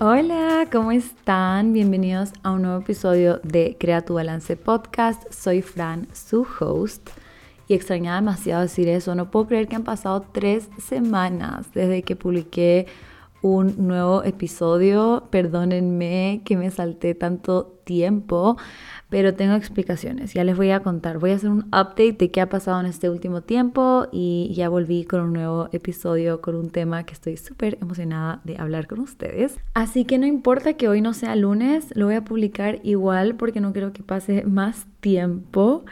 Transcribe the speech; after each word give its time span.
Hola, 0.00 0.66
¿cómo 0.72 0.90
están? 0.90 1.72
Bienvenidos 1.72 2.32
a 2.42 2.50
un 2.50 2.62
nuevo 2.62 2.80
episodio 2.80 3.38
de 3.44 3.76
Crea 3.78 4.04
tu 4.04 4.14
Balance 4.14 4.56
Podcast. 4.56 5.22
Soy 5.32 5.62
Fran, 5.62 6.08
su 6.12 6.44
host. 6.58 7.10
Y 7.68 7.74
extrañaba 7.74 8.16
demasiado 8.16 8.62
decir 8.62 8.88
eso. 8.88 9.14
No 9.14 9.30
puedo 9.30 9.46
creer 9.46 9.68
que 9.68 9.76
han 9.76 9.84
pasado 9.84 10.26
tres 10.32 10.68
semanas 10.78 11.72
desde 11.74 12.02
que 12.02 12.16
publiqué 12.16 12.88
un 13.40 13.86
nuevo 13.86 14.24
episodio. 14.24 15.28
Perdónenme 15.30 16.42
que 16.44 16.56
me 16.56 16.72
salté 16.72 17.14
tanto 17.14 17.78
tiempo, 17.84 18.56
pero 19.08 19.34
tengo 19.34 19.54
explicaciones. 19.54 20.34
Ya 20.34 20.44
les 20.44 20.56
voy 20.56 20.70
a 20.70 20.80
contar. 20.80 21.18
Voy 21.18 21.30
a 21.30 21.36
hacer 21.36 21.50
un 21.50 21.66
update 21.66 22.16
de 22.18 22.30
qué 22.30 22.40
ha 22.40 22.48
pasado 22.48 22.80
en 22.80 22.86
este 22.86 23.10
último 23.10 23.42
tiempo 23.42 24.06
y 24.12 24.52
ya 24.54 24.68
volví 24.68 25.04
con 25.04 25.20
un 25.20 25.32
nuevo 25.32 25.68
episodio 25.72 26.40
con 26.40 26.54
un 26.54 26.70
tema 26.70 27.04
que 27.04 27.12
estoy 27.12 27.36
súper 27.36 27.78
emocionada 27.80 28.40
de 28.44 28.56
hablar 28.58 28.86
con 28.86 29.00
ustedes. 29.00 29.58
Así 29.74 30.04
que 30.04 30.18
no 30.18 30.26
importa 30.26 30.74
que 30.74 30.88
hoy 30.88 31.00
no 31.00 31.14
sea 31.14 31.36
lunes, 31.36 31.88
lo 31.94 32.06
voy 32.06 32.16
a 32.16 32.24
publicar 32.24 32.80
igual 32.82 33.36
porque 33.36 33.60
no 33.60 33.72
quiero 33.72 33.92
que 33.92 34.02
pase 34.02 34.44
más 34.44 34.86
tiempo. 35.00 35.84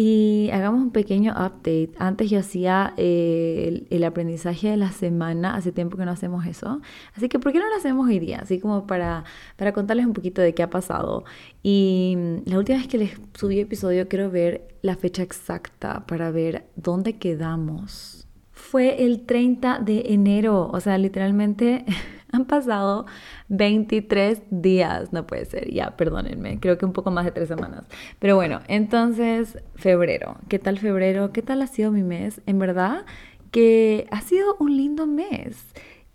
Y 0.00 0.48
hagamos 0.52 0.80
un 0.80 0.92
pequeño 0.92 1.32
update. 1.32 1.90
Antes 1.98 2.30
yo 2.30 2.38
hacía 2.38 2.94
eh, 2.96 3.84
el, 3.90 4.04
aprendizaje 4.04 4.70
de 4.70 4.76
la 4.76 4.92
semana, 4.92 5.56
hace 5.56 5.72
tiempo 5.72 5.96
que 5.96 6.04
no 6.04 6.12
hacemos 6.12 6.46
eso. 6.46 6.80
Así 7.16 7.28
que, 7.28 7.40
¿por 7.40 7.50
qué 7.50 7.58
no 7.58 7.68
lo 7.68 7.74
hacemos 7.74 8.06
hoy 8.06 8.20
día? 8.20 8.38
Así 8.40 8.60
como 8.60 8.86
para, 8.86 9.24
para 9.56 9.72
contarles 9.72 10.06
un 10.06 10.12
poquito 10.12 10.40
de 10.40 10.54
qué 10.54 10.62
ha 10.62 10.70
pasado. 10.70 11.24
Y 11.64 12.14
mm, 12.16 12.36
la 12.48 12.58
última 12.58 12.78
vez 12.78 12.86
que 12.86 12.98
les 12.98 13.20
subí 13.34 13.58
episodio, 13.58 14.06
quiero 14.06 14.30
ver 14.30 14.68
la 14.82 14.94
fecha 14.94 15.24
exacta 15.24 16.06
para 16.06 16.30
ver 16.30 16.66
dónde 16.76 17.14
quedamos. 17.14 18.28
Fue 18.52 19.04
el 19.04 19.26
30 19.26 19.80
de 19.80 20.04
enero, 20.10 20.70
o 20.72 20.78
sea, 20.78 20.96
literalmente 20.96 21.84
Han 22.32 22.44
pasado 22.44 23.06
23 23.48 24.42
días, 24.50 25.12
no 25.12 25.26
puede 25.26 25.44
ser, 25.44 25.72
ya, 25.72 25.96
perdónenme, 25.96 26.60
creo 26.60 26.78
que 26.78 26.84
un 26.84 26.92
poco 26.92 27.10
más 27.10 27.24
de 27.24 27.32
tres 27.32 27.48
semanas. 27.48 27.84
Pero 28.18 28.36
bueno, 28.36 28.60
entonces, 28.68 29.58
febrero, 29.74 30.36
¿qué 30.48 30.58
tal 30.58 30.78
febrero? 30.78 31.32
¿Qué 31.32 31.42
tal 31.42 31.62
ha 31.62 31.66
sido 31.66 31.90
mi 31.90 32.02
mes? 32.02 32.40
En 32.46 32.58
verdad 32.58 33.04
que 33.50 34.06
ha 34.10 34.20
sido 34.20 34.56
un 34.58 34.76
lindo 34.76 35.06
mes. 35.06 35.56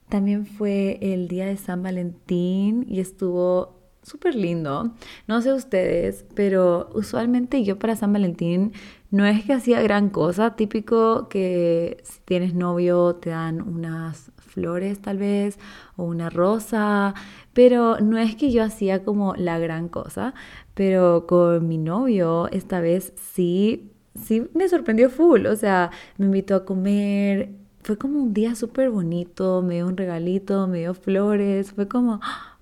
También 0.09 0.45
fue 0.45 1.00
el 1.02 1.28
día 1.28 1.45
de 1.45 1.58
San 1.58 1.81
Valentín 1.81 2.86
y 2.88 3.00
estuvo 3.00 3.80
súper 4.03 4.36
lindo. 4.36 4.94
No 5.28 5.41
sé 5.41 5.53
ustedes, 5.53 6.25
pero 6.36 6.89
usualmente 6.94 7.64
yo 7.64 7.80
para 7.80 7.95
San 7.95 8.14
Valentín 8.14 8.73
no 9.09 9.25
es 9.25 9.44
que 9.45 9.53
hacía 9.53 9.81
gran 9.81 10.09
cosa, 10.09 10.56
típico 10.56 11.30
que 11.30 11.97
si 12.03 12.19
tienes 12.25 12.53
novio 12.53 13.16
te 13.16 13.31
dan 13.31 13.61
unas 13.61 14.33
flores 14.54 15.02
tal 15.02 15.18
vez 15.18 15.59
o 15.96 16.04
una 16.04 16.30
rosa, 16.30 17.14
pero 17.54 18.00
no 18.00 18.18
es 18.18 18.36
que 18.36 18.52
yo 18.52 18.64
hacía 18.64 19.04
como 19.04 19.36
la 19.36 19.59
gran 19.59 19.90
cosa, 19.90 20.34
pero 20.73 21.26
con 21.28 21.68
mi 21.68 21.78
novio 21.78 22.48
esta 22.52 22.80
vez 22.81 23.14
sí, 23.34 23.92
sí 24.16 24.48
me 24.54 24.68
sorprendió 24.70 25.09
full, 25.09 25.46
o 25.48 25.56
sea, 25.56 25.92
me 26.18 26.26
invitó 26.28 26.56
a 26.56 26.66
comer, 26.66 27.50
fue 27.84 27.98
como 27.98 28.20
un 28.22 28.34
día 28.34 28.56
súper 28.56 28.90
bonito, 28.90 29.62
me 29.62 29.76
dio 29.76 29.88
un 29.88 29.98
regalito, 29.98 30.68
me 30.68 30.80
dio 30.80 30.94
flores, 30.94 31.74
fue 31.74 31.88
como 31.88 32.20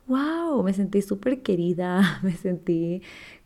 wow, 0.08 0.62
me 0.64 0.74
sentí 0.74 1.02
súper 1.02 1.42
querida, 1.42 2.20
me 2.24 2.34
sentí 2.34 3.02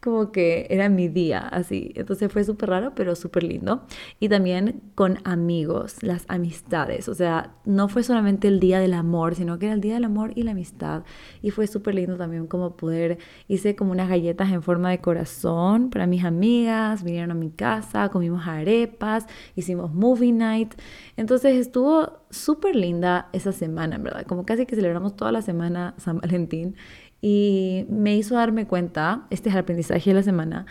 como 0.05 0.31
que 0.31 0.67
era 0.69 0.87
mi 0.87 1.09
día, 1.09 1.39
así. 1.39 1.91
Entonces 1.95 2.31
fue 2.31 2.43
súper 2.43 2.69
raro, 2.69 2.93
pero 2.95 3.15
súper 3.15 3.43
lindo. 3.43 3.85
Y 4.19 4.29
también 4.29 4.83
con 4.93 5.17
amigos, 5.23 6.03
las 6.03 6.25
amistades. 6.27 7.09
O 7.09 7.15
sea, 7.15 7.55
no 7.65 7.89
fue 7.89 8.03
solamente 8.03 8.47
el 8.47 8.59
día 8.59 8.79
del 8.79 8.93
amor, 8.93 9.33
sino 9.33 9.57
que 9.57 9.65
era 9.65 9.73
el 9.73 9.81
día 9.81 9.95
del 9.95 10.05
amor 10.05 10.31
y 10.35 10.43
la 10.43 10.51
amistad. 10.51 11.03
Y 11.41 11.49
fue 11.49 11.65
súper 11.65 11.95
lindo 11.95 12.17
también 12.17 12.45
como 12.45 12.77
poder, 12.77 13.17
hice 13.47 13.75
como 13.75 13.91
unas 13.91 14.07
galletas 14.07 14.51
en 14.51 14.61
forma 14.61 14.91
de 14.91 14.99
corazón 14.99 15.89
para 15.89 16.05
mis 16.05 16.23
amigas, 16.23 17.03
vinieron 17.03 17.31
a 17.31 17.35
mi 17.35 17.49
casa, 17.49 18.09
comimos 18.09 18.47
arepas, 18.47 19.25
hicimos 19.55 19.91
movie 19.91 20.31
night. 20.31 20.75
Entonces 21.17 21.55
estuvo 21.55 22.19
súper 22.29 22.75
linda 22.75 23.29
esa 23.33 23.51
semana, 23.51 23.95
en 23.95 24.03
verdad. 24.03 24.25
Como 24.27 24.45
casi 24.45 24.67
que 24.67 24.75
celebramos 24.75 25.15
toda 25.15 25.31
la 25.31 25.41
semana 25.41 25.95
San 25.97 26.19
Valentín 26.19 26.75
y 27.21 27.85
me 27.89 28.15
hizo 28.15 28.35
darme 28.35 28.67
cuenta, 28.67 29.27
este 29.29 29.49
es 29.49 29.55
el 29.55 29.61
aprendizaje 29.61 30.09
de 30.09 30.13
la 30.15 30.23
semana, 30.23 30.65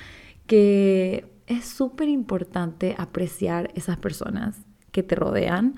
que 0.46 1.26
es 1.46 1.64
súper 1.64 2.08
importante 2.08 2.94
apreciar 2.98 3.70
esas 3.74 3.96
personas 3.96 4.60
que 4.92 5.02
te 5.02 5.14
rodean 5.14 5.74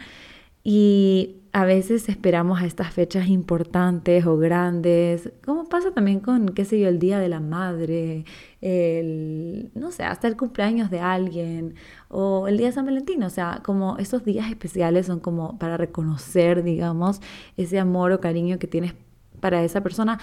y 0.62 1.36
a 1.52 1.64
veces 1.64 2.08
esperamos 2.08 2.60
a 2.60 2.66
estas 2.66 2.92
fechas 2.92 3.28
importantes 3.28 4.26
o 4.26 4.36
grandes, 4.36 5.32
como 5.44 5.64
pasa 5.68 5.92
también 5.92 6.20
con, 6.20 6.48
qué 6.50 6.64
sé 6.64 6.78
yo, 6.78 6.88
el 6.88 6.98
Día 6.98 7.18
de 7.18 7.28
la 7.28 7.40
Madre, 7.40 8.24
el, 8.60 9.70
no 9.74 9.90
sé, 9.90 10.02
hasta 10.02 10.28
el 10.28 10.36
cumpleaños 10.36 10.90
de 10.90 11.00
alguien 11.00 11.76
o 12.08 12.46
el 12.48 12.58
Día 12.58 12.66
de 12.66 12.72
San 12.72 12.84
Valentín, 12.84 13.22
o 13.22 13.30
sea, 13.30 13.60
como 13.64 13.96
esos 13.96 14.24
días 14.24 14.50
especiales 14.50 15.06
son 15.06 15.20
como 15.20 15.56
para 15.58 15.76
reconocer, 15.76 16.62
digamos, 16.62 17.22
ese 17.56 17.78
amor 17.78 18.12
o 18.12 18.20
cariño 18.20 18.58
que 18.58 18.66
tienes 18.66 18.94
para 19.40 19.62
esa 19.62 19.82
persona, 19.82 20.18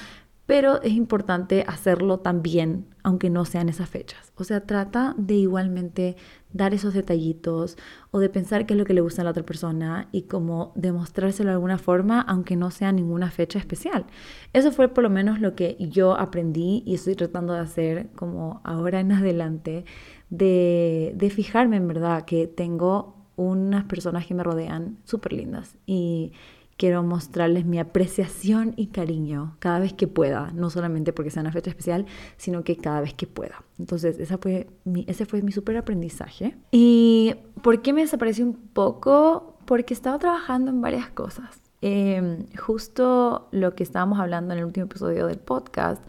pero 0.45 0.81
es 0.81 0.91
importante 0.91 1.63
hacerlo 1.67 2.19
también, 2.19 2.85
aunque 3.01 3.29
no 3.29 3.45
sean 3.45 3.69
esas 3.69 3.89
fechas. 3.89 4.33
O 4.35 4.43
sea, 4.43 4.65
trata 4.65 5.15
de 5.17 5.35
igualmente 5.35 6.17
dar 6.51 6.73
esos 6.73 6.93
detallitos 6.93 7.77
o 8.11 8.19
de 8.19 8.29
pensar 8.29 8.65
qué 8.65 8.73
es 8.73 8.79
lo 8.79 8.85
que 8.85 8.93
le 8.93 9.01
gusta 9.01 9.21
a 9.21 9.25
la 9.25 9.31
otra 9.31 9.45
persona 9.45 10.09
y 10.11 10.23
como 10.23 10.73
demostrárselo 10.75 11.49
de 11.49 11.55
alguna 11.55 11.77
forma, 11.77 12.21
aunque 12.21 12.57
no 12.57 12.71
sea 12.71 12.91
ninguna 12.91 13.31
fecha 13.31 13.57
especial. 13.57 14.05
Eso 14.51 14.71
fue 14.71 14.89
por 14.89 15.03
lo 15.03 15.09
menos 15.09 15.39
lo 15.39 15.55
que 15.55 15.77
yo 15.79 16.17
aprendí 16.17 16.83
y 16.85 16.95
estoy 16.95 17.15
tratando 17.15 17.53
de 17.53 17.59
hacer 17.59 18.09
como 18.15 18.59
ahora 18.65 18.99
en 18.99 19.13
adelante, 19.13 19.85
de, 20.29 21.13
de 21.15 21.29
fijarme 21.29 21.77
en 21.77 21.87
verdad 21.87 22.25
que 22.25 22.47
tengo 22.47 23.15
unas 23.35 23.85
personas 23.85 24.25
que 24.25 24.33
me 24.33 24.43
rodean 24.43 24.97
súper 25.05 25.33
lindas 25.33 25.77
y 25.85 26.33
quiero 26.77 27.03
mostrarles 27.03 27.65
mi 27.65 27.79
apreciación 27.79 28.73
y 28.75 28.87
cariño 28.87 29.55
cada 29.59 29.79
vez 29.79 29.93
que 29.93 30.07
pueda, 30.07 30.51
no 30.53 30.69
solamente 30.69 31.13
porque 31.13 31.31
sea 31.31 31.41
una 31.41 31.51
fecha 31.51 31.69
especial, 31.69 32.05
sino 32.37 32.63
que 32.63 32.77
cada 32.77 33.01
vez 33.01 33.13
que 33.13 33.27
pueda. 33.27 33.63
Entonces, 33.79 34.19
esa 34.19 34.37
fue 34.37 34.67
mi, 34.83 35.05
ese 35.07 35.25
fue 35.25 35.41
mi 35.41 35.51
súper 35.51 35.77
aprendizaje. 35.77 36.55
¿Y 36.71 37.35
por 37.61 37.81
qué 37.81 37.93
me 37.93 38.01
desapareció 38.01 38.45
un 38.45 38.55
poco? 38.55 39.57
Porque 39.65 39.93
estaba 39.93 40.19
trabajando 40.19 40.71
en 40.71 40.81
varias 40.81 41.09
cosas. 41.09 41.61
Em, 41.81 42.45
justo 42.55 43.49
lo 43.51 43.75
que 43.75 43.83
estábamos 43.83 44.19
hablando 44.19 44.53
en 44.53 44.59
el 44.59 44.65
último 44.65 44.85
episodio 44.85 45.27
del 45.27 45.39
podcast 45.39 46.01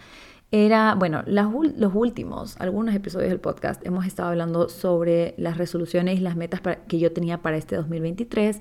era, 0.53 0.95
bueno, 0.95 1.25
los 1.27 1.95
últimos, 1.95 2.57
algunos 2.61 2.95
episodios 2.95 3.31
del 3.31 3.41
podcast, 3.41 3.85
hemos 3.85 4.07
estado 4.07 4.29
hablando 4.29 4.69
sobre 4.69 5.35
las 5.37 5.59
resoluciones 5.59 6.17
y 6.19 6.21
las 6.21 6.37
metas 6.37 6.61
que 6.87 7.01
yo 7.01 7.13
tenía 7.13 7.43
para 7.43 7.57
este 7.57 7.75
2023 7.75 8.61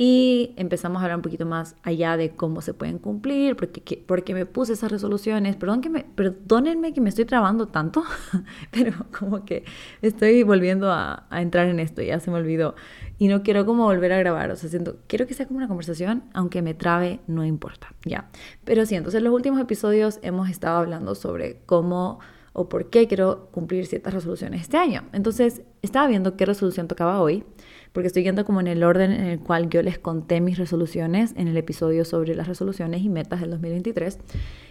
y 0.00 0.54
empezamos 0.56 1.00
a 1.00 1.06
hablar 1.06 1.16
un 1.16 1.22
poquito 1.22 1.44
más 1.44 1.74
allá 1.82 2.16
de 2.16 2.30
cómo 2.30 2.62
se 2.62 2.72
pueden 2.72 2.98
cumplir, 3.00 3.56
porque, 3.56 4.00
porque 4.06 4.32
me 4.32 4.46
puse 4.46 4.74
esas 4.74 4.92
resoluciones. 4.92 5.56
Perdón 5.56 5.80
que 5.80 5.90
me, 5.90 6.04
perdónenme 6.04 6.94
que 6.94 7.00
me 7.00 7.08
estoy 7.08 7.24
trabando 7.24 7.66
tanto, 7.66 8.04
pero 8.70 8.92
como 9.18 9.44
que 9.44 9.64
estoy 10.00 10.44
volviendo 10.44 10.92
a, 10.92 11.26
a, 11.30 11.42
entrar 11.42 11.66
en 11.66 11.80
esto, 11.80 12.00
ya 12.00 12.20
se 12.20 12.30
me 12.30 12.36
olvidó. 12.36 12.76
Y 13.18 13.26
no 13.26 13.42
quiero 13.42 13.66
como 13.66 13.86
volver 13.86 14.12
a 14.12 14.18
grabar, 14.18 14.52
o 14.52 14.56
sea, 14.56 14.70
siento, 14.70 14.98
quiero 15.08 15.26
que 15.26 15.34
sea 15.34 15.46
como 15.46 15.58
una 15.58 15.66
conversación, 15.66 16.22
aunque 16.32 16.62
me 16.62 16.74
trabe, 16.74 17.18
no 17.26 17.44
importa, 17.44 17.92
ya. 18.04 18.30
Pero 18.64 18.86
sí, 18.86 18.94
entonces 18.94 19.18
en 19.18 19.24
los 19.24 19.34
últimos 19.34 19.60
episodios 19.60 20.20
hemos 20.22 20.48
estado 20.48 20.78
hablando 20.78 21.16
sobre 21.16 21.58
cómo 21.66 22.20
o 22.52 22.68
por 22.68 22.88
qué 22.88 23.08
quiero 23.08 23.48
cumplir 23.50 23.86
ciertas 23.86 24.14
resoluciones 24.14 24.62
este 24.62 24.76
año. 24.76 25.04
Entonces, 25.12 25.62
estaba 25.82 26.06
viendo 26.06 26.36
qué 26.36 26.46
resolución 26.46 26.86
tocaba 26.86 27.20
hoy 27.20 27.44
porque 27.92 28.08
estoy 28.08 28.22
yendo 28.22 28.44
como 28.44 28.60
en 28.60 28.66
el 28.66 28.84
orden 28.84 29.12
en 29.12 29.26
el 29.26 29.40
cual 29.40 29.68
yo 29.68 29.82
les 29.82 29.98
conté 29.98 30.40
mis 30.40 30.58
resoluciones 30.58 31.34
en 31.36 31.48
el 31.48 31.56
episodio 31.56 32.04
sobre 32.04 32.34
las 32.34 32.48
resoluciones 32.48 33.02
y 33.02 33.08
metas 33.08 33.40
del 33.40 33.50
2023. 33.50 34.18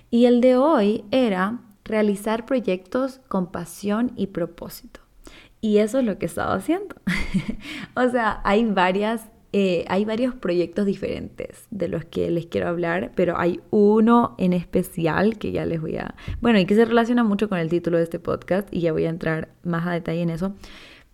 Y 0.09 0.25
el 0.25 0.41
de 0.41 0.57
hoy 0.57 1.03
era 1.11 1.59
realizar 1.83 2.45
proyectos 2.45 3.21
con 3.27 3.51
pasión 3.51 4.11
y 4.15 4.27
propósito. 4.27 4.99
Y 5.61 5.77
eso 5.77 5.99
es 5.99 6.05
lo 6.05 6.17
que 6.17 6.25
he 6.25 6.29
estado 6.29 6.53
haciendo. 6.53 6.95
o 7.95 8.09
sea, 8.09 8.41
hay 8.43 8.65
varias 8.65 9.27
eh, 9.53 9.85
hay 9.87 10.03
varios 10.03 10.35
proyectos 10.35 10.85
diferentes 10.85 11.65
de 11.71 11.87
los 11.87 12.03
que 12.03 12.29
les 12.29 12.45
quiero 12.47 12.67
hablar, 12.67 13.13
pero 13.15 13.39
hay 13.39 13.61
uno 13.71 14.35
en 14.37 14.51
especial 14.51 15.37
que 15.37 15.51
ya 15.51 15.65
les 15.65 15.81
voy 15.81 15.97
a... 15.97 16.15
Bueno, 16.41 16.59
y 16.59 16.65
que 16.65 16.75
se 16.75 16.83
relaciona 16.83 17.23
mucho 17.23 17.47
con 17.47 17.57
el 17.57 17.69
título 17.69 17.97
de 17.97 18.03
este 18.03 18.19
podcast 18.19 18.67
y 18.71 18.81
ya 18.81 18.91
voy 18.91 19.05
a 19.05 19.09
entrar 19.09 19.49
más 19.63 19.87
a 19.87 19.93
detalle 19.93 20.21
en 20.21 20.31
eso. 20.31 20.53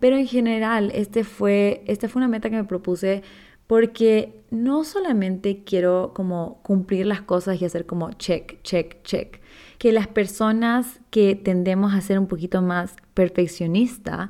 Pero 0.04 0.18
en 0.18 0.26
general, 0.26 0.90
este 0.94 1.24
fue, 1.24 1.82
esta 1.86 2.10
fue 2.10 2.20
una 2.20 2.28
meta 2.28 2.50
que 2.50 2.56
me 2.56 2.64
propuse 2.64 3.22
porque 3.66 4.44
no 4.50 4.84
solamente 4.84 5.64
quiero 5.64 6.12
como 6.14 6.60
cumplir 6.62 7.06
las 7.06 7.22
cosas 7.22 7.58
y 7.58 7.64
hacer 7.64 7.86
como 7.86 8.12
check, 8.12 8.60
check, 8.60 9.02
check. 9.02 9.40
Que 9.78 9.92
las 9.92 10.06
personas 10.06 11.00
que 11.08 11.36
tendemos 11.36 11.94
a 11.94 12.02
ser 12.02 12.18
un 12.18 12.26
poquito 12.26 12.60
más 12.60 12.96
perfeccionista, 13.14 14.28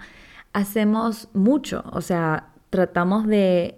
hacemos 0.52 1.28
mucho. 1.32 1.82
O 1.90 2.02
sea, 2.02 2.52
tratamos 2.70 3.26
de 3.26 3.74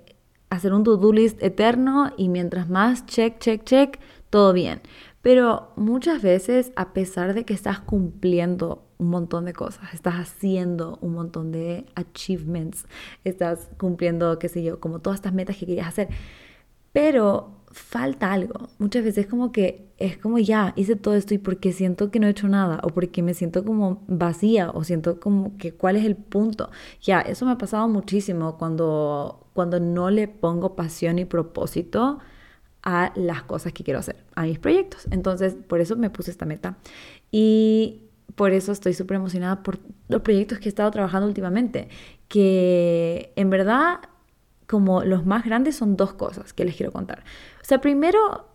hacer 0.51 0.75
un 0.75 0.85
to-do 0.85 1.15
list 1.15 1.43
eterno 1.43 2.13
y 2.19 2.29
mientras 2.29 2.69
más 2.69 3.07
check, 3.07 3.39
check, 3.39 3.65
check, 3.65 4.01
todo 4.29 4.53
bien. 4.53 4.83
Pero 5.23 5.73
muchas 5.77 6.21
veces, 6.21 6.73
a 6.77 6.93
pesar 6.93 7.33
de 7.33 7.47
que 7.47 7.55
estás 7.55 7.81
cumpliendo 7.81 8.86
un 8.99 9.11
montón 9.11 9.45
de 9.45 9.53
cosas, 9.53 9.93
estás 9.95 10.15
haciendo 10.15 10.99
un 11.01 11.15
montón 11.15 11.53
de 11.53 11.87
achievements, 11.95 12.87
estás 13.25 13.71
cumpliendo, 13.79 14.39
qué 14.39 14.49
sé 14.49 14.63
yo, 14.63 14.81
como 14.81 15.01
todas 15.01 15.19
estas 15.19 15.35
metas 15.35 15.57
que 15.57 15.67
querías 15.67 15.89
hacer, 15.89 16.09
pero 16.93 17.57
falta 17.77 18.33
algo. 18.33 18.69
Muchas 18.79 19.05
veces 19.05 19.27
como 19.27 19.53
que 19.53 19.93
es 19.99 20.17
como 20.17 20.39
ya, 20.39 20.73
hice 20.77 20.97
todo 20.97 21.15
esto 21.15 21.35
y 21.35 21.39
porque 21.39 21.73
siento 21.73 22.11
que 22.11 22.19
no 22.19 22.27
he 22.27 22.31
hecho 22.31 22.49
nada 22.49 22.81
o 22.83 22.89
porque 22.89 23.23
me 23.23 23.35
siento 23.35 23.65
como 23.65 24.03
vacía 24.09 24.71
o 24.71 24.83
siento 24.83 25.21
como 25.21 25.57
que 25.59 25.73
cuál 25.73 25.97
es 25.97 26.05
el 26.05 26.17
punto. 26.17 26.71
Ya, 27.03 27.21
eso 27.21 27.45
me 27.45 27.53
ha 27.53 27.59
pasado 27.59 27.87
muchísimo 27.89 28.57
cuando, 28.57 29.47
cuando 29.53 29.79
no 29.79 30.11
le 30.11 30.27
pongo 30.29 30.75
pasión 30.75 31.19
y 31.19 31.27
propósito 31.27 32.19
a 32.83 33.13
las 33.17 33.43
cosas 33.43 33.73
que 33.73 33.85
quiero 33.85 34.01
hacer, 34.01 34.25
a 34.35 34.45
mis 34.45 34.59
proyectos. 34.59 35.07
Entonces, 35.11 35.55
por 35.55 35.81
eso 35.81 35.97
me 35.97 36.09
puse 36.09 36.31
esta 36.31 36.47
meta. 36.47 36.79
Y 37.31 38.06
por 38.37 38.53
eso 38.53 38.71
estoy 38.71 38.95
súper 38.95 39.17
emocionada 39.17 39.63
por 39.63 39.79
los 40.09 40.23
proyectos 40.23 40.61
que 40.61 40.67
he 40.67 40.69
estado 40.69 40.91
trabajando 40.91 41.27
últimamente, 41.27 41.89
que 42.29 43.33
en 43.35 43.51
verdad 43.51 44.01
como 44.67 45.03
los 45.05 45.27
más 45.27 45.45
grandes 45.45 45.77
son 45.77 45.97
dos 45.97 46.13
cosas 46.13 46.53
que 46.53 46.65
les 46.65 46.77
quiero 46.77 46.93
contar. 46.93 47.25
O 47.63 47.65
sea, 47.65 47.81
primero 47.81 48.47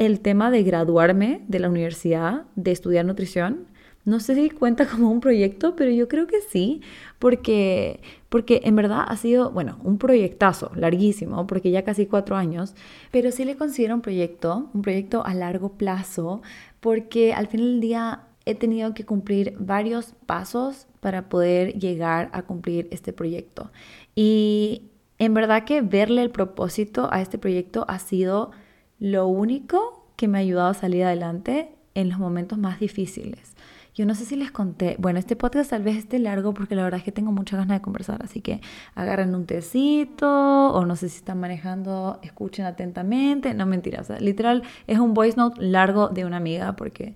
el 0.00 0.20
tema 0.20 0.50
de 0.50 0.62
graduarme 0.62 1.44
de 1.48 1.58
la 1.58 1.68
universidad, 1.68 2.44
de 2.56 2.72
estudiar 2.72 3.04
nutrición. 3.04 3.66
No 4.06 4.18
sé 4.18 4.34
si 4.34 4.48
cuenta 4.48 4.86
como 4.88 5.10
un 5.10 5.20
proyecto, 5.20 5.76
pero 5.76 5.90
yo 5.90 6.08
creo 6.08 6.26
que 6.26 6.40
sí, 6.40 6.80
porque, 7.18 8.00
porque 8.30 8.62
en 8.64 8.76
verdad 8.76 9.04
ha 9.06 9.16
sido, 9.18 9.50
bueno, 9.50 9.78
un 9.84 9.98
proyectazo 9.98 10.72
larguísimo, 10.74 11.46
porque 11.46 11.70
ya 11.70 11.84
casi 11.84 12.06
cuatro 12.06 12.36
años, 12.36 12.74
pero 13.10 13.30
sí 13.30 13.44
le 13.44 13.56
considero 13.56 13.94
un 13.94 14.00
proyecto, 14.00 14.70
un 14.72 14.80
proyecto 14.80 15.22
a 15.26 15.34
largo 15.34 15.72
plazo, 15.72 16.40
porque 16.80 17.34
al 17.34 17.48
final 17.48 17.72
del 17.72 17.80
día 17.82 18.22
he 18.50 18.54
tenido 18.54 18.94
que 18.94 19.04
cumplir 19.04 19.56
varios 19.58 20.14
pasos 20.26 20.86
para 21.00 21.28
poder 21.28 21.78
llegar 21.78 22.30
a 22.32 22.42
cumplir 22.42 22.88
este 22.90 23.12
proyecto. 23.12 23.70
Y 24.14 24.90
en 25.18 25.34
verdad 25.34 25.64
que 25.64 25.82
verle 25.82 26.22
el 26.22 26.30
propósito 26.30 27.08
a 27.12 27.20
este 27.20 27.38
proyecto 27.38 27.84
ha 27.88 27.98
sido 27.98 28.50
lo 28.98 29.26
único 29.26 30.06
que 30.16 30.28
me 30.28 30.38
ha 30.38 30.40
ayudado 30.42 30.68
a 30.68 30.74
salir 30.74 31.04
adelante 31.04 31.74
en 31.94 32.08
los 32.08 32.18
momentos 32.18 32.58
más 32.58 32.80
difíciles. 32.80 33.54
Yo 33.94 34.06
no 34.06 34.14
sé 34.14 34.24
si 34.24 34.36
les 34.36 34.50
conté, 34.50 34.96
bueno, 34.98 35.18
este 35.18 35.36
podcast 35.36 35.70
tal 35.70 35.82
vez 35.82 35.96
esté 35.96 36.18
largo 36.18 36.54
porque 36.54 36.74
la 36.74 36.84
verdad 36.84 36.98
es 36.98 37.04
que 37.04 37.12
tengo 37.12 37.32
muchas 37.32 37.58
ganas 37.58 37.78
de 37.78 37.82
conversar, 37.82 38.22
así 38.22 38.40
que 38.40 38.60
agarren 38.94 39.34
un 39.34 39.46
tecito 39.46 40.72
o 40.72 40.86
no 40.86 40.94
sé 40.96 41.08
si 41.08 41.16
están 41.16 41.40
manejando, 41.40 42.20
escuchen 42.22 42.66
atentamente, 42.66 43.52
no 43.52 43.66
mentiras, 43.66 44.08
literal 44.20 44.62
es 44.86 44.98
un 44.98 45.12
voice 45.12 45.36
note 45.36 45.60
largo 45.60 46.08
de 46.08 46.24
una 46.24 46.36
amiga 46.36 46.76
porque 46.76 47.14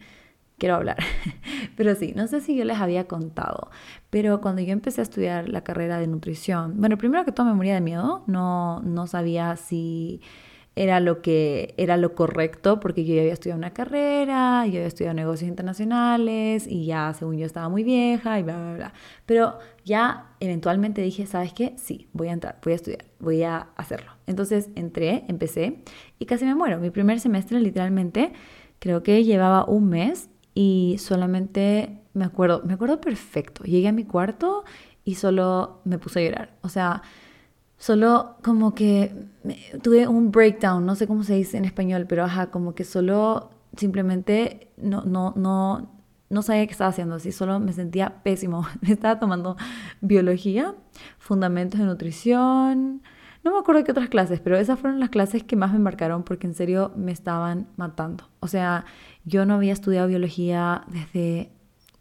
quiero 0.58 0.76
hablar. 0.76 0.96
Pero 1.76 1.94
sí, 1.94 2.12
no 2.14 2.26
sé 2.26 2.40
si 2.40 2.56
yo 2.56 2.64
les 2.64 2.78
había 2.78 3.06
contado, 3.06 3.70
pero 4.10 4.40
cuando 4.40 4.62
yo 4.62 4.72
empecé 4.72 5.00
a 5.00 5.04
estudiar 5.04 5.48
la 5.48 5.64
carrera 5.64 5.98
de 5.98 6.06
nutrición, 6.06 6.74
bueno, 6.80 6.96
primero 6.98 7.24
que 7.24 7.32
todo 7.32 7.46
me 7.46 7.54
moría 7.54 7.74
de 7.74 7.80
miedo, 7.80 8.22
no, 8.26 8.80
no 8.82 9.06
sabía 9.06 9.56
si 9.56 10.20
era 10.76 10.98
lo 11.00 11.22
que 11.22 11.74
era 11.76 11.96
lo 11.96 12.14
correcto 12.14 12.80
porque 12.80 13.04
yo 13.04 13.14
ya 13.14 13.20
había 13.20 13.32
estudiado 13.32 13.58
una 13.58 13.72
carrera, 13.72 14.66
yo 14.66 14.78
había 14.78 14.86
estudiado 14.86 15.14
negocios 15.14 15.48
internacionales 15.48 16.66
y 16.68 16.86
ya 16.86 17.12
según 17.14 17.38
yo 17.38 17.46
estaba 17.46 17.68
muy 17.68 17.84
vieja 17.84 18.38
y 18.38 18.42
bla 18.42 18.56
bla 18.56 18.74
bla. 18.74 18.94
Pero 19.26 19.58
ya 19.84 20.32
eventualmente 20.40 21.00
dije, 21.02 21.26
¿sabes 21.26 21.52
qué? 21.52 21.74
Sí, 21.76 22.08
voy 22.12 22.28
a 22.28 22.32
entrar, 22.32 22.58
voy 22.62 22.72
a 22.72 22.76
estudiar, 22.76 23.04
voy 23.20 23.42
a 23.44 23.68
hacerlo. 23.76 24.12
Entonces 24.26 24.70
entré, 24.74 25.24
empecé 25.28 25.82
y 26.18 26.26
casi 26.26 26.44
me 26.44 26.54
muero. 26.54 26.80
Mi 26.80 26.90
primer 26.90 27.20
semestre 27.20 27.60
literalmente 27.60 28.32
creo 28.80 29.02
que 29.02 29.22
llevaba 29.24 29.64
un 29.66 29.88
mes 29.88 30.28
y 30.54 30.96
solamente 30.98 32.00
me 32.12 32.24
acuerdo, 32.24 32.62
me 32.64 32.74
acuerdo 32.74 33.00
perfecto. 33.00 33.64
Llegué 33.64 33.88
a 33.88 33.92
mi 33.92 34.04
cuarto 34.04 34.64
y 35.04 35.16
solo 35.16 35.80
me 35.84 35.98
puse 35.98 36.20
a 36.20 36.22
llorar. 36.22 36.56
O 36.62 36.68
sea, 36.68 37.02
solo 37.76 38.36
como 38.42 38.74
que 38.74 39.14
tuve 39.82 40.06
un 40.06 40.30
breakdown, 40.30 40.86
no 40.86 40.94
sé 40.94 41.06
cómo 41.06 41.24
se 41.24 41.34
dice 41.34 41.58
en 41.58 41.64
español, 41.64 42.06
pero 42.08 42.24
ajá, 42.24 42.50
como 42.50 42.74
que 42.74 42.84
solo 42.84 43.50
simplemente 43.76 44.68
no, 44.76 45.02
no, 45.02 45.34
no, 45.36 45.90
no 46.30 46.42
sabía 46.42 46.66
qué 46.66 46.72
estaba 46.72 46.90
haciendo, 46.90 47.16
así 47.16 47.32
solo 47.32 47.58
me 47.60 47.72
sentía 47.72 48.22
pésimo. 48.22 48.66
Estaba 48.82 49.18
tomando 49.18 49.56
biología, 50.00 50.74
fundamentos 51.18 51.80
de 51.80 51.86
nutrición, 51.86 53.02
no 53.44 53.52
me 53.52 53.58
acuerdo 53.58 53.84
qué 53.84 53.90
otras 53.90 54.08
clases, 54.08 54.40
pero 54.40 54.56
esas 54.56 54.78
fueron 54.78 55.00
las 55.00 55.10
clases 55.10 55.44
que 55.44 55.54
más 55.54 55.70
me 55.70 55.78
marcaron 55.78 56.22
porque 56.22 56.46
en 56.46 56.54
serio 56.54 56.92
me 56.96 57.12
estaban 57.12 57.68
matando. 57.76 58.24
O 58.40 58.48
sea, 58.48 58.86
yo 59.24 59.46
no 59.46 59.54
había 59.54 59.72
estudiado 59.72 60.08
biología 60.08 60.84
desde 60.88 61.50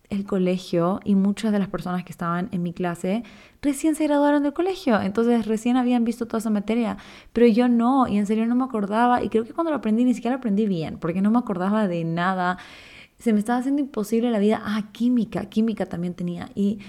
el 0.09 0.25
colegio 0.25 0.99
y 1.03 1.15
muchas 1.15 1.51
de 1.51 1.59
las 1.59 1.69
personas 1.69 2.03
que 2.03 2.11
estaban 2.11 2.49
en 2.51 2.61
mi 2.61 2.73
clase 2.73 3.23
recién 3.61 3.95
se 3.95 4.05
graduaron 4.05 4.43
del 4.43 4.53
colegio, 4.53 5.01
entonces 5.01 5.45
recién 5.47 5.77
habían 5.77 6.03
visto 6.03 6.27
toda 6.27 6.39
esa 6.39 6.49
materia, 6.49 6.97
pero 7.31 7.47
yo 7.47 7.67
no, 7.67 8.07
y 8.07 8.17
en 8.17 8.27
serio 8.27 8.45
no 8.45 8.55
me 8.55 8.63
acordaba, 8.63 9.23
y 9.23 9.29
creo 9.29 9.43
que 9.43 9.53
cuando 9.53 9.71
lo 9.71 9.77
aprendí 9.77 10.03
ni 10.03 10.13
siquiera 10.13 10.35
lo 10.35 10.39
aprendí 10.39 10.67
bien, 10.67 10.97
porque 10.99 11.21
no 11.21 11.31
me 11.31 11.39
acordaba 11.39 11.87
de 11.87 12.03
nada, 12.03 12.57
se 13.17 13.33
me 13.33 13.39
estaba 13.39 13.59
haciendo 13.59 13.81
imposible 13.81 14.29
la 14.29 14.39
vida, 14.39 14.61
ah, 14.63 14.89
química, 14.91 15.45
química 15.45 15.85
también 15.85 16.13
tenía, 16.13 16.49
y 16.53 16.79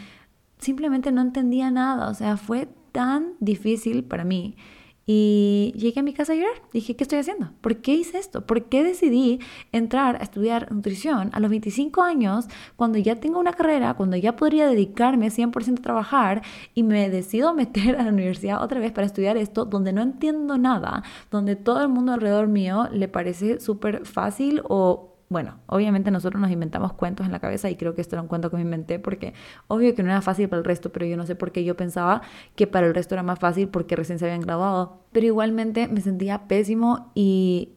simplemente 0.58 1.12
no 1.12 1.22
entendía 1.22 1.70
nada, 1.70 2.08
o 2.08 2.14
sea, 2.14 2.36
fue 2.36 2.68
tan 2.92 3.34
difícil 3.40 4.04
para 4.04 4.24
mí. 4.24 4.56
Y 5.06 5.74
llegué 5.76 6.00
a 6.00 6.02
mi 6.02 6.14
casa 6.14 6.32
a 6.32 6.36
llorar. 6.36 6.62
Dije, 6.72 6.96
¿qué 6.96 7.04
estoy 7.04 7.18
haciendo? 7.18 7.50
¿Por 7.60 7.78
qué 7.78 7.94
hice 7.94 8.18
esto? 8.18 8.46
¿Por 8.46 8.64
qué 8.64 8.82
decidí 8.82 9.38
entrar 9.72 10.16
a 10.16 10.22
estudiar 10.22 10.72
nutrición 10.72 11.30
a 11.32 11.40
los 11.40 11.50
25 11.50 12.02
años 12.02 12.46
cuando 12.76 12.98
ya 12.98 13.16
tengo 13.16 13.38
una 13.38 13.52
carrera, 13.52 13.94
cuando 13.94 14.16
ya 14.16 14.36
podría 14.36 14.66
dedicarme 14.66 15.28
100% 15.30 15.78
a 15.78 15.82
trabajar 15.82 16.42
y 16.74 16.82
me 16.82 17.10
decido 17.10 17.54
meter 17.54 17.96
a 17.96 18.02
la 18.02 18.10
universidad 18.10 18.62
otra 18.62 18.80
vez 18.80 18.92
para 18.92 19.06
estudiar 19.06 19.36
esto 19.36 19.64
donde 19.64 19.92
no 19.92 20.02
entiendo 20.02 20.58
nada, 20.58 21.02
donde 21.30 21.56
todo 21.56 21.82
el 21.82 21.88
mundo 21.88 22.12
alrededor 22.12 22.48
mío 22.48 22.88
le 22.92 23.08
parece 23.08 23.60
súper 23.60 24.06
fácil 24.06 24.62
o 24.68 25.13
bueno, 25.34 25.58
obviamente 25.66 26.12
nosotros 26.12 26.40
nos 26.40 26.52
inventamos 26.52 26.92
cuentos 26.92 27.26
en 27.26 27.32
la 27.32 27.40
cabeza 27.40 27.68
y 27.68 27.74
creo 27.74 27.96
que 27.96 28.00
esto 28.00 28.14
era 28.14 28.22
un 28.22 28.28
cuento 28.28 28.50
que 28.50 28.56
me 28.56 28.62
inventé 28.62 29.00
porque 29.00 29.34
obvio 29.66 29.92
que 29.92 30.04
no 30.04 30.10
era 30.10 30.22
fácil 30.22 30.48
para 30.48 30.60
el 30.60 30.64
resto, 30.64 30.92
pero 30.92 31.06
yo 31.06 31.16
no 31.16 31.26
sé 31.26 31.34
por 31.34 31.50
qué 31.50 31.64
yo 31.64 31.76
pensaba 31.76 32.22
que 32.54 32.68
para 32.68 32.86
el 32.86 32.94
resto 32.94 33.16
era 33.16 33.24
más 33.24 33.40
fácil 33.40 33.66
porque 33.66 33.96
recién 33.96 34.20
se 34.20 34.26
habían 34.26 34.42
graduado. 34.42 35.00
Pero 35.10 35.26
igualmente 35.26 35.88
me 35.88 36.00
sentía 36.00 36.46
pésimo 36.46 37.10
y, 37.16 37.72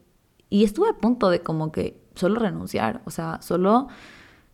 y 0.52 0.66
estuve 0.66 0.88
a 0.90 0.94
punto 0.94 1.32
de 1.32 1.42
como 1.42 1.72
que 1.72 2.00
solo 2.14 2.40
renunciar, 2.40 3.02
o 3.06 3.10
sea, 3.10 3.42
solo 3.42 3.88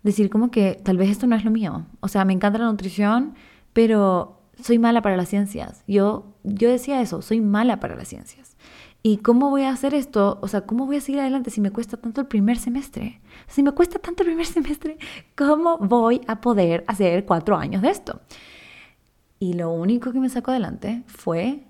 decir 0.01 0.29
como 0.29 0.49
que 0.49 0.79
tal 0.81 0.95
vez 0.95 1.09
esto 1.09 1.27
no 1.27 1.35
es 1.35 1.43
lo 1.43 1.51
mío. 1.51 1.85
O 1.99 2.07
sea, 2.07 2.23
me 2.23 2.31
encanta 2.31 2.57
la 2.57 2.67
nutrición, 2.67 3.33
pero 3.73 4.39
soy 4.61 4.79
mala 4.79 5.01
para 5.01 5.17
las 5.17 5.27
ciencias. 5.27 5.83
Yo, 5.87 6.37
yo 6.43 6.69
decía 6.69 7.01
eso, 7.01 7.21
soy 7.21 7.41
mala 7.41 7.81
para 7.81 7.97
las 7.97 8.07
ciencias. 8.07 8.52
¿Y 9.05 9.17
cómo 9.17 9.49
voy 9.49 9.63
a 9.63 9.71
hacer 9.71 9.93
esto? 9.93 10.39
O 10.41 10.47
sea, 10.47 10.61
¿cómo 10.61 10.85
voy 10.85 10.95
a 10.95 11.01
seguir 11.01 11.19
adelante 11.19 11.51
si 11.51 11.59
me 11.59 11.71
cuesta 11.71 11.97
tanto 11.97 12.21
el 12.21 12.27
primer 12.27 12.57
semestre? 12.57 13.19
Si 13.47 13.61
me 13.61 13.73
cuesta 13.73 13.99
tanto 13.99 14.23
el 14.23 14.29
primer 14.29 14.45
semestre, 14.47 14.97
¿cómo 15.35 15.77
voy 15.77 16.21
a 16.25 16.39
poder 16.39 16.85
hacer 16.87 17.25
cuatro 17.25 17.57
años 17.57 17.81
de 17.81 17.89
esto? 17.89 18.21
Y 19.39 19.53
lo 19.53 19.71
único 19.71 20.13
que 20.13 20.21
me 20.21 20.29
sacó 20.29 20.51
adelante 20.51 21.03
fue 21.05 21.67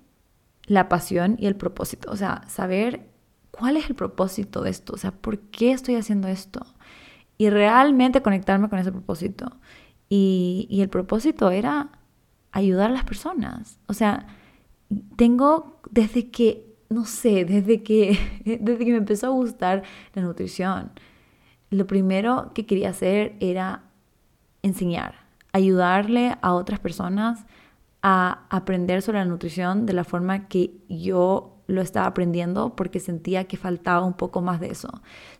la 0.66 0.88
pasión 0.88 1.34
y 1.40 1.46
el 1.46 1.56
propósito. 1.56 2.08
O 2.12 2.16
sea, 2.16 2.42
saber 2.46 3.10
cuál 3.50 3.76
es 3.76 3.90
el 3.90 3.96
propósito 3.96 4.62
de 4.62 4.70
esto. 4.70 4.92
O 4.94 4.96
sea, 4.96 5.10
¿por 5.10 5.40
qué 5.40 5.72
estoy 5.72 5.96
haciendo 5.96 6.28
esto? 6.28 6.64
Y 7.36 7.50
realmente 7.50 8.22
conectarme 8.22 8.68
con 8.68 8.78
ese 8.78 8.92
propósito. 8.92 9.56
Y, 10.08 10.68
y 10.70 10.82
el 10.82 10.88
propósito 10.88 11.50
era 11.50 11.90
ayudar 12.52 12.90
a 12.90 12.94
las 12.94 13.04
personas. 13.04 13.80
O 13.88 13.92
sea, 13.92 14.28
tengo 15.16 15.80
desde 15.90 16.30
que 16.30 16.63
no 16.88 17.04
sé, 17.04 17.44
desde 17.44 17.82
que, 17.82 18.18
desde 18.44 18.84
que 18.84 18.92
me 18.92 18.98
empezó 18.98 19.26
a 19.26 19.30
gustar 19.30 19.82
la 20.14 20.22
nutrición, 20.22 20.92
lo 21.70 21.86
primero 21.86 22.52
que 22.54 22.66
quería 22.66 22.90
hacer 22.90 23.34
era 23.40 23.82
enseñar, 24.62 25.16
ayudarle 25.52 26.36
a 26.40 26.54
otras 26.54 26.78
personas 26.78 27.44
a 28.02 28.46
aprender 28.50 29.02
sobre 29.02 29.18
la 29.18 29.24
nutrición 29.24 29.86
de 29.86 29.92
la 29.94 30.04
forma 30.04 30.46
que 30.48 30.76
yo 30.88 31.54
lo 31.66 31.80
estaba 31.80 32.06
aprendiendo 32.06 32.76
porque 32.76 33.00
sentía 33.00 33.44
que 33.44 33.56
faltaba 33.56 34.04
un 34.04 34.12
poco 34.12 34.42
más 34.42 34.60
de 34.60 34.68
eso. 34.68 34.90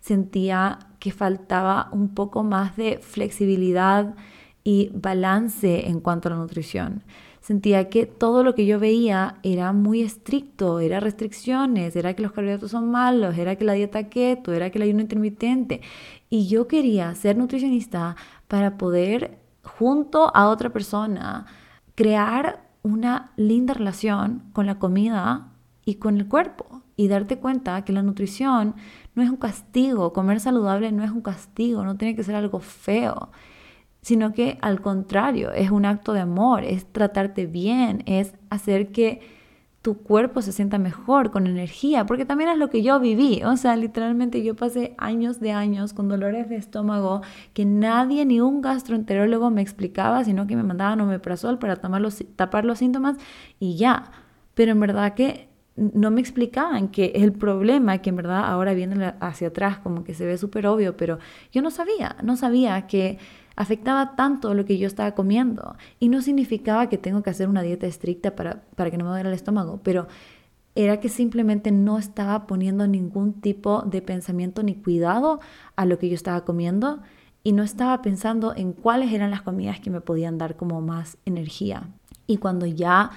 Sentía 0.00 0.78
que 0.98 1.12
faltaba 1.12 1.88
un 1.92 2.14
poco 2.14 2.42
más 2.42 2.76
de 2.76 2.98
flexibilidad 2.98 4.14
y 4.62 4.90
balance 4.94 5.88
en 5.88 6.00
cuanto 6.00 6.28
a 6.28 6.32
la 6.32 6.38
nutrición 6.38 7.02
sentía 7.44 7.90
que 7.90 8.06
todo 8.06 8.42
lo 8.42 8.54
que 8.54 8.64
yo 8.64 8.80
veía 8.80 9.36
era 9.42 9.74
muy 9.74 10.00
estricto, 10.00 10.80
era 10.80 10.98
restricciones, 10.98 11.94
era 11.94 12.14
que 12.14 12.22
los 12.22 12.32
carbohidratos 12.32 12.70
son 12.70 12.90
malos, 12.90 13.36
era 13.36 13.56
que 13.56 13.66
la 13.66 13.74
dieta 13.74 14.08
keto, 14.08 14.54
era 14.54 14.70
que 14.70 14.78
el 14.78 14.84
ayuno 14.84 15.02
intermitente. 15.02 15.82
Y 16.30 16.48
yo 16.48 16.66
quería 16.68 17.14
ser 17.14 17.36
nutricionista 17.36 18.16
para 18.48 18.78
poder, 18.78 19.38
junto 19.62 20.34
a 20.34 20.48
otra 20.48 20.70
persona, 20.70 21.44
crear 21.94 22.70
una 22.82 23.32
linda 23.36 23.74
relación 23.74 24.44
con 24.54 24.64
la 24.64 24.78
comida 24.78 25.52
y 25.84 25.96
con 25.96 26.16
el 26.16 26.28
cuerpo. 26.28 26.82
y 26.96 27.08
darte 27.08 27.38
cuenta 27.38 27.84
que 27.84 27.92
la 27.92 28.02
nutrición 28.02 28.76
no 29.16 29.22
es 29.22 29.28
un 29.28 29.36
castigo, 29.36 30.12
comer 30.12 30.38
saludable 30.38 30.92
no 30.92 31.02
es 31.02 31.10
un 31.10 31.22
castigo, 31.22 31.84
no 31.84 31.96
tiene 31.96 32.14
que 32.14 32.22
ser 32.22 32.36
algo 32.36 32.60
feo, 32.60 33.30
sino 34.04 34.34
que 34.34 34.58
al 34.61 34.82
contrario, 34.82 35.50
es 35.52 35.70
un 35.70 35.87
acto 35.87 36.12
de 36.12 36.20
amor, 36.20 36.62
es 36.62 36.84
tratarte 36.84 37.46
bien, 37.46 38.02
es 38.04 38.34
hacer 38.50 38.92
que 38.92 39.23
tu 39.80 39.96
cuerpo 39.96 40.42
se 40.42 40.52
sienta 40.52 40.76
mejor, 40.76 41.30
con 41.30 41.46
energía, 41.46 42.04
porque 42.04 42.26
también 42.26 42.50
es 42.50 42.58
lo 42.58 42.68
que 42.68 42.82
yo 42.82 43.00
viví, 43.00 43.42
o 43.44 43.56
sea, 43.56 43.76
literalmente 43.76 44.42
yo 44.42 44.54
pasé 44.54 44.94
años 44.99 45.40
de 45.40 45.52
años 45.52 45.94
con 45.94 46.08
dolores 46.08 46.50
de 46.50 46.56
estómago 46.56 47.23
que 47.54 47.64
nadie, 47.64 48.26
ni 48.26 48.40
un 48.40 48.61
gastroenterólogo 48.61 49.50
me 49.50 49.62
explicaba, 49.62 50.23
sino 50.23 50.46
que 50.46 50.56
me 50.56 50.62
mandaban 50.62 51.00
omeprazol 51.00 51.58
para 51.58 51.76
tapar 51.76 52.64
los 52.66 52.78
síntomas 52.78 53.16
y 53.58 53.76
ya, 53.76 54.11
pero 54.52 54.73
en 54.73 54.80
verdad 54.80 55.14
que 55.14 55.49
no 55.76 56.11
me 56.11 56.21
explicaban 56.21 56.88
que 56.88 57.12
el 57.16 57.33
problema, 57.33 57.99
que 57.99 58.11
en 58.11 58.16
verdad 58.16 58.45
ahora 58.45 58.75
viene 58.75 59.14
hacia 59.21 59.49
atrás, 59.49 59.78
como 59.78 60.04
que 60.04 60.14
se 60.14 60.25
ve 60.25 60.38
súper 60.38 60.66
obvio, 60.66 60.97
pero 60.97 61.19
yo 61.52 61.62
no 61.62 61.71
sabía, 61.71 62.16
no 62.23 62.37
sabía 62.37 62.87
que 62.87 63.19
afectaba 63.57 64.14
tanto 64.16 64.54
lo 64.54 64.64
que 64.64 64.78
yo 64.78 64.87
estaba 64.87 65.12
comiendo. 65.12 65.76
Y 65.99 66.09
no 66.09 66.23
significaba 66.23 66.88
que 66.88 66.99
tengo 66.99 67.23
que 67.23 67.31
hacer 67.31 67.49
una 67.49 67.62
dieta 67.62 67.87
estricta 67.87 68.37
para, 68.37 68.62
para 68.76 68.90
que 68.90 68.99
no 68.99 69.04
me 69.04 69.11
duele 69.11 69.28
el 69.28 69.35
estómago, 69.35 69.81
pero 69.83 70.07
era 70.76 71.00
que 71.00 71.09
simplemente 71.09 71.71
no 71.71 71.99
estaba 71.99 72.47
poniendo 72.47 72.87
ningún 72.87 73.40
tipo 73.40 73.83
de 73.83 74.02
pensamiento 74.02 74.62
ni 74.62 74.75
cuidado 74.75 75.40
a 75.76 75.87
lo 75.87 75.99
que 75.99 76.09
yo 76.09 76.14
estaba 76.14 76.45
comiendo 76.45 77.00
y 77.45 77.52
no 77.52 77.62
estaba 77.62 78.00
pensando 78.02 78.54
en 78.57 78.73
cuáles 78.73 79.12
eran 79.12 79.31
las 79.31 79.43
comidas 79.43 79.78
que 79.78 79.90
me 79.90 80.00
podían 80.00 80.38
dar 80.38 80.57
como 80.57 80.81
más 80.81 81.19
energía. 81.25 81.88
Y 82.26 82.38
cuando 82.38 82.66
ya 82.66 83.11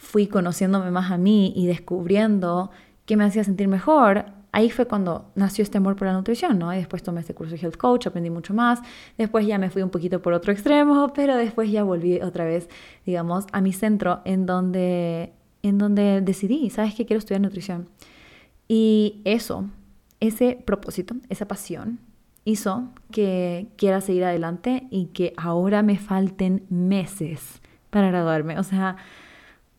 fui 0.00 0.26
conociéndome 0.28 0.90
más 0.90 1.10
a 1.10 1.18
mí 1.18 1.52
y 1.54 1.66
descubriendo 1.66 2.70
qué 3.04 3.18
me 3.18 3.24
hacía 3.24 3.44
sentir 3.44 3.68
mejor, 3.68 4.24
ahí 4.50 4.70
fue 4.70 4.86
cuando 4.86 5.30
nació 5.34 5.62
este 5.62 5.76
amor 5.76 5.94
por 5.94 6.06
la 6.06 6.14
nutrición, 6.14 6.58
¿no? 6.58 6.72
Y 6.72 6.78
después 6.78 7.02
tomé 7.02 7.20
este 7.20 7.34
curso 7.34 7.54
de 7.54 7.60
Health 7.60 7.76
Coach, 7.76 8.06
aprendí 8.06 8.30
mucho 8.30 8.54
más. 8.54 8.80
Después 9.18 9.46
ya 9.46 9.58
me 9.58 9.68
fui 9.68 9.82
un 9.82 9.90
poquito 9.90 10.22
por 10.22 10.32
otro 10.32 10.52
extremo, 10.52 11.12
pero 11.14 11.36
después 11.36 11.70
ya 11.70 11.84
volví 11.84 12.18
otra 12.22 12.46
vez, 12.46 12.70
digamos, 13.04 13.44
a 13.52 13.60
mi 13.60 13.74
centro 13.74 14.22
en 14.24 14.46
donde, 14.46 15.34
en 15.62 15.76
donde 15.76 16.22
decidí, 16.22 16.70
¿sabes 16.70 16.94
qué? 16.94 17.04
Quiero 17.04 17.18
estudiar 17.18 17.42
nutrición. 17.42 17.90
Y 18.68 19.20
eso, 19.24 19.66
ese 20.18 20.58
propósito, 20.64 21.14
esa 21.28 21.46
pasión, 21.46 22.00
hizo 22.46 22.88
que 23.12 23.68
quiera 23.76 24.00
seguir 24.00 24.24
adelante 24.24 24.88
y 24.90 25.06
que 25.06 25.34
ahora 25.36 25.82
me 25.82 25.98
falten 25.98 26.64
meses 26.70 27.60
para 27.90 28.08
graduarme. 28.08 28.58
O 28.58 28.62
sea, 28.62 28.96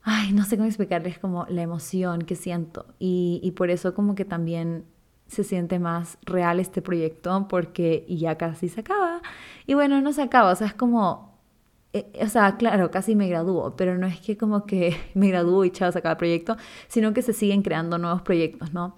ay, 0.03 0.33
no 0.33 0.43
sé 0.45 0.57
cómo 0.57 0.67
explicarles 0.67 1.19
como 1.19 1.45
la 1.49 1.61
emoción 1.61 2.23
que 2.23 2.35
siento 2.35 2.85
y, 2.99 3.53
por 3.55 3.69
eso 3.69 3.93
como 3.93 4.15
que 4.15 4.25
también 4.25 4.85
se 5.27 5.43
siente 5.43 5.79
más 5.79 6.17
real 6.25 6.59
este 6.59 6.81
proyecto 6.81 7.47
porque 7.47 8.05
ya 8.09 8.37
casi 8.37 8.67
se 8.67 8.81
acaba. 8.81 9.21
Y 9.65 9.75
bueno, 9.75 10.01
no 10.01 10.11
se 10.13 10.21
acaba, 10.21 10.51
o 10.51 10.55
sea, 10.55 10.67
es 10.67 10.73
como, 10.73 11.39
eh, 11.93 12.11
o 12.21 12.27
sea, 12.27 12.57
claro, 12.57 12.91
casi 12.91 13.15
me 13.15 13.29
gradúo, 13.29 13.75
pero 13.77 13.97
no 13.97 14.07
es 14.07 14.19
que 14.19 14.37
como 14.37 14.65
que 14.65 14.95
me 15.13 15.29
gradúo 15.29 15.63
y 15.65 15.71
chao, 15.71 15.91
se 15.91 15.99
acaba 15.99 16.13
el 16.13 16.17
proyecto, 16.17 16.57
sino 16.87 17.13
que 17.13 17.21
se 17.21 17.33
siguen 17.33 17.61
creando 17.61 17.97
nuevos 17.97 18.21
proyectos, 18.23 18.73
¿no? 18.73 18.97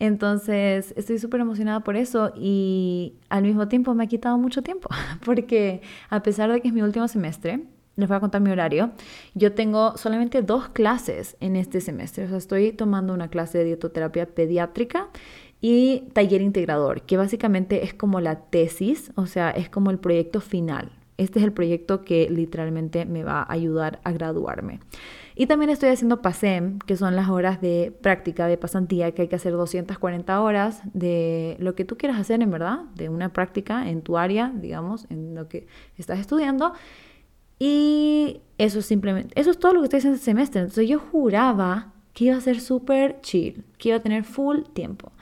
Entonces, 0.00 0.94
estoy 0.96 1.18
súper 1.18 1.40
emocionada 1.42 1.80
por 1.80 1.96
eso 1.96 2.32
y 2.34 3.16
al 3.28 3.42
mismo 3.42 3.68
tiempo 3.68 3.94
me 3.94 4.04
ha 4.04 4.06
quitado 4.06 4.38
mucho 4.38 4.62
tiempo, 4.62 4.88
porque 5.24 5.82
a 6.08 6.22
pesar 6.22 6.50
de 6.52 6.60
que 6.60 6.68
es 6.68 6.74
mi 6.74 6.82
último 6.82 7.06
semestre, 7.08 7.66
les 8.00 8.08
voy 8.08 8.16
a 8.16 8.20
contar 8.20 8.40
mi 8.40 8.50
horario. 8.50 8.90
Yo 9.34 9.52
tengo 9.52 9.96
solamente 9.96 10.42
dos 10.42 10.68
clases 10.68 11.36
en 11.40 11.56
este 11.56 11.80
semestre. 11.80 12.24
O 12.24 12.28
sea, 12.28 12.38
estoy 12.38 12.72
tomando 12.72 13.14
una 13.14 13.28
clase 13.28 13.58
de 13.58 13.64
dietoterapia 13.64 14.26
pediátrica 14.26 15.08
y 15.60 16.04
taller 16.12 16.40
integrador, 16.40 17.02
que 17.02 17.16
básicamente 17.16 17.84
es 17.84 17.94
como 17.94 18.20
la 18.20 18.40
tesis, 18.40 19.12
o 19.14 19.26
sea, 19.26 19.50
es 19.50 19.68
como 19.68 19.90
el 19.90 19.98
proyecto 19.98 20.40
final. 20.40 20.90
Este 21.18 21.38
es 21.38 21.44
el 21.44 21.52
proyecto 21.52 22.00
que 22.02 22.30
literalmente 22.30 23.04
me 23.04 23.24
va 23.24 23.42
a 23.42 23.52
ayudar 23.52 24.00
a 24.04 24.12
graduarme. 24.12 24.80
Y 25.34 25.46
también 25.46 25.70
estoy 25.70 25.90
haciendo 25.90 26.22
PASEM, 26.22 26.78
que 26.80 26.96
son 26.96 27.14
las 27.14 27.28
horas 27.28 27.60
de 27.60 27.94
práctica, 28.00 28.46
de 28.46 28.56
pasantía, 28.56 29.12
que 29.12 29.22
hay 29.22 29.28
que 29.28 29.36
hacer 29.36 29.52
240 29.52 30.40
horas 30.40 30.80
de 30.92 31.56
lo 31.60 31.74
que 31.74 31.84
tú 31.84 31.98
quieras 31.98 32.18
hacer, 32.18 32.40
en 32.40 32.50
verdad, 32.50 32.80
de 32.94 33.10
una 33.10 33.34
práctica 33.34 33.88
en 33.88 34.00
tu 34.02 34.16
área, 34.16 34.50
digamos, 34.54 35.06
en 35.10 35.34
lo 35.34 35.46
que 35.48 35.66
estás 35.98 36.18
estudiando. 36.18 36.72
Y 37.60 38.40
eso 38.56 38.80
simplemente, 38.80 39.38
eso 39.38 39.50
es 39.50 39.58
todo 39.58 39.74
lo 39.74 39.80
que 39.80 39.84
estoy 39.84 39.98
haciendo 39.98 40.16
este 40.16 40.24
semestre. 40.24 40.60
Entonces 40.62 40.88
yo 40.88 40.98
juraba 40.98 41.92
que 42.14 42.24
iba 42.24 42.36
a 42.36 42.40
ser 42.40 42.60
súper 42.60 43.20
chill, 43.20 43.64
que 43.78 43.90
iba 43.90 43.98
a 43.98 44.02
tener 44.02 44.24
full 44.24 44.62
tiempo. 44.72 45.12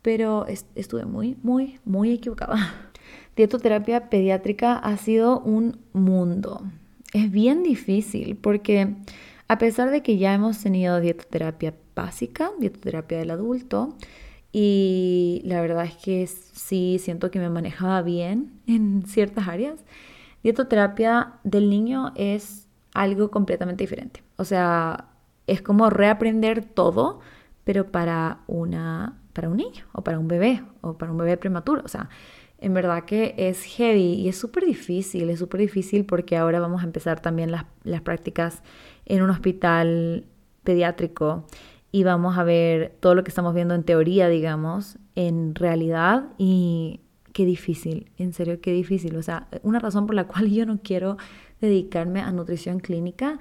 Pero 0.00 0.46
estuve 0.74 1.04
muy, 1.04 1.36
muy, 1.42 1.78
muy 1.84 2.12
equivocada. 2.12 2.56
Dietoterapia 3.36 4.08
pediátrica 4.08 4.78
ha 4.78 4.96
sido 4.96 5.40
un 5.40 5.78
mundo. 5.92 6.62
Es 7.12 7.30
bien 7.30 7.62
difícil 7.62 8.36
porque 8.36 8.94
a 9.46 9.58
pesar 9.58 9.90
de 9.90 10.02
que 10.02 10.16
ya 10.16 10.32
hemos 10.32 10.62
tenido 10.62 10.98
dietoterapia 10.98 11.74
básica, 11.94 12.50
dietoterapia 12.58 13.18
del 13.18 13.30
adulto, 13.32 13.94
y 14.50 15.42
la 15.44 15.60
verdad 15.60 15.84
es 15.84 15.96
que 15.96 16.26
sí 16.26 16.98
siento 16.98 17.30
que 17.30 17.38
me 17.38 17.50
manejaba 17.50 18.00
bien 18.00 18.52
en 18.66 19.02
ciertas 19.06 19.48
áreas, 19.48 19.84
Dietoterapia 20.42 21.34
del 21.44 21.70
niño 21.70 22.12
es 22.16 22.68
algo 22.94 23.30
completamente 23.30 23.84
diferente. 23.84 24.22
O 24.36 24.44
sea, 24.44 25.06
es 25.46 25.62
como 25.62 25.90
reaprender 25.90 26.64
todo, 26.64 27.20
pero 27.64 27.90
para, 27.90 28.40
una, 28.46 29.18
para 29.32 29.48
un 29.48 29.56
niño 29.56 29.84
o 29.92 30.02
para 30.02 30.18
un 30.18 30.28
bebé 30.28 30.62
o 30.80 30.98
para 30.98 31.12
un 31.12 31.18
bebé 31.18 31.36
prematuro. 31.36 31.82
O 31.84 31.88
sea, 31.88 32.08
en 32.58 32.74
verdad 32.74 33.04
que 33.04 33.34
es 33.36 33.64
heavy 33.64 34.14
y 34.14 34.28
es 34.28 34.38
súper 34.38 34.64
difícil, 34.64 35.30
es 35.30 35.38
súper 35.38 35.60
difícil 35.60 36.04
porque 36.04 36.36
ahora 36.36 36.60
vamos 36.60 36.82
a 36.82 36.84
empezar 36.84 37.20
también 37.20 37.50
las, 37.50 37.64
las 37.82 38.02
prácticas 38.02 38.62
en 39.04 39.22
un 39.22 39.30
hospital 39.30 40.26
pediátrico 40.62 41.44
y 41.90 42.04
vamos 42.04 42.38
a 42.38 42.44
ver 42.44 42.96
todo 43.00 43.14
lo 43.14 43.24
que 43.24 43.30
estamos 43.30 43.54
viendo 43.54 43.74
en 43.74 43.82
teoría, 43.82 44.28
digamos, 44.28 44.98
en 45.14 45.54
realidad 45.54 46.26
y 46.38 47.00
qué 47.32 47.44
difícil, 47.44 48.10
en 48.18 48.32
serio, 48.32 48.60
qué 48.60 48.72
difícil. 48.72 49.16
O 49.16 49.22
sea, 49.22 49.48
una 49.62 49.78
razón 49.78 50.06
por 50.06 50.14
la 50.14 50.26
cual 50.26 50.50
yo 50.50 50.66
no 50.66 50.80
quiero 50.82 51.16
dedicarme 51.60 52.20
a 52.20 52.30
nutrición 52.32 52.80
clínica 52.80 53.38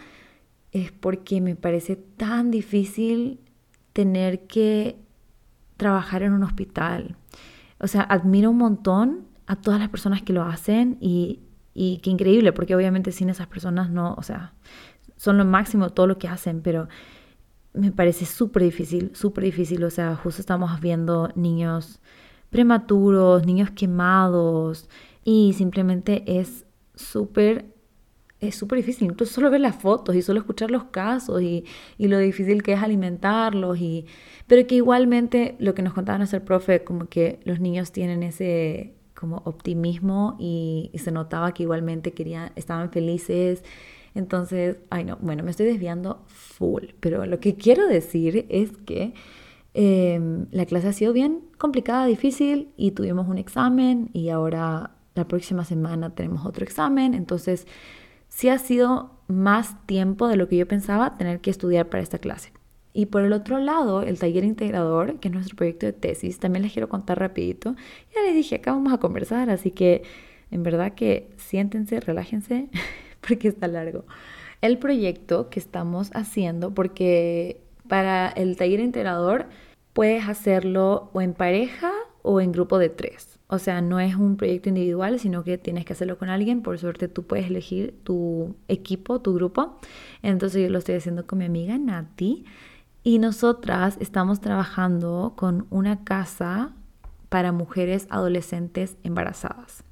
es 0.71 0.91
porque 0.91 1.41
me 1.41 1.55
parece 1.55 1.95
tan 1.95 2.51
difícil 2.51 3.39
tener 3.93 4.47
que 4.47 4.97
trabajar 5.77 6.23
en 6.23 6.33
un 6.33 6.43
hospital. 6.43 7.17
O 7.79 7.87
sea, 7.87 8.01
admiro 8.01 8.51
un 8.51 8.57
montón 8.57 9.27
a 9.47 9.55
todas 9.55 9.79
las 9.79 9.89
personas 9.89 10.21
que 10.21 10.33
lo 10.33 10.43
hacen 10.43 10.97
y, 11.01 11.39
y 11.73 11.97
qué 11.97 12.09
increíble, 12.09 12.53
porque 12.53 12.75
obviamente 12.75 13.11
sin 13.11 13.29
esas 13.29 13.47
personas 13.47 13.89
no, 13.89 14.13
o 14.13 14.23
sea, 14.23 14.53
son 15.17 15.37
lo 15.37 15.45
máximo 15.45 15.89
todo 15.89 16.07
lo 16.07 16.17
que 16.17 16.27
hacen, 16.27 16.61
pero 16.61 16.87
me 17.73 17.91
parece 17.91 18.25
súper 18.25 18.63
difícil, 18.63 19.11
súper 19.13 19.43
difícil. 19.43 19.83
O 19.83 19.89
sea, 19.89 20.15
justo 20.15 20.41
estamos 20.41 20.79
viendo 20.79 21.29
niños 21.35 21.99
prematuros, 22.51 23.45
niños 23.45 23.71
quemados 23.71 24.87
y 25.23 25.53
simplemente 25.53 26.23
es 26.27 26.65
súper 26.93 27.65
es 28.41 28.55
súper 28.55 28.77
difícil, 28.77 29.11
incluso 29.11 29.33
solo 29.35 29.51
ver 29.51 29.61
las 29.61 29.75
fotos 29.75 30.15
y 30.15 30.23
solo 30.23 30.39
escuchar 30.39 30.71
los 30.71 30.85
casos 30.85 31.43
y, 31.43 31.63
lo 31.99 32.17
difícil 32.17 32.63
que 32.63 32.73
es 32.73 32.81
alimentarlos, 32.81 33.77
y, 33.79 34.07
pero 34.47 34.65
que 34.65 34.75
igualmente 34.75 35.55
lo 35.59 35.75
que 35.75 35.83
nos 35.83 35.93
contaba 35.93 36.17
nuestro 36.17 36.43
profe, 36.43 36.83
como 36.83 37.05
que 37.07 37.39
los 37.43 37.59
niños 37.59 37.91
tienen 37.91 38.23
ese 38.23 38.95
como 39.13 39.43
optimismo 39.45 40.37
y, 40.39 40.89
y 40.91 40.97
se 40.97 41.11
notaba 41.11 41.53
que 41.53 41.61
igualmente 41.61 42.13
querían, 42.13 42.51
estaban 42.55 42.91
felices. 42.91 43.63
Entonces, 44.15 44.77
ay 44.89 45.05
no, 45.05 45.17
bueno, 45.21 45.43
me 45.43 45.51
estoy 45.51 45.67
desviando 45.67 46.23
full, 46.27 46.85
pero 46.99 47.27
lo 47.27 47.39
que 47.39 47.55
quiero 47.55 47.85
decir 47.87 48.47
es 48.49 48.71
que 48.87 49.13
Em, 49.73 50.47
la 50.51 50.65
clase 50.65 50.89
ha 50.89 50.93
sido 50.93 51.13
bien 51.13 51.41
complicada, 51.57 52.05
difícil 52.05 52.69
y 52.75 52.91
tuvimos 52.91 53.27
un 53.27 53.37
examen 53.37 54.09
y 54.13 54.29
ahora 54.29 54.91
la 55.15 55.27
próxima 55.27 55.63
semana 55.65 56.13
tenemos 56.15 56.45
otro 56.45 56.63
examen. 56.63 57.13
Entonces, 57.13 57.67
sí 58.27 58.49
ha 58.49 58.57
sido 58.57 59.11
más 59.27 59.85
tiempo 59.85 60.27
de 60.27 60.35
lo 60.35 60.47
que 60.47 60.57
yo 60.57 60.67
pensaba 60.67 61.17
tener 61.17 61.41
que 61.41 61.49
estudiar 61.49 61.89
para 61.89 62.03
esta 62.03 62.19
clase. 62.19 62.51
Y 62.93 63.05
por 63.05 63.23
el 63.23 63.31
otro 63.31 63.59
lado, 63.59 64.01
el 64.01 64.19
taller 64.19 64.43
integrador, 64.43 65.19
que 65.19 65.29
es 65.29 65.33
nuestro 65.33 65.55
proyecto 65.55 65.85
de 65.85 65.93
tesis, 65.93 66.39
también 66.39 66.63
les 66.63 66.73
quiero 66.73 66.89
contar 66.89 67.19
rapidito. 67.19 67.75
Ya 68.13 68.21
les 68.23 68.35
dije, 68.35 68.55
acá 68.55 68.73
vamos 68.73 68.91
a 68.91 68.97
conversar, 68.97 69.49
así 69.49 69.71
que 69.71 70.03
en 70.51 70.63
verdad 70.63 70.93
que 70.93 71.29
siéntense, 71.37 71.99
relájense, 72.01 72.67
porque 73.25 73.47
está 73.47 73.67
largo. 73.67 74.05
El 74.61 74.77
proyecto 74.77 75.49
que 75.49 75.59
estamos 75.59 76.11
haciendo, 76.13 76.73
porque 76.73 77.61
para 77.91 78.29
el 78.29 78.55
taller 78.55 78.79
integrador 78.79 79.47
puedes 79.91 80.29
hacerlo 80.29 81.09
o 81.11 81.19
en 81.19 81.33
pareja 81.33 81.91
o 82.21 82.39
en 82.39 82.53
grupo 82.53 82.79
de 82.79 82.87
tres. 82.87 83.37
O 83.47 83.59
sea, 83.59 83.81
no 83.81 83.99
es 83.99 84.15
un 84.15 84.37
proyecto 84.37 84.69
individual, 84.69 85.19
sino 85.19 85.43
que 85.43 85.57
tienes 85.57 85.83
que 85.83 85.91
hacerlo 85.91 86.17
con 86.17 86.29
alguien. 86.29 86.61
Por 86.61 86.79
suerte 86.79 87.09
tú 87.09 87.23
puedes 87.23 87.47
elegir 87.47 87.99
tu 88.05 88.55
equipo, 88.69 89.19
tu 89.19 89.33
grupo. 89.33 89.77
Entonces 90.23 90.63
yo 90.63 90.69
lo 90.69 90.77
estoy 90.77 90.95
haciendo 90.95 91.27
con 91.27 91.39
mi 91.39 91.43
amiga 91.43 91.77
Nati. 91.77 92.45
Y 93.03 93.19
nosotras 93.19 93.97
estamos 93.99 94.39
trabajando 94.39 95.33
con 95.35 95.67
una 95.69 96.05
casa 96.05 96.71
para 97.27 97.51
mujeres 97.51 98.07
adolescentes 98.09 98.95
embarazadas. 99.03 99.83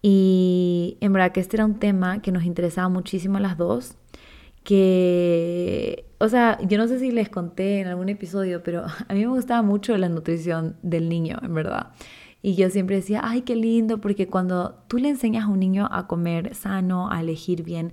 Y 0.00 0.96
en 1.00 1.12
verdad 1.12 1.32
que 1.32 1.40
este 1.40 1.56
era 1.56 1.64
un 1.64 1.80
tema 1.80 2.22
que 2.22 2.30
nos 2.30 2.44
interesaba 2.44 2.88
muchísimo 2.88 3.38
a 3.38 3.40
las 3.40 3.58
dos, 3.58 3.96
que, 4.62 6.06
o 6.18 6.28
sea, 6.28 6.58
yo 6.62 6.78
no 6.78 6.86
sé 6.86 6.98
si 6.98 7.10
les 7.10 7.28
conté 7.28 7.80
en 7.80 7.88
algún 7.88 8.08
episodio, 8.08 8.62
pero 8.62 8.84
a 9.08 9.14
mí 9.14 9.20
me 9.20 9.32
gustaba 9.32 9.62
mucho 9.62 9.96
la 9.96 10.08
nutrición 10.08 10.76
del 10.82 11.08
niño, 11.08 11.38
en 11.42 11.54
verdad. 11.54 11.92
Y 12.42 12.54
yo 12.54 12.70
siempre 12.70 12.96
decía, 12.96 13.20
ay, 13.22 13.42
qué 13.42 13.54
lindo, 13.54 14.00
porque 14.00 14.26
cuando 14.26 14.82
tú 14.88 14.98
le 14.98 15.10
enseñas 15.10 15.44
a 15.44 15.48
un 15.48 15.60
niño 15.60 15.88
a 15.90 16.06
comer 16.06 16.54
sano, 16.54 17.10
a 17.10 17.20
elegir 17.20 17.62
bien 17.62 17.92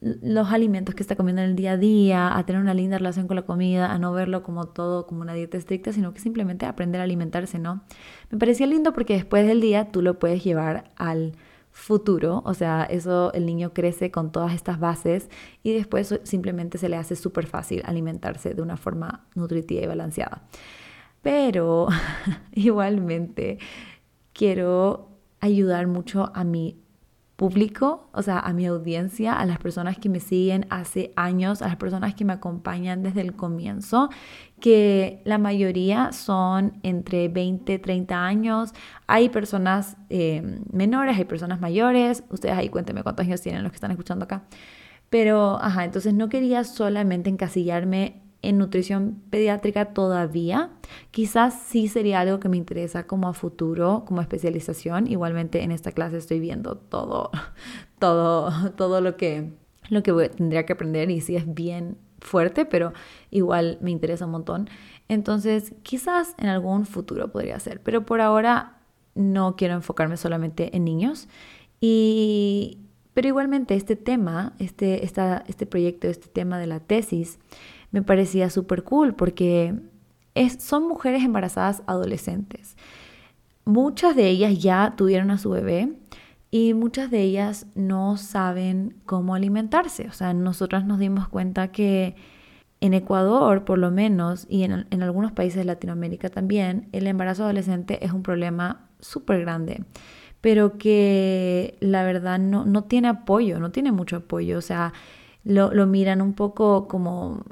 los 0.00 0.50
alimentos 0.50 0.94
que 0.94 1.02
está 1.02 1.14
comiendo 1.14 1.42
en 1.42 1.50
el 1.50 1.56
día 1.56 1.72
a 1.72 1.76
día, 1.76 2.36
a 2.36 2.46
tener 2.46 2.62
una 2.62 2.72
linda 2.72 2.96
relación 2.96 3.26
con 3.26 3.36
la 3.36 3.42
comida, 3.42 3.92
a 3.92 3.98
no 3.98 4.12
verlo 4.12 4.42
como 4.42 4.66
todo, 4.66 5.06
como 5.06 5.20
una 5.20 5.34
dieta 5.34 5.58
estricta, 5.58 5.92
sino 5.92 6.14
que 6.14 6.20
simplemente 6.20 6.64
aprender 6.64 7.00
a 7.00 7.04
alimentarse, 7.04 7.58
¿no? 7.58 7.82
Me 8.30 8.38
parecía 8.38 8.66
lindo 8.66 8.94
porque 8.94 9.14
después 9.14 9.46
del 9.46 9.60
día 9.60 9.90
tú 9.90 10.00
lo 10.00 10.18
puedes 10.18 10.42
llevar 10.42 10.90
al 10.96 11.32
futuro, 11.72 12.42
o 12.44 12.54
sea, 12.54 12.84
eso 12.84 13.32
el 13.32 13.46
niño 13.46 13.72
crece 13.72 14.10
con 14.10 14.32
todas 14.32 14.54
estas 14.54 14.80
bases 14.80 15.30
y 15.62 15.72
después 15.72 16.18
simplemente 16.24 16.78
se 16.78 16.88
le 16.88 16.96
hace 16.96 17.16
súper 17.16 17.46
fácil 17.46 17.82
alimentarse 17.84 18.54
de 18.54 18.62
una 18.62 18.76
forma 18.76 19.26
nutritiva 19.34 19.82
y 19.82 19.86
balanceada. 19.86 20.42
Pero 21.22 21.88
igualmente 22.52 23.58
quiero 24.32 25.10
ayudar 25.40 25.86
mucho 25.86 26.30
a 26.34 26.44
mi 26.44 26.79
público, 27.40 28.10
o 28.12 28.20
sea, 28.20 28.38
a 28.38 28.52
mi 28.52 28.66
audiencia, 28.66 29.32
a 29.32 29.46
las 29.46 29.56
personas 29.56 29.96
que 29.96 30.10
me 30.10 30.20
siguen 30.20 30.66
hace 30.68 31.10
años, 31.16 31.62
a 31.62 31.68
las 31.68 31.76
personas 31.76 32.14
que 32.14 32.26
me 32.26 32.34
acompañan 32.34 33.02
desde 33.02 33.22
el 33.22 33.32
comienzo, 33.34 34.10
que 34.60 35.22
la 35.24 35.38
mayoría 35.38 36.12
son 36.12 36.74
entre 36.82 37.28
20, 37.28 37.78
30 37.78 38.26
años. 38.26 38.74
Hay 39.06 39.30
personas 39.30 39.96
eh, 40.10 40.60
menores, 40.70 41.16
hay 41.16 41.24
personas 41.24 41.62
mayores. 41.62 42.24
Ustedes 42.28 42.58
ahí 42.58 42.68
cuéntenme 42.68 43.02
cuántos 43.02 43.24
años 43.24 43.40
tienen 43.40 43.62
los 43.62 43.72
que 43.72 43.76
están 43.76 43.90
escuchando 43.90 44.26
acá. 44.26 44.42
Pero, 45.08 45.58
ajá, 45.62 45.86
entonces 45.86 46.12
no 46.12 46.28
quería 46.28 46.62
solamente 46.64 47.30
encasillarme 47.30 48.20
en 48.42 48.58
nutrición 48.58 49.22
pediátrica 49.30 49.92
todavía. 49.92 50.70
Quizás 51.10 51.60
sí 51.62 51.88
sería 51.88 52.20
algo 52.20 52.40
que 52.40 52.48
me 52.48 52.56
interesa 52.56 53.06
como 53.06 53.28
a 53.28 53.34
futuro, 53.34 54.04
como 54.06 54.20
especialización. 54.20 55.06
Igualmente 55.06 55.62
en 55.62 55.72
esta 55.72 55.92
clase 55.92 56.18
estoy 56.18 56.40
viendo 56.40 56.76
todo, 56.76 57.30
todo, 57.98 58.70
todo 58.72 59.00
lo 59.00 59.16
que, 59.16 59.50
lo 59.88 60.02
que 60.02 60.12
tendría 60.30 60.66
que 60.66 60.72
aprender 60.72 61.10
y 61.10 61.20
sí 61.20 61.36
es 61.36 61.52
bien 61.52 61.98
fuerte, 62.20 62.64
pero 62.64 62.92
igual 63.30 63.78
me 63.80 63.90
interesa 63.90 64.26
un 64.26 64.32
montón. 64.32 64.68
Entonces, 65.08 65.74
quizás 65.82 66.34
en 66.38 66.48
algún 66.48 66.86
futuro 66.86 67.32
podría 67.32 67.58
ser, 67.58 67.80
pero 67.82 68.06
por 68.06 68.20
ahora 68.20 68.80
no 69.14 69.56
quiero 69.56 69.74
enfocarme 69.74 70.16
solamente 70.16 70.76
en 70.76 70.84
niños. 70.84 71.28
Y, 71.80 72.78
pero 73.14 73.28
igualmente 73.28 73.74
este 73.74 73.96
tema, 73.96 74.54
este, 74.58 75.04
esta, 75.04 75.44
este 75.48 75.66
proyecto, 75.66 76.08
este 76.08 76.28
tema 76.28 76.58
de 76.58 76.66
la 76.66 76.80
tesis, 76.80 77.38
me 77.90 78.02
parecía 78.02 78.50
súper 78.50 78.84
cool 78.84 79.14
porque 79.14 79.74
es, 80.34 80.62
son 80.62 80.86
mujeres 80.88 81.24
embarazadas 81.24 81.82
adolescentes. 81.86 82.76
Muchas 83.64 84.16
de 84.16 84.28
ellas 84.28 84.58
ya 84.58 84.94
tuvieron 84.96 85.30
a 85.30 85.38
su 85.38 85.50
bebé 85.50 85.92
y 86.50 86.74
muchas 86.74 87.10
de 87.10 87.22
ellas 87.22 87.66
no 87.74 88.16
saben 88.16 88.96
cómo 89.06 89.34
alimentarse. 89.34 90.08
O 90.08 90.12
sea, 90.12 90.34
nosotras 90.34 90.84
nos 90.84 90.98
dimos 90.98 91.28
cuenta 91.28 91.68
que 91.68 92.16
en 92.80 92.94
Ecuador, 92.94 93.64
por 93.64 93.78
lo 93.78 93.90
menos, 93.90 94.46
y 94.48 94.62
en, 94.62 94.86
en 94.90 95.02
algunos 95.02 95.32
países 95.32 95.56
de 95.56 95.64
Latinoamérica 95.64 96.30
también, 96.30 96.88
el 96.92 97.06
embarazo 97.06 97.44
adolescente 97.44 98.04
es 98.04 98.12
un 98.12 98.22
problema 98.22 98.88
súper 99.00 99.40
grande 99.40 99.84
pero 100.40 100.78
que 100.78 101.76
la 101.80 102.02
verdad 102.04 102.38
no, 102.38 102.64
no, 102.64 102.84
tiene 102.84 103.08
apoyo, 103.08 103.60
no 103.60 103.70
tiene 103.72 103.92
mucho 103.92 104.16
apoyo, 104.16 104.58
o 104.58 104.62
sea, 104.62 104.92
lo, 105.44 105.72
lo 105.72 105.86
miran 105.86 106.22
un 106.22 106.32
poco 106.32 106.88
como 106.88 107.44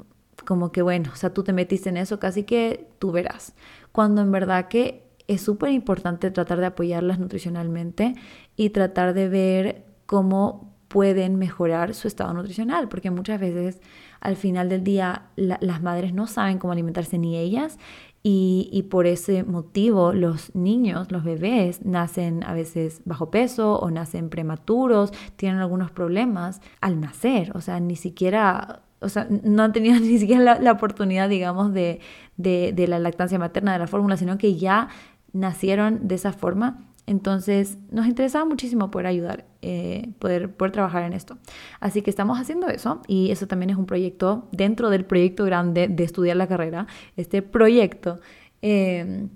como 0.49 0.71
que 0.71 0.81
bueno, 0.81 1.11
o 1.13 1.15
sea, 1.15 1.31
tú 1.31 1.43
te 1.43 1.53
metiste 1.53 1.89
en 1.89 1.97
eso, 1.97 2.17
casi 2.17 2.41
que 2.41 2.87
tú 2.97 3.11
verás. 3.11 3.53
Cuando 3.91 4.23
en 4.23 4.31
verdad 4.31 4.67
que 4.67 5.03
es 5.27 5.41
súper 5.41 5.69
importante 5.73 6.31
tratar 6.31 6.59
de 6.59 6.65
apoyarlas 6.65 7.19
nutricionalmente 7.19 8.15
y 8.55 8.71
tratar 8.71 9.13
de 9.13 9.29
ver 9.29 9.85
cómo 10.07 10.73
pueden 10.87 11.35
mejorar 11.35 11.93
su 11.93 12.07
estado 12.07 12.33
nutricional, 12.33 12.89
porque 12.89 13.11
muchas 13.11 13.39
veces 13.39 13.79
al 14.21 14.37
final 14.37 14.69
del 14.69 14.83
día 14.83 15.27
las 15.35 15.83
madres 15.83 16.15
no 16.15 16.25
saben 16.25 16.57
cómo 16.57 16.73
alimentarse 16.73 17.19
ni 17.19 17.37
ellas 17.37 17.77
y, 18.23 18.69
y, 18.71 18.81
por 18.83 19.05
ese 19.05 19.43
motivo 19.43 20.13
los 20.13 20.55
niños, 20.55 21.11
los 21.11 21.23
bebés, 21.23 21.85
nacen 21.85 22.43
a 22.43 22.53
veces 22.53 23.03
bajo 23.05 23.29
peso 23.29 23.77
o 23.77 23.91
nacen 23.91 24.31
prematuros, 24.31 25.13
tienen 25.35 25.59
algunos 25.59 25.91
problemas 25.91 26.59
al 26.81 26.99
nacer, 26.99 27.55
o 27.55 27.61
sea, 27.61 27.79
ni 27.79 27.95
siquiera 27.95 28.81
o 29.01 29.09
sea, 29.09 29.27
no 29.29 29.63
han 29.63 29.73
tenido 29.73 29.99
ni 29.99 30.17
siquiera 30.17 30.59
la, 30.59 30.71
oportunidad, 30.71 31.29
digamos, 31.29 31.73
de, 31.73 31.99
de, 32.37 32.87
la 32.87 32.99
lactancia 32.99 33.39
materna, 33.39 33.73
de 33.73 33.79
la 33.79 33.87
fórmula, 33.87 34.17
sino 34.17 34.37
que 34.37 34.55
ya 34.55 34.89
nacieron 35.33 36.07
de 36.07 36.15
esa 36.15 36.33
forma. 36.33 36.85
Entonces, 37.05 37.79
nos 37.89 38.05
interesaba 38.05 38.45
muchísimo 38.45 38.91
poder 38.91 39.07
ayudar, 39.07 39.45
eh, 39.63 40.11
poder, 40.19 40.53
poder 40.53 40.71
trabajar 40.71 41.03
en 41.03 41.13
esto. 41.13 41.39
Así 41.79 42.03
que 42.03 42.11
estamos 42.11 42.39
haciendo 42.39 42.67
eso 42.67 43.01
y 43.07 43.31
eso 43.31 43.47
también 43.47 43.71
es 43.71 43.77
un 43.77 43.87
proyecto 43.87 44.47
dentro 44.51 44.91
del 44.91 45.05
proyecto 45.05 45.43
grande 45.43 45.87
de 45.87 46.03
estudiar 46.03 46.37
la 46.37 46.47
carrera. 46.47 46.85
Este 47.17 47.41
proyecto 47.41 48.19
eh, 48.61 49.27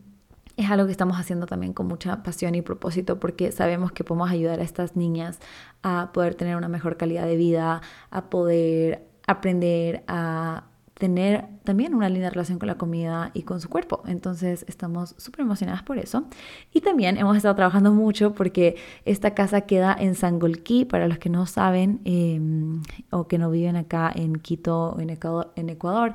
es 0.55 0.69
algo 0.69 0.85
que 0.85 0.91
estamos 0.91 1.17
haciendo 1.17 1.47
también 1.47 1.73
con 1.73 1.87
mucha 1.87 2.21
pasión 2.21 2.53
y 2.53 2.61
propósito 2.61 3.19
porque 3.19 3.51
sabemos 3.51 3.91
que 3.91 4.03
podemos 4.03 4.29
ayudar 4.29 4.59
a 4.59 4.63
estas 4.63 4.95
niñas 4.95 5.39
a 5.81 6.11
poder 6.13 6.35
tener 6.35 6.55
una 6.57 6.67
mejor 6.67 6.95
calidad 6.95 7.25
de 7.25 7.37
vida, 7.37 7.81
a 8.11 8.29
poder 8.29 9.12
aprender 9.27 10.03
a 10.07 10.65
tener 10.95 11.45
también 11.63 11.95
una 11.95 12.07
linda 12.07 12.29
relación 12.29 12.59
con 12.59 12.67
la 12.67 12.77
comida 12.77 13.31
y 13.33 13.43
con 13.43 13.59
su 13.59 13.69
cuerpo. 13.69 14.03
Entonces 14.05 14.63
estamos 14.67 15.15
súper 15.17 15.41
emocionadas 15.41 15.83
por 15.83 15.97
eso. 15.97 16.25
Y 16.71 16.81
también 16.81 17.17
hemos 17.17 17.35
estado 17.35 17.55
trabajando 17.55 17.91
mucho 17.91 18.33
porque 18.33 18.75
esta 19.05 19.33
casa 19.33 19.61
queda 19.61 19.95
en 19.99 20.15
Sangolquí, 20.15 20.85
para 20.85 21.07
los 21.07 21.17
que 21.17 21.29
no 21.29 21.45
saben 21.45 21.99
em, 22.05 22.83
o 23.11 23.27
que 23.27 23.37
no 23.37 23.49
viven 23.49 23.75
acá 23.75 24.11
en 24.15 24.35
Quito 24.35 24.91
o 24.91 24.99
en 24.99 25.09
Ecuador. 25.09 25.51
En 25.55 25.69
Ecuador 25.69 26.13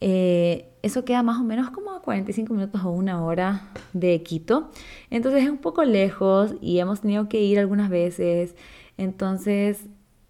eh, 0.00 0.66
eso 0.82 1.04
queda 1.04 1.22
más 1.22 1.38
o 1.40 1.44
menos 1.44 1.70
como 1.70 1.92
a 1.92 2.00
45 2.02 2.54
minutos 2.54 2.82
o 2.84 2.90
una 2.90 3.24
hora 3.24 3.68
de 3.92 4.22
Quito. 4.22 4.70
Entonces 5.10 5.44
es 5.44 5.50
un 5.50 5.58
poco 5.58 5.84
lejos 5.84 6.54
y 6.60 6.78
hemos 6.78 7.00
tenido 7.00 7.28
que 7.28 7.40
ir 7.40 7.58
algunas 7.58 7.90
veces. 7.90 8.54
Entonces, 8.96 9.86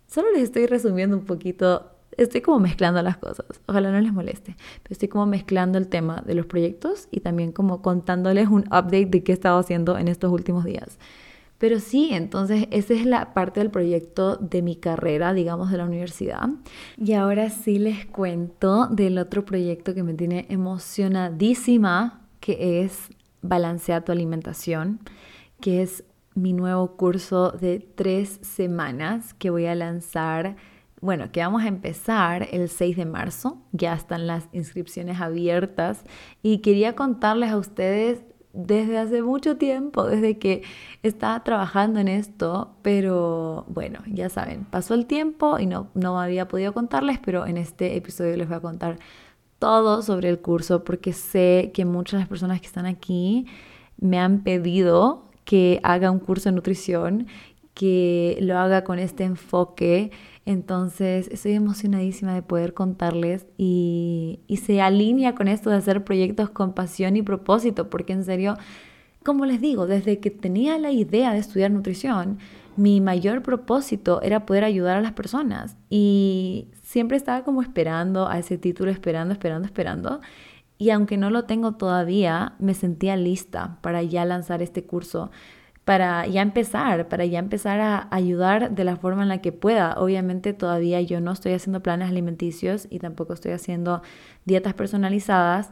solo 0.07 0.31
les 0.33 0.43
estoy 0.43 0.67
resumiendo 0.67 1.17
un 1.17 1.25
poquito 1.25 1.90
estoy 2.25 2.41
como 2.41 2.61
mezclando 2.61 3.03
las 3.03 3.17
cosas. 3.17 3.47
Ojalá 3.67 3.91
no 3.91 4.01
les 4.01 4.13
moleste. 4.13 4.57
Pero 4.83 4.93
estoy 4.93 5.09
como 5.09 5.27
mezclando 5.27 5.79
el 5.79 5.89
tema 5.89 6.23
de 6.27 6.35
los 6.35 6.47
proyectos 6.47 7.09
y 7.11 7.21
también 7.21 7.53
como 7.53 7.83
contándoles 7.83 8.49
un 8.49 8.63
update 8.67 9.07
de 9.07 9.23
qué 9.23 9.33
he 9.33 9.35
estado 9.35 9.59
haciendo 9.59 9.99
en 9.99 10.09
estos 10.09 10.33
últimos 10.33 10.65
días. 10.65 10.99
Pero 11.59 11.79
sí, 11.79 12.09
entonces 12.13 12.69
esa 12.71 12.95
es 12.95 13.05
la 13.05 13.35
parte 13.35 13.61
del 13.61 13.71
proyecto 13.71 14.37
de 14.37 14.63
mi 14.63 14.77
carrera, 14.77 15.35
digamos, 15.35 15.71
de 15.71 15.77
la 15.77 15.85
universidad. 15.85 16.49
Y 16.97 17.13
ahora 17.13 17.51
sí 17.51 17.79
les 17.79 18.07
cuento 18.07 18.87
del 18.87 19.19
otro 19.19 19.45
proyecto 19.45 19.95
que 19.95 20.03
me 20.03 20.15
tiene 20.15 20.47
emocionadísima, 20.49 22.23
que 22.41 22.83
es 22.83 23.11
Balancea 23.43 24.03
tu 24.03 24.13
alimentación, 24.13 25.01
que 25.61 25.83
es 25.83 26.05
mi 26.35 26.53
nuevo 26.53 26.97
curso 26.97 27.51
de 27.51 27.87
tres 27.95 28.39
semanas 28.43 29.35
que 29.35 29.51
voy 29.51 29.67
a 29.67 29.75
lanzar 29.75 30.57
bueno, 31.01 31.33
que 31.33 31.41
vamos 31.41 31.63
a 31.63 31.69
empezar 31.69 32.49
el 32.53 32.69
6 32.69 32.97
de 32.97 33.07
marzo, 33.07 33.59
ya 33.73 33.95
están 33.95 34.27
las 34.27 34.49
inscripciones 34.53 35.21
abiertas. 35.21 36.05
Y 36.43 36.59
quería 36.59 36.95
contarles 36.95 37.51
a 37.51 37.57
ustedes 37.57 38.23
desde 38.53 38.99
hace 38.99 39.23
mucho 39.23 39.57
tiempo, 39.57 40.05
desde 40.07 40.39
que 40.39 40.63
estaba 41.03 41.43
trabajando 41.45 42.01
en 42.01 42.09
esto, 42.09 42.75
pero 42.83 43.65
bueno, 43.69 44.01
ya 44.07 44.29
saben, 44.29 44.65
pasó 44.65 44.95
el 44.95 45.07
tiempo 45.07 45.59
y 45.59 45.67
no, 45.67 45.89
no 45.95 46.21
había 46.21 46.49
podido 46.49 46.75
contarles, 46.75 47.19
pero 47.19 47.47
en 47.47 47.57
este 47.57 47.97
episodio 47.97 48.37
les 48.37 48.49
voy 48.49 48.57
a 48.57 48.61
contar 48.61 48.99
todo 49.59 50.03
sobre 50.03 50.29
el 50.31 50.41
curso 50.41 50.85
porque 50.85 51.13
sé 51.13 51.71
que 51.75 51.85
muchas 51.85 52.19
de 52.19 52.19
las 52.21 52.29
personas 52.29 52.61
que 52.61 52.67
están 52.67 52.87
aquí 52.87 53.47
me 53.99 54.19
han 54.19 54.43
pedido 54.43 55.31
que 55.45 55.81
haga 55.83 56.11
un 56.11 56.19
curso 56.19 56.49
de 56.49 56.55
nutrición, 56.55 57.27
que 57.75 58.39
lo 58.41 58.59
haga 58.59 58.85
con 58.85 58.99
este 58.99 59.25
enfoque 59.25 60.11
entonces 60.47 61.29
estoy 61.31 61.53
emocionadísima 61.53 62.35
de 62.35 62.43
poder 62.43 62.75
contarles 62.75 63.47
y, 63.57 64.41
se 64.61 64.81
alinea 64.81 65.35
con 65.35 65.49
esto 65.49 65.71
de 65.71 65.77
hacer 65.77 66.03
proyectos 66.05 66.51
con 66.51 66.73
pasión 66.73 67.17
y 67.17 67.23
propósito, 67.23 67.89
porque 67.89 68.13
en 68.15 68.25
serio, 68.25 68.57
como 69.25 69.47
les 69.47 69.61
digo, 69.61 69.87
desde 69.87 70.19
que 70.19 70.31
tenía 70.31 70.79
la 70.79 70.91
idea 70.91 71.33
de 71.33 71.39
estudiar 71.39 71.71
nutrición, 71.71 72.39
mi 72.77 73.01
mayor 73.01 73.43
propósito 73.43 74.23
era 74.23 74.47
poder 74.47 74.65
ayudar 74.65 74.97
a 74.97 75.01
las 75.03 75.13
personas. 75.13 75.77
Y 75.89 76.69
siempre 76.83 77.17
estaba 77.17 77.45
como 77.45 77.63
esperando 77.63 78.27
a 78.29 78.39
ese 78.39 78.59
título, 78.59 78.91
esperando, 78.91 79.33
esperando, 79.33 79.67
esperando. 79.67 80.21
Y 80.79 80.91
aunque 80.91 81.17
no 81.17 81.31
lo 81.31 81.45
tengo 81.45 81.73
todavía, 81.73 82.55
me 82.59 82.75
sentía 82.75 83.17
lista 83.17 83.79
para 83.83 84.03
ya 84.03 84.25
lanzar 84.25 84.63
este 84.63 84.85
curso, 84.85 85.31
para 85.91 86.25
ya 86.29 86.41
empezar, 86.41 87.09
para 87.09 87.25
ya 87.25 87.41
empezar 87.41 87.81
a 87.81 88.07
ayudar 88.13 88.71
de 88.77 88.85
la 88.85 88.95
forma 88.95 89.25
en 89.25 89.29
la 89.29 89.39
que 89.43 89.51
pueda. 89.51 89.95
Obviamente 89.99 90.53
todavía 90.53 91.01
yo 91.01 91.21
no 91.21 91.33
estoy 91.33 91.53
haciendo 91.53 91.83
planes 91.83 92.09
alimenticios 92.09 92.87
y 92.91 93.01
tampoco 93.01 93.33
estoy 93.33 93.51
haciendo 93.51 94.01
dietas 94.45 94.75
personalizadas 94.75 95.69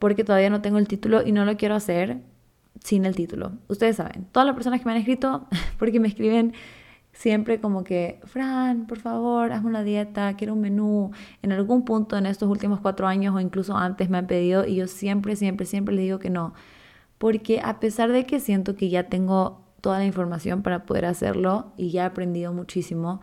porque 0.00 0.24
todavía 0.24 0.50
no 0.50 0.60
tengo 0.60 0.78
el 0.78 0.88
título 0.88 1.24
y 1.24 1.30
no 1.30 1.44
lo 1.44 1.56
quiero 1.56 1.76
hacer 1.76 2.18
sin 2.82 3.04
el 3.04 3.14
título. 3.14 3.52
Ustedes 3.68 3.94
saben, 3.94 4.26
todas 4.32 4.44
las 4.44 4.56
personas 4.56 4.80
que 4.80 4.86
me 4.86 4.90
han 4.90 4.98
escrito, 4.98 5.46
porque 5.78 6.00
me 6.00 6.08
escriben 6.08 6.52
siempre 7.12 7.60
como 7.60 7.84
que, 7.84 8.18
Fran, 8.24 8.88
por 8.88 8.98
favor, 8.98 9.52
hazme 9.52 9.68
una 9.68 9.84
dieta, 9.84 10.34
quiero 10.34 10.54
un 10.54 10.62
menú. 10.62 11.12
En 11.42 11.52
algún 11.52 11.84
punto 11.84 12.16
en 12.16 12.26
estos 12.26 12.50
últimos 12.50 12.80
cuatro 12.80 13.06
años 13.06 13.36
o 13.36 13.38
incluso 13.38 13.76
antes 13.76 14.10
me 14.10 14.18
han 14.18 14.26
pedido 14.26 14.66
y 14.66 14.74
yo 14.74 14.88
siempre, 14.88 15.36
siempre, 15.36 15.64
siempre 15.64 15.94
les 15.94 16.06
digo 16.06 16.18
que 16.18 16.30
no. 16.30 16.54
Porque 17.18 17.60
a 17.62 17.78
pesar 17.78 18.10
de 18.10 18.26
que 18.26 18.40
siento 18.40 18.74
que 18.74 18.88
ya 18.88 19.04
tengo 19.04 19.59
toda 19.80 19.98
la 19.98 20.04
información 20.04 20.62
para 20.62 20.84
poder 20.86 21.04
hacerlo 21.04 21.72
y 21.76 21.90
ya 21.90 22.02
he 22.02 22.06
aprendido 22.06 22.52
muchísimo, 22.52 23.20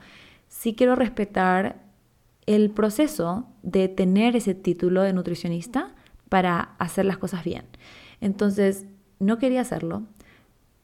sí 0.47 0.73
quiero 0.73 0.95
respetar 0.95 1.83
el 2.45 2.71
proceso 2.71 3.47
de 3.61 3.87
tener 3.89 4.35
ese 4.35 4.55
título 4.55 5.01
de 5.01 5.13
nutricionista 5.13 5.93
para 6.29 6.75
hacer 6.79 7.05
las 7.05 7.17
cosas 7.17 7.43
bien. 7.43 7.65
Entonces, 8.21 8.85
no 9.19 9.37
quería 9.37 9.61
hacerlo, 9.61 10.03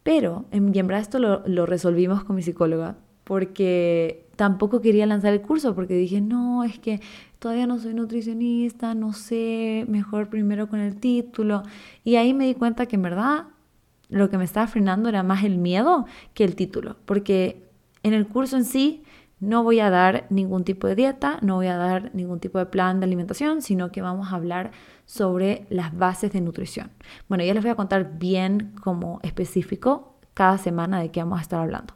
pero 0.03 0.45
en, 0.51 0.73
y 0.75 0.79
en 0.79 0.87
verdad 0.87 1.01
esto 1.01 1.19
lo, 1.19 1.47
lo 1.47 1.65
resolvimos 1.65 2.23
con 2.23 2.35
mi 2.35 2.41
psicóloga 2.41 2.97
porque 3.23 4.27
tampoco 4.35 4.81
quería 4.81 5.05
lanzar 5.05 5.33
el 5.33 5.41
curso 5.41 5.75
porque 5.75 5.95
dije, 5.95 6.19
no, 6.21 6.63
es 6.63 6.79
que 6.79 6.99
todavía 7.39 7.67
no 7.67 7.79
soy 7.79 7.93
nutricionista, 7.93 8.95
no 8.95 9.13
sé, 9.13 9.85
mejor 9.87 10.29
primero 10.29 10.67
con 10.67 10.79
el 10.79 10.97
título. 10.97 11.63
Y 12.03 12.15
ahí 12.15 12.33
me 12.33 12.45
di 12.45 12.55
cuenta 12.55 12.85
que 12.85 12.95
en 12.97 13.01
verdad 13.03 13.45
lo 14.13 14.29
que 14.29 14.37
me 14.37 14.43
estaba 14.43 14.67
frenando 14.67 15.09
era 15.09 15.23
más 15.23 15.43
el 15.43 15.57
miedo 15.57 16.05
que 16.33 16.43
el 16.43 16.55
título, 16.55 16.97
porque 17.05 17.67
en 18.03 18.13
el 18.13 18.27
curso 18.27 18.57
en 18.57 18.65
sí 18.65 19.03
no 19.39 19.63
voy 19.63 19.79
a 19.79 19.89
dar 19.89 20.25
ningún 20.29 20.63
tipo 20.63 20.87
de 20.87 20.95
dieta, 20.95 21.39
no 21.41 21.55
voy 21.55 21.67
a 21.67 21.75
dar 21.75 22.11
ningún 22.13 22.39
tipo 22.39 22.59
de 22.59 22.65
plan 22.65 22.99
de 22.99 23.05
alimentación, 23.05 23.61
sino 23.61 23.91
que 23.91 24.01
vamos 24.01 24.31
a 24.31 24.35
hablar 24.35 24.71
sobre 25.05 25.65
las 25.69 25.97
bases 25.97 26.31
de 26.31 26.41
nutrición. 26.41 26.91
Bueno, 27.27 27.43
ya 27.43 27.53
les 27.53 27.63
voy 27.63 27.71
a 27.71 27.75
contar 27.75 28.17
bien 28.17 28.73
como 28.81 29.19
específico 29.23 30.15
cada 30.33 30.57
semana 30.57 30.99
de 30.99 31.11
qué 31.11 31.19
vamos 31.19 31.39
a 31.39 31.41
estar 31.41 31.59
hablando. 31.59 31.95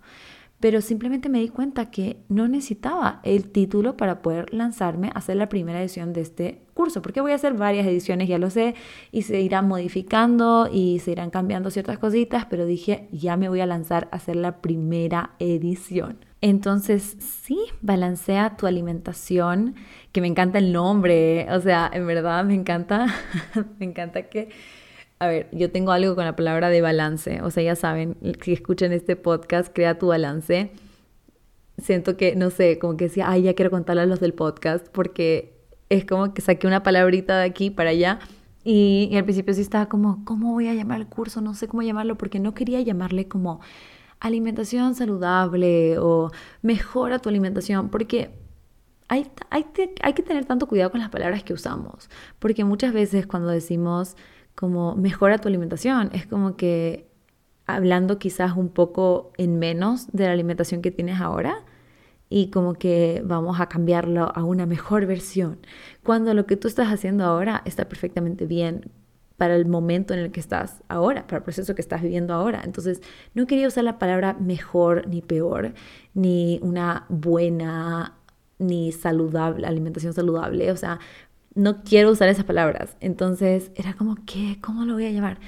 Pero 0.60 0.82
simplemente 0.82 1.30
me 1.30 1.40
di 1.40 1.50
cuenta 1.50 1.92
que 1.92 2.18
no 2.30 2.48
necesitaba 2.48 3.20
el 3.24 3.50
título 3.52 3.96
para 3.96 4.22
poder 4.22 4.54
lanzarme 4.54 5.10
a 5.10 5.20
hacer 5.20 5.36
la 5.36 5.50
primera 5.50 5.80
edición 5.80 6.14
de 6.14 6.22
este 6.22 6.62
curso, 6.74 7.02
porque 7.02 7.22
voy 7.22 7.32
a 7.32 7.36
hacer 7.36 7.54
varias 7.54 7.86
ediciones, 7.86 8.28
ya 8.28 8.40
lo 8.40 8.50
sé, 8.50 8.74
y 9.12 9.24
se 9.24 9.40
irán 9.42 9.68
modificando 9.68 10.68
y 10.72 11.00
se 11.00 11.12
irán 11.12 11.30
cambiando 11.30 11.70
ciertas 11.70 12.00
cositas, 12.00 12.46
pero 12.46 12.66
dije, 12.66 13.08
ya 13.12 13.38
me 13.38 13.50
voy 13.50 13.60
a 13.60 13.66
lanzar 13.66 14.08
a 14.12 14.16
hacer 14.18 14.36
la 14.36 14.62
primera 14.62 15.32
edición. 15.40 16.18
Entonces, 16.42 17.18
sí, 17.20 17.60
balancea 17.82 18.58
tu 18.58 18.68
alimentación, 18.68 19.76
que 20.12 20.22
me 20.22 20.28
encanta 20.28 20.60
el 20.60 20.72
nombre, 20.72 21.48
o 21.52 21.60
sea, 21.60 21.90
en 21.92 22.06
verdad 22.06 22.46
me 22.46 22.54
encanta, 22.54 23.08
me 23.80 23.86
encanta 23.86 24.30
que, 24.30 24.50
a 25.20 25.28
ver, 25.28 25.50
yo 25.52 25.72
tengo 25.72 25.92
algo 25.92 26.16
con 26.16 26.26
la 26.26 26.36
palabra 26.36 26.70
de 26.70 26.82
balance, 26.82 27.42
o 27.42 27.50
sea, 27.50 27.64
ya 27.64 27.76
saben, 27.76 28.18
si 28.42 28.54
escuchan 28.54 28.92
este 28.92 29.16
podcast, 29.16 29.74
crea 29.74 29.98
tu 29.98 30.08
balance. 30.08 30.72
Siento 31.80 32.18
que, 32.18 32.36
no 32.36 32.50
sé, 32.50 32.80
como 32.80 32.98
que 32.98 33.06
decía, 33.06 33.30
ay, 33.30 33.44
ya 33.44 33.54
quiero 33.54 33.72
contarle 33.72 34.04
a 34.04 34.06
los 34.06 34.20
del 34.20 34.34
podcast, 34.34 34.88
porque 34.90 35.54
es 35.90 36.06
como 36.06 36.34
que 36.34 36.42
saqué 36.42 36.68
una 36.68 36.84
palabrita 36.84 37.38
de 37.40 37.46
aquí 37.46 37.70
para 37.70 37.92
allá. 37.92 38.20
Y, 38.64 39.10
y 39.12 39.18
al 39.18 39.24
principio 39.24 39.54
sí 39.54 39.62
estaba 39.62 39.88
como, 39.88 40.24
¿cómo 40.26 40.54
voy 40.54 40.68
a 40.68 40.74
llamar 40.74 41.00
el 41.00 41.08
curso? 41.08 41.42
No 41.42 41.54
sé 41.54 41.68
cómo 41.68 41.84
llamarlo, 41.84 42.18
porque 42.18 42.40
no 42.40 42.54
quería 42.54 42.82
llamarle 42.82 43.28
como 43.28 43.62
alimentación 44.20 44.96
saludable 44.96 45.98
o 46.00 46.32
mejora 46.62 47.20
tu 47.20 47.30
alimentación, 47.30 47.90
porque 47.90 48.32
hay, 49.08 49.28
hay, 49.50 49.66
hay, 50.02 50.14
que 50.14 50.24
tener 50.24 50.46
tanto 50.46 50.68
cuidado 50.68 50.92
con 50.92 51.00
las 51.00 51.10
palabras 51.10 51.44
que 51.44 51.54
usamos, 51.54 52.10
porque 52.40 52.66
muchas 52.66 52.94
veces 52.94 53.26
cuando 53.26 53.50
decimos 53.50 54.18
como 54.58 54.96
mejora 54.96 55.38
tu 55.38 55.48
alimentación, 55.48 56.10
es 56.14 56.26
como 56.26 56.58
que 56.58 57.08
hablando 57.68 58.18
quizás 58.18 58.58
un 58.58 58.70
poco 58.70 59.32
en 59.38 59.60
menos 59.60 60.08
de 60.14 60.26
la 60.26 60.32
alimentación 60.32 60.82
que 60.82 60.90
tienes 60.90 61.22
ahora 61.22 61.64
y 62.28 62.50
como 62.50 62.74
que 62.74 63.22
vamos 63.24 63.62
a 63.62 63.70
cambiarlo 63.70 64.32
a 64.36 64.44
una 64.44 64.66
mejor 64.66 65.06
versión, 65.06 65.60
cuando 66.04 66.34
lo 66.34 66.48
que 66.48 66.58
tú 66.58 66.68
estás 66.68 66.88
haciendo 66.88 67.24
ahora 67.24 67.62
está 67.66 67.88
perfectamente 67.88 68.48
bien 68.48 68.90
para 69.38 69.56
el 69.56 69.68
momento 69.68 70.16
en 70.16 70.22
el 70.22 70.32
que 70.32 70.40
estás 70.40 70.84
ahora, 70.88 71.28
para 71.28 71.38
el 71.38 71.44
proceso 71.44 71.76
que 71.76 71.82
estás 71.84 72.02
viviendo 72.02 72.34
ahora. 72.34 72.62
Entonces, 72.64 73.04
no 73.36 73.46
quería 73.46 73.68
usar 73.68 73.84
la 73.84 74.00
palabra 74.00 74.34
mejor 74.40 75.08
ni 75.08 75.22
peor, 75.22 75.76
ni 76.16 76.60
una 76.64 77.06
buena, 77.10 78.16
ni 78.58 78.92
saludable, 78.92 79.68
alimentación 79.68 80.14
saludable. 80.14 80.72
O 80.72 80.78
sea, 80.78 80.98
no 81.58 81.84
quiero 81.84 82.12
usar 82.12 82.30
esas 82.30 82.46
palabras. 82.46 82.96
Entonces, 83.00 83.72
era 83.76 83.94
como, 83.96 84.16
¿qué? 84.26 84.60
¿Cómo 84.62 84.86
lo 84.86 84.94
voy 84.94 85.06
a 85.06 85.12
llamar? 85.12 85.40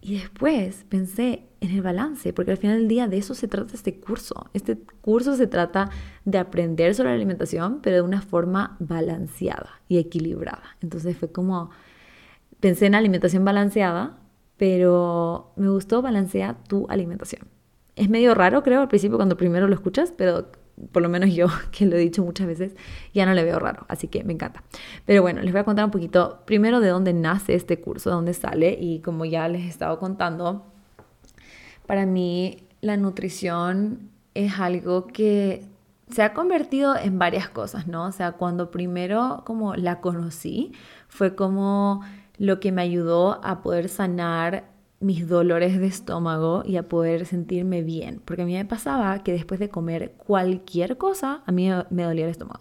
Y 0.00 0.14
después 0.14 0.84
pensé 0.88 1.44
en 1.60 1.70
el 1.72 1.82
balance, 1.82 2.32
porque 2.32 2.52
al 2.52 2.56
final 2.56 2.78
del 2.78 2.88
día 2.88 3.08
de 3.08 3.18
eso 3.18 3.34
se 3.34 3.48
trata 3.48 3.74
este 3.74 4.00
curso. 4.00 4.48
Este 4.54 4.78
curso 5.00 5.36
se 5.36 5.46
trata 5.46 5.90
de 6.24 6.38
aprender 6.38 6.94
sobre 6.94 7.10
la 7.10 7.16
alimentación, 7.16 7.80
pero 7.82 7.96
de 7.96 8.02
una 8.02 8.22
forma 8.22 8.76
balanceada 8.78 9.80
y 9.88 9.98
equilibrada. 9.98 10.76
Entonces 10.80 11.16
fue 11.16 11.30
como 11.30 11.70
pensé 12.60 12.86
en 12.86 12.94
alimentación 12.94 13.44
balanceada, 13.44 14.18
pero 14.56 15.52
me 15.56 15.68
gustó 15.68 16.00
balancea 16.00 16.56
tu 16.68 16.86
alimentación. 16.88 17.42
Es 17.94 18.08
medio 18.08 18.34
raro, 18.34 18.62
creo, 18.62 18.80
al 18.80 18.88
principio 18.88 19.18
cuando 19.18 19.36
primero 19.36 19.66
lo 19.68 19.74
escuchas, 19.74 20.14
pero 20.16 20.50
por 20.92 21.02
lo 21.02 21.08
menos 21.08 21.34
yo, 21.34 21.46
que 21.70 21.86
lo 21.86 21.96
he 21.96 22.00
dicho 22.00 22.22
muchas 22.24 22.46
veces, 22.46 22.74
ya 23.14 23.26
no 23.26 23.34
le 23.34 23.44
veo 23.44 23.58
raro, 23.58 23.84
así 23.88 24.08
que 24.08 24.24
me 24.24 24.32
encanta. 24.32 24.62
Pero 25.04 25.22
bueno, 25.22 25.42
les 25.42 25.52
voy 25.52 25.60
a 25.60 25.64
contar 25.64 25.84
un 25.84 25.90
poquito 25.90 26.40
primero 26.44 26.80
de 26.80 26.88
dónde 26.88 27.12
nace 27.12 27.54
este 27.54 27.80
curso, 27.80 28.10
de 28.10 28.16
dónde 28.16 28.34
sale, 28.34 28.76
y 28.80 29.00
como 29.00 29.24
ya 29.24 29.48
les 29.48 29.62
he 29.62 29.68
estado 29.68 29.98
contando, 29.98 30.66
para 31.86 32.06
mí 32.06 32.58
la 32.80 32.96
nutrición 32.96 34.10
es 34.34 34.58
algo 34.58 35.06
que 35.06 35.64
se 36.10 36.22
ha 36.22 36.32
convertido 36.32 36.96
en 36.96 37.18
varias 37.18 37.48
cosas, 37.48 37.86
¿no? 37.86 38.06
O 38.06 38.12
sea, 38.12 38.32
cuando 38.32 38.70
primero 38.70 39.42
como 39.44 39.74
la 39.74 40.00
conocí, 40.00 40.72
fue 41.08 41.34
como 41.34 42.02
lo 42.38 42.60
que 42.60 42.72
me 42.72 42.82
ayudó 42.82 43.44
a 43.44 43.62
poder 43.62 43.88
sanar 43.88 44.64
mis 45.00 45.28
dolores 45.28 45.78
de 45.78 45.86
estómago 45.86 46.62
y 46.64 46.76
a 46.76 46.88
poder 46.88 47.26
sentirme 47.26 47.82
bien. 47.82 48.20
Porque 48.24 48.42
a 48.42 48.46
mí 48.46 48.54
me 48.54 48.64
pasaba 48.64 49.22
que 49.22 49.32
después 49.32 49.60
de 49.60 49.68
comer 49.68 50.12
cualquier 50.16 50.96
cosa, 50.96 51.42
a 51.46 51.52
mí 51.52 51.70
me 51.90 52.02
dolía 52.02 52.24
el 52.24 52.30
estómago. 52.30 52.60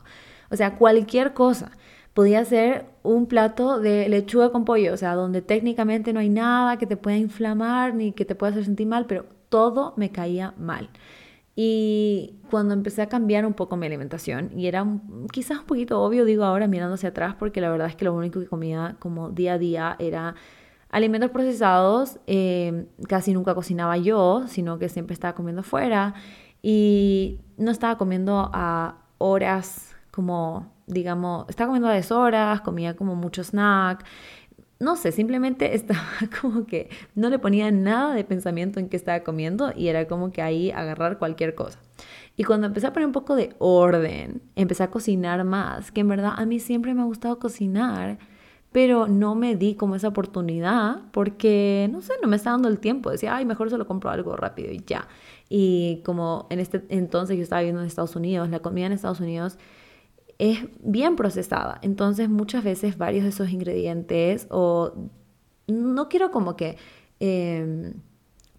O 0.50 0.56
sea, 0.56 0.78
cualquier 0.78 1.34
cosa. 1.34 1.72
Podía 2.14 2.44
ser 2.46 2.86
un 3.04 3.28
plato 3.28 3.80
de 3.80 4.10
lechuga 4.10 4.52
con 4.52 4.66
pollo, 4.66 4.94
o 4.94 4.98
sea, 4.98 5.14
donde 5.14 5.42
técnicamente 5.42 6.14
no 6.14 6.20
hay 6.20 6.30
nada 6.30 6.78
que 6.78 6.88
te 6.88 6.98
pueda 6.98 7.18
inflamar 7.18 7.94
ni 7.94 8.12
que 8.12 8.26
te 8.26 8.34
pueda 8.34 8.52
hacer 8.52 8.66
sentir 8.66 8.88
mal, 8.88 9.06
pero 9.06 9.26
todo 9.50 9.94
me 9.98 10.12
caía 10.12 10.54
mal. 10.58 10.90
Y 11.56 12.36
cuando 12.52 12.74
empecé 12.74 13.02
a 13.02 13.10
cambiar 13.10 13.46
un 13.46 13.54
poco 13.54 13.78
mi 13.78 13.88
alimentación, 13.88 14.52
y 14.56 14.68
era 14.68 14.86
quizás 15.32 15.60
un 15.60 15.66
poquito 15.66 16.02
obvio, 16.02 16.26
digo 16.26 16.44
ahora 16.44 16.68
mirando 16.68 16.96
hacia 16.96 17.10
atrás, 17.10 17.36
porque 17.38 17.62
la 17.62 17.70
verdad 17.72 17.88
es 17.88 17.96
que 17.96 18.06
lo 18.06 18.14
único 18.14 18.40
que 18.40 18.48
comía 18.48 18.96
como 19.00 19.30
día 19.30 19.54
a 19.54 19.58
día 19.58 19.96
era 20.00 20.36
alimentos 20.90 21.32
procesados, 21.32 22.20
eh, 22.28 22.88
casi 23.08 23.34
nunca 23.34 23.56
cocinaba 23.56 23.98
yo, 23.98 24.46
sino 24.48 24.80
que 24.80 24.90
siempre 24.90 25.14
estaba 25.14 25.36
comiendo 25.36 25.64
fuera, 25.64 26.14
y 26.62 27.40
no 27.58 27.72
estaba 27.72 27.98
comiendo 27.98 28.50
a 28.54 28.98
horas 29.18 29.96
como, 30.12 30.74
digamos, 30.88 31.46
estaba 31.50 31.68
comiendo 31.68 31.90
a 31.90 31.94
deshoras, 31.94 32.62
comía 32.62 32.96
como 32.96 33.16
mucho 33.16 33.44
snack, 33.44 34.06
no 34.80 34.96
sé, 34.96 35.12
simplemente 35.12 35.76
estaba 35.76 36.02
como 36.42 36.66
que 36.66 36.90
no 37.16 37.30
le 37.30 37.40
ponía 37.40 37.72
nada 37.72 38.14
de 38.14 38.24
pensamiento 38.24 38.80
en 38.80 38.90
qué 38.90 38.98
estaba 38.98 39.22
comiendo 39.22 39.72
y 39.76 39.88
era 39.88 40.08
como 40.08 40.32
que 40.32 40.42
ahí 40.42 40.72
agarrar 40.72 41.18
cualquier 41.18 41.56
cosa. 41.56 41.80
Y 42.36 42.44
cuando 42.44 42.68
empecé 42.68 42.88
a 42.88 42.94
poner 42.94 43.08
un 43.08 43.14
poco 43.14 43.36
de 43.36 43.56
orden, 43.58 44.42
empecé 44.56 44.84
a 44.84 44.92
cocinar 44.92 45.44
más, 45.44 45.92
que 45.92 46.02
en 46.02 46.08
verdad 46.08 46.34
a 46.36 46.46
mí 46.46 46.60
siempre 46.60 46.94
me 46.94 47.02
ha 47.02 47.06
gustado 47.06 47.40
cocinar, 47.40 48.20
pero 48.78 49.08
no 49.08 49.34
me 49.34 49.56
di 49.56 49.74
como 49.74 49.96
esa 49.96 50.10
oportunidad 50.10 51.02
porque, 51.12 51.90
no 51.92 52.04
sé, 52.04 52.14
no 52.22 52.28
me 52.28 52.36
estaba 52.36 52.54
dando 52.54 52.70
el 52.70 52.78
tiempo. 52.78 53.10
Decía, 53.10 53.36
ay, 53.36 53.44
mejor 53.44 53.72
solo 53.72 53.88
compro 53.88 54.12
algo 54.12 54.36
rápido 54.36 54.72
y 54.72 54.84
ya. 54.86 55.08
Y 55.50 56.04
como 56.06 56.46
en 56.52 56.60
este 56.60 56.84
entonces 56.90 57.38
yo 57.38 57.42
estaba 57.42 57.62
viviendo 57.62 57.82
en 57.82 57.88
Estados 57.88 58.16
Unidos, 58.16 58.52
la 58.52 58.60
comida 58.60 58.86
en 58.86 58.92
Estados 58.92 59.20
Unidos 59.20 59.58
es 60.38 60.60
bien 60.80 61.16
procesada. 61.16 61.80
Entonces 61.82 62.30
muchas 62.30 62.64
veces 62.64 63.00
varios 63.00 63.24
de 63.24 63.30
esos 63.30 63.50
ingredientes 63.50 64.46
o 64.52 64.94
no 65.66 66.08
quiero 66.08 66.30
como 66.30 66.56
que... 66.56 66.78
Em, 67.20 67.96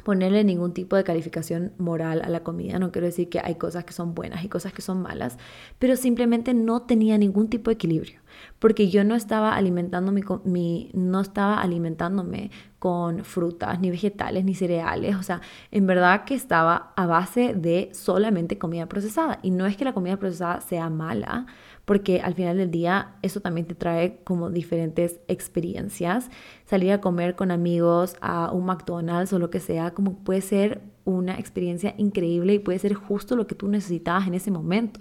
ponerle 0.08 0.42
ningún 0.42 0.72
tipo 0.72 0.96
de 0.96 1.04
calificación 1.04 1.74
moral 1.76 2.22
a 2.24 2.30
la 2.30 2.40
comida. 2.40 2.78
No 2.78 2.90
quiero 2.92 3.06
decir 3.06 3.28
que 3.28 3.42
hay 3.44 3.56
cosas 3.56 3.84
que 3.84 3.92
son 3.92 4.14
buenas 4.14 4.42
y 4.42 4.48
cosas 4.48 4.72
que 4.72 4.80
son 4.80 5.02
malas, 5.02 5.36
pero 5.78 5.96
simplemente 5.96 6.54
no 6.54 6.80
tenía 6.80 7.18
ningún 7.18 7.50
tipo 7.50 7.68
de 7.68 7.74
equilibrio, 7.74 8.18
porque 8.58 8.88
yo 8.88 9.04
no 9.04 9.14
estaba 9.14 9.54
alimentando 9.54 10.10
mi, 10.10 10.90
no 10.94 11.20
estaba 11.20 11.60
alimentándome 11.60 12.50
con 12.78 13.22
frutas, 13.22 13.80
ni 13.80 13.90
vegetales, 13.90 14.46
ni 14.46 14.54
cereales. 14.54 15.14
O 15.16 15.22
sea, 15.22 15.42
en 15.72 15.86
verdad 15.86 16.24
que 16.24 16.34
estaba 16.34 16.94
a 16.96 17.04
base 17.04 17.52
de 17.52 17.90
solamente 17.92 18.56
comida 18.56 18.86
procesada. 18.86 19.40
Y 19.42 19.50
no 19.50 19.66
es 19.66 19.76
que 19.76 19.84
la 19.84 19.92
comida 19.92 20.16
procesada 20.16 20.62
sea 20.62 20.88
mala, 20.88 21.44
porque 21.88 22.20
al 22.20 22.34
final 22.34 22.58
del 22.58 22.70
día 22.70 23.16
eso 23.22 23.40
también 23.40 23.66
te 23.66 23.74
trae 23.74 24.20
como 24.22 24.50
diferentes 24.50 25.20
experiencias. 25.26 26.28
Salir 26.66 26.92
a 26.92 27.00
comer 27.00 27.34
con 27.34 27.50
amigos 27.50 28.14
a 28.20 28.52
un 28.52 28.66
McDonald's 28.66 29.32
o 29.32 29.38
lo 29.38 29.48
que 29.48 29.58
sea, 29.58 29.92
como 29.92 30.18
puede 30.18 30.42
ser 30.42 30.82
una 31.06 31.38
experiencia 31.38 31.94
increíble 31.96 32.52
y 32.52 32.58
puede 32.58 32.78
ser 32.78 32.92
justo 32.92 33.36
lo 33.36 33.46
que 33.46 33.54
tú 33.54 33.68
necesitabas 33.68 34.26
en 34.26 34.34
ese 34.34 34.50
momento. 34.50 35.00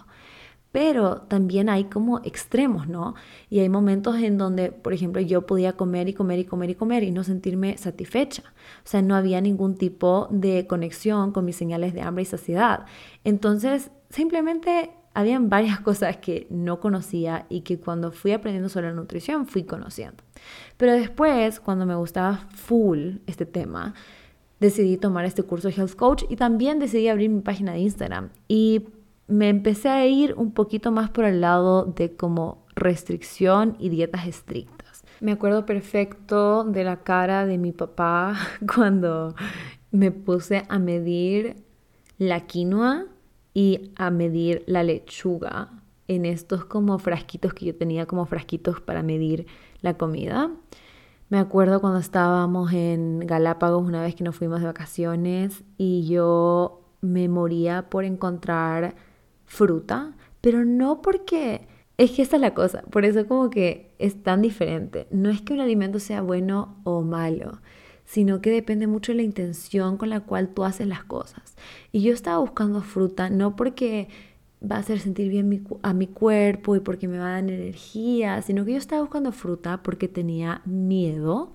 Pero 0.72 1.24
también 1.24 1.68
hay 1.68 1.86
como 1.86 2.20
extremos, 2.20 2.88
¿no? 2.88 3.16
Y 3.50 3.60
hay 3.60 3.68
momentos 3.68 4.16
en 4.16 4.38
donde, 4.38 4.72
por 4.72 4.94
ejemplo, 4.94 5.22
yo 5.22 5.46
podía 5.46 5.74
comer 5.74 6.08
y 6.08 6.14
comer 6.14 6.40
y 6.40 6.46
comer 6.46 6.70
y 6.70 6.76
comer 6.76 7.04
y 7.04 7.12
no 7.12 7.26
sentirme 7.26 7.78
satisfecha. 7.78 8.44
O 8.86 8.88
sea, 8.88 9.02
no 9.02 9.14
había 9.14 9.42
ningún 9.42 9.76
tipo 9.76 10.30
de 10.32 10.68
conexión 10.68 11.34
con 11.34 11.44
mis 11.44 11.58
señales 11.58 11.94
de 11.94 12.00
hambre 12.00 12.22
y 12.22 12.28
saciedad. 12.28 12.86
Entonces, 13.26 13.92
simplemente 14.10 14.92
habían 15.18 15.50
varias 15.50 15.80
cosas 15.80 16.18
que 16.18 16.46
no 16.52 16.80
conocía 16.80 17.48
y 17.50 17.62
que 17.62 17.80
cuando 17.80 18.12
fui 18.12 18.34
aprendiendo 18.34 18.70
sobre 18.70 18.90
la 18.90 18.94
nutrición 18.94 19.48
fui 19.48 19.64
conociendo. 19.64 20.24
Pero 20.78 20.92
después, 20.92 21.60
cuando 21.60 21.88
me 21.88 21.96
gustaba 21.96 22.48
full 22.54 23.16
este 23.26 23.48
tema, 23.48 23.96
decidí 24.60 24.96
tomar 24.98 25.26
este 25.26 25.42
curso 25.42 25.70
de 25.70 25.74
Health 25.74 25.96
Coach 25.96 26.24
y 26.30 26.36
también 26.36 26.78
decidí 26.78 27.08
abrir 27.08 27.32
mi 27.32 27.42
página 27.42 27.74
de 27.74 27.80
Instagram. 27.80 28.30
Y 28.48 28.90
me 29.26 29.50
empecé 29.50 29.90
a 29.90 30.06
ir 30.06 30.36
un 30.38 30.52
poquito 30.52 30.92
más 30.92 31.10
por 31.10 31.26
el 31.26 31.42
lado 31.42 31.86
de 31.86 32.16
como 32.16 32.64
restricción 32.76 33.76
y 33.80 33.90
dietas 33.90 34.28
estrictas. 34.28 35.04
Me 35.20 35.32
acuerdo 35.32 35.66
perfecto 35.66 36.64
de 36.64 36.84
la 36.84 36.98
cara 36.98 37.48
de 37.48 37.58
mi 37.58 37.72
papá 37.72 38.38
cuando 38.76 39.34
me 39.90 40.12
puse 40.12 40.62
a 40.70 40.78
medir 40.78 41.56
la 42.20 42.42
quinoa 42.42 43.08
y 43.58 43.92
a 43.96 44.12
medir 44.12 44.64
la 44.68 44.84
lechuga 44.84 45.72
en 46.08 46.26
estos 46.26 46.66
como 46.66 47.00
frasquitos 47.00 47.56
que 47.56 47.66
yo 47.66 47.76
tenía 47.76 48.06
como 48.06 48.28
frasquitos 48.28 48.82
para 48.82 49.02
medir 49.02 49.48
la 49.82 49.98
comida. 49.98 50.52
Me 51.30 51.40
acuerdo 51.40 51.82
cuando 51.82 51.98
estábamos 51.98 52.72
en 52.72 53.18
Galápagos 53.22 53.84
una 53.84 54.04
vez 54.04 54.14
que 54.14 54.24
nos 54.24 54.36
fuimos 54.36 54.60
de 54.60 54.68
vacaciones 54.68 55.64
y 55.76 56.06
yo 56.08 56.84
me 57.02 57.30
moría 57.30 57.90
por 57.90 58.06
encontrar 58.06 58.94
fruta, 59.46 60.16
pero 60.40 60.64
no 60.64 61.02
porque 61.02 61.68
es 61.98 62.12
que 62.12 62.22
esta 62.22 62.36
es 62.36 62.42
la 62.44 62.54
cosa, 62.54 62.84
por 62.92 63.06
eso 63.06 63.26
como 63.26 63.50
que 63.50 63.92
es 63.98 64.22
tan 64.22 64.44
diferente. 64.44 65.08
No 65.10 65.32
es 65.32 65.42
que 65.42 65.54
un 65.54 65.62
alimento 65.62 65.98
sea 66.00 66.22
bueno 66.22 66.78
o 66.84 67.02
malo, 67.02 67.60
sino 68.08 68.42
que 68.42 68.50
depende 68.50 68.88
mucho 68.88 69.12
de 69.12 69.18
la 69.18 69.24
intención 69.24 69.98
con 69.98 70.10
la 70.10 70.22
cual 70.22 70.48
tú 70.48 70.64
haces 70.64 70.88
las 70.88 71.04
cosas. 71.04 71.58
Y 71.92 72.02
yo 72.02 72.14
estaba 72.14 72.38
buscando 72.40 72.82
fruta 72.82 73.30
no 73.30 73.58
porque 73.58 74.08
va 74.64 74.78
a 74.78 74.80
hacer 74.80 75.00
sentir 75.00 75.30
bien 75.30 75.68
a 75.84 75.94
mi 75.94 76.08
cuerpo 76.08 76.76
y 76.78 76.80
porque 76.80 77.10
me 77.10 77.20
va 77.20 77.28
a 77.28 77.32
dar 77.34 77.50
energía, 77.50 78.42
sino 78.42 78.64
que 78.64 78.72
yo 78.72 78.78
estaba 78.78 79.02
buscando 79.02 79.34
fruta 79.34 79.84
porque 79.84 80.08
tenía 80.08 80.62
miedo, 80.66 81.52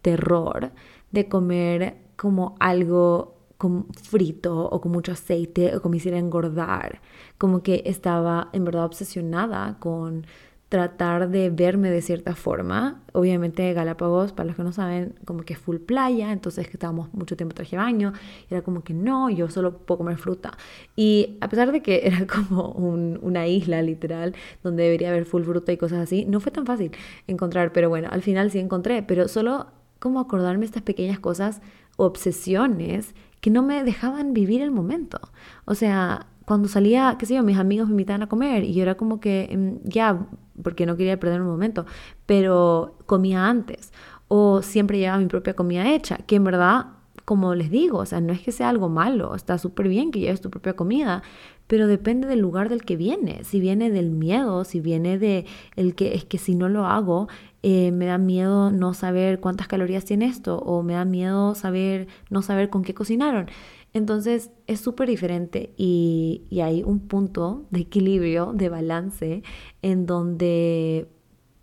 terror 0.00 0.72
de 1.12 1.28
comer 1.28 1.98
como 2.16 2.56
algo 2.60 3.36
con 3.58 3.86
frito 3.92 4.70
o 4.70 4.80
con 4.80 4.92
mucho 4.92 5.12
aceite 5.12 5.76
o 5.76 5.82
que 5.82 5.88
me 5.90 5.98
hiciera 5.98 6.18
engordar. 6.18 7.02
Como 7.36 7.62
que 7.62 7.82
estaba 7.84 8.48
en 8.54 8.64
verdad 8.64 8.86
obsesionada 8.86 9.78
con 9.78 10.26
tratar 10.70 11.28
de 11.30 11.50
verme 11.50 11.90
de 11.90 12.00
cierta 12.00 12.36
forma. 12.36 13.02
Obviamente 13.12 13.72
Galápagos, 13.74 14.32
para 14.32 14.46
los 14.46 14.56
que 14.56 14.62
no 14.62 14.72
saben, 14.72 15.14
como 15.24 15.42
que 15.42 15.54
es 15.54 15.58
full 15.58 15.78
playa, 15.78 16.30
entonces 16.30 16.68
que 16.68 16.74
estábamos 16.74 17.12
mucho 17.12 17.36
tiempo 17.36 17.56
traje 17.56 17.76
baño, 17.76 18.12
era 18.48 18.62
como 18.62 18.84
que 18.84 18.94
no, 18.94 19.28
yo 19.30 19.50
solo 19.50 19.78
puedo 19.78 19.98
comer 19.98 20.16
fruta. 20.16 20.56
Y 20.94 21.38
a 21.40 21.48
pesar 21.48 21.72
de 21.72 21.82
que 21.82 22.02
era 22.04 22.24
como 22.26 22.68
una 22.70 23.48
isla 23.48 23.82
literal, 23.82 24.36
donde 24.62 24.84
debería 24.84 25.10
haber 25.10 25.24
full 25.24 25.42
fruta 25.42 25.72
y 25.72 25.76
cosas 25.76 25.98
así, 25.98 26.24
no 26.24 26.38
fue 26.38 26.52
tan 26.52 26.64
fácil 26.66 26.92
encontrar, 27.26 27.72
pero 27.72 27.88
bueno, 27.88 28.08
al 28.10 28.22
final 28.22 28.52
sí 28.52 28.60
encontré, 28.60 29.02
pero 29.02 29.26
solo 29.26 29.66
como 29.98 30.20
acordarme 30.20 30.66
estas 30.66 30.84
pequeñas 30.84 31.18
cosas, 31.18 31.60
obsesiones 31.96 33.16
que 33.40 33.50
no 33.50 33.64
me 33.64 33.82
dejaban 33.82 34.34
vivir 34.34 34.62
el 34.62 34.70
momento. 34.70 35.18
O 35.64 35.74
sea, 35.74 36.28
cuando 36.50 36.66
salía, 36.68 37.16
qué 37.16 37.26
sé 37.26 37.34
yo, 37.34 37.42
mis 37.42 37.58
amigos 37.58 37.86
me 37.86 37.92
invitaban 37.92 38.22
a 38.22 38.28
comer 38.28 38.64
y 38.64 38.74
yo 38.74 38.82
era 38.82 38.96
como 38.96 39.20
que, 39.20 39.48
em, 39.50 39.78
ya, 39.84 40.26
porque 40.60 40.86
no 40.86 40.96
quería 40.96 41.18
perder 41.18 41.40
un 41.40 41.48
momento, 41.48 41.86
pero 42.26 42.96
comía 43.06 43.46
antes 43.46 43.92
o 44.32 44.62
siempre 44.62 44.98
llevaba 44.98 45.18
mi 45.18 45.26
propia 45.26 45.54
comida 45.54 45.92
hecha, 45.92 46.18
que 46.18 46.36
en 46.36 46.44
verdad, 46.44 46.86
como 47.24 47.56
les 47.56 47.68
digo, 47.68 47.98
o 47.98 48.06
sea, 48.06 48.20
no 48.20 48.32
es 48.32 48.40
que 48.40 48.52
sea 48.52 48.68
algo 48.68 48.88
malo, 48.88 49.34
está 49.34 49.58
súper 49.58 49.88
bien 49.88 50.12
que 50.12 50.20
lleves 50.20 50.40
tu 50.40 50.50
propia 50.50 50.74
comida, 50.74 51.24
pero 51.66 51.88
depende 51.88 52.28
del 52.28 52.38
lugar 52.38 52.68
del 52.68 52.84
que 52.84 52.96
viene, 52.96 53.42
si 53.42 53.58
viene 53.58 53.90
del 53.90 54.10
miedo, 54.10 54.62
si 54.62 54.78
viene 54.78 55.18
de 55.18 55.46
el 55.74 55.96
que 55.96 56.14
es 56.14 56.24
que 56.24 56.38
si 56.38 56.54
no 56.54 56.68
lo 56.68 56.86
hago, 56.86 57.26
eh, 57.64 57.90
me 57.90 58.06
da 58.06 58.18
miedo 58.18 58.70
no 58.70 58.94
saber 58.94 59.40
cuántas 59.40 59.66
calorías 59.66 60.04
tiene 60.04 60.26
esto 60.26 60.58
o 60.58 60.84
me 60.84 60.92
da 60.92 61.04
miedo 61.04 61.56
saber 61.56 62.06
no 62.30 62.42
saber 62.42 62.70
con 62.70 62.84
qué 62.84 62.94
cocinaron. 62.94 63.48
Entonces 63.92 64.50
es 64.66 64.80
súper 64.80 65.08
diferente 65.08 65.72
y, 65.76 66.46
hay 66.62 66.82
un 66.82 67.00
punto 67.00 67.66
de 67.70 67.80
equilibrio, 67.80 68.52
de 68.54 68.68
balance, 68.68 69.42
en 69.82 70.06
donde 70.06 71.08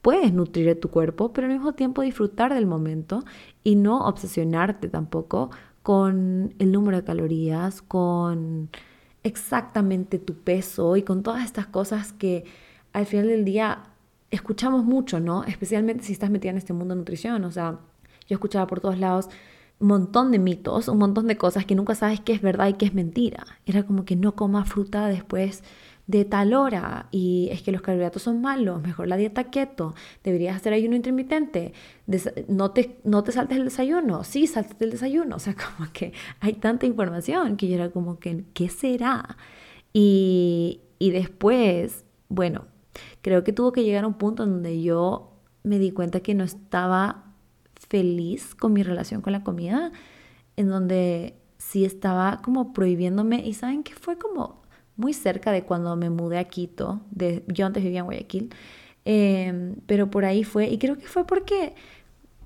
puedes 0.02 0.34
nutrir 0.34 0.80
tu 0.80 0.90
cuerpo, 0.90 1.32
pero 1.34 1.48
al 1.48 1.54
mismo 1.54 1.74
tiempo 1.74 2.02
disfrutar 2.02 2.54
del 2.54 2.66
momento 2.66 3.24
y 3.64 3.76
no 3.76 4.08
obsesionarte 4.08 4.90
tampoco 4.90 5.52
con 5.84 6.54
el 6.60 6.72
número 6.72 6.98
de 6.98 7.04
calorías, 7.04 7.82
con 7.82 8.70
exactamente 9.24 10.20
tu 10.20 10.36
peso 10.36 10.98
y 10.98 11.04
con 11.04 11.24
todas 11.24 11.46
estas 11.46 11.68
cosas 11.68 12.14
que 12.14 12.46
al 12.94 13.06
final 13.06 13.28
del 13.28 13.46
día 13.46 13.84
escuchamos 14.32 14.84
mucho, 14.84 15.20
¿no? 15.20 15.44
Especialmente 15.46 16.04
si 16.04 16.14
estás 16.14 16.30
metida 16.30 16.52
en 16.52 16.58
este 16.58 16.74
mundo 16.74 16.94
de 16.94 17.00
nutrición, 17.00 17.44
o 17.46 17.52
sea, 17.52 17.80
yo 18.28 18.36
escuchaba 18.36 18.68
por 18.68 18.82
todos 18.82 19.00
lados, 19.00 19.30
montón 19.80 20.32
de 20.32 20.40
mitos, 20.40 20.88
un 20.88 20.98
montón 20.98 21.28
de 21.28 21.38
cosas 21.38 21.66
que 21.66 21.76
nunca 21.76 21.96
sabes 21.96 22.20
qué 22.20 22.34
es 22.34 22.42
verdad 22.42 22.68
y 22.68 22.74
qué 22.74 22.86
es 22.86 22.94
mentira. 22.94 23.46
Era 23.66 23.84
como 23.84 24.06
que 24.06 24.16
no 24.16 24.36
comas 24.36 24.68
fruta 24.68 25.08
después 25.08 25.64
de 26.08 26.26
tal 26.26 26.54
hora. 26.54 27.08
Y 27.12 27.50
es 27.52 27.62
que 27.62 27.72
los 27.72 27.82
carbohidratos 27.82 28.24
son 28.24 28.42
malos, 28.42 28.82
mejor 28.82 29.08
la 29.08 29.18
dieta 29.18 29.46
keto, 29.52 29.94
deberías 30.24 30.56
hacer 30.56 30.74
ayuno 30.74 30.96
intermitente, 30.96 31.74
no 32.48 32.72
te, 32.72 33.00
no 33.04 33.24
te 33.24 33.34
saltes 33.34 33.58
el 33.58 33.66
desayuno, 33.66 34.24
sí, 34.24 34.48
saltes 34.48 34.78
el 34.80 34.92
desayuno, 34.92 35.36
o 35.36 35.40
sea, 35.40 35.56
como 35.78 35.92
que 35.92 36.14
hay 36.40 36.54
tanta 36.54 36.86
información 36.86 37.58
que 37.58 37.68
yo 37.68 37.76
era 37.76 37.92
como 37.92 38.20
que, 38.20 38.46
¿qué 38.54 38.70
será? 38.70 39.38
Y, 39.94 40.82
y 40.98 41.12
después, 41.12 42.06
bueno, 42.30 42.66
creo 43.22 43.44
que 43.44 43.54
tuvo 43.54 43.72
que 43.72 43.84
llegar 43.84 44.06
a 44.06 44.08
un 44.08 44.16
punto 44.16 44.46
donde 44.46 44.82
yo 44.82 45.34
me 45.64 45.80
di 45.80 45.92
cuenta 45.92 46.22
que 46.22 46.34
no 46.34 46.44
estaba 46.44 47.27
feliz 47.90 48.56
con 48.56 48.74
mi 48.74 48.84
relación 48.84 49.22
con 49.22 49.34
la 49.34 49.44
comida, 49.44 49.92
en 50.56 50.70
donde 50.70 51.36
sí 51.58 51.86
estaba 51.86 52.42
como 52.44 52.74
prohibiéndome. 52.74 53.46
Y 53.46 53.54
saben 53.54 53.84
que 53.84 53.94
fue 53.94 54.18
como 54.18 54.62
muy 54.96 55.14
cerca 55.14 55.52
de 55.52 55.64
cuando 55.64 55.96
me 55.96 56.10
mudé 56.10 56.40
a 56.40 56.46
Quito, 56.46 57.02
de, 57.12 57.44
yo 57.48 57.66
antes 57.66 57.84
vivía 57.84 58.00
en 58.00 58.06
Guayaquil, 58.06 58.54
em, 59.06 59.76
pero 59.86 60.10
por 60.10 60.26
ahí 60.26 60.44
fue, 60.44 60.68
y 60.68 60.78
creo 60.80 60.98
que 60.98 61.08
fue 61.08 61.26
porque, 61.26 61.76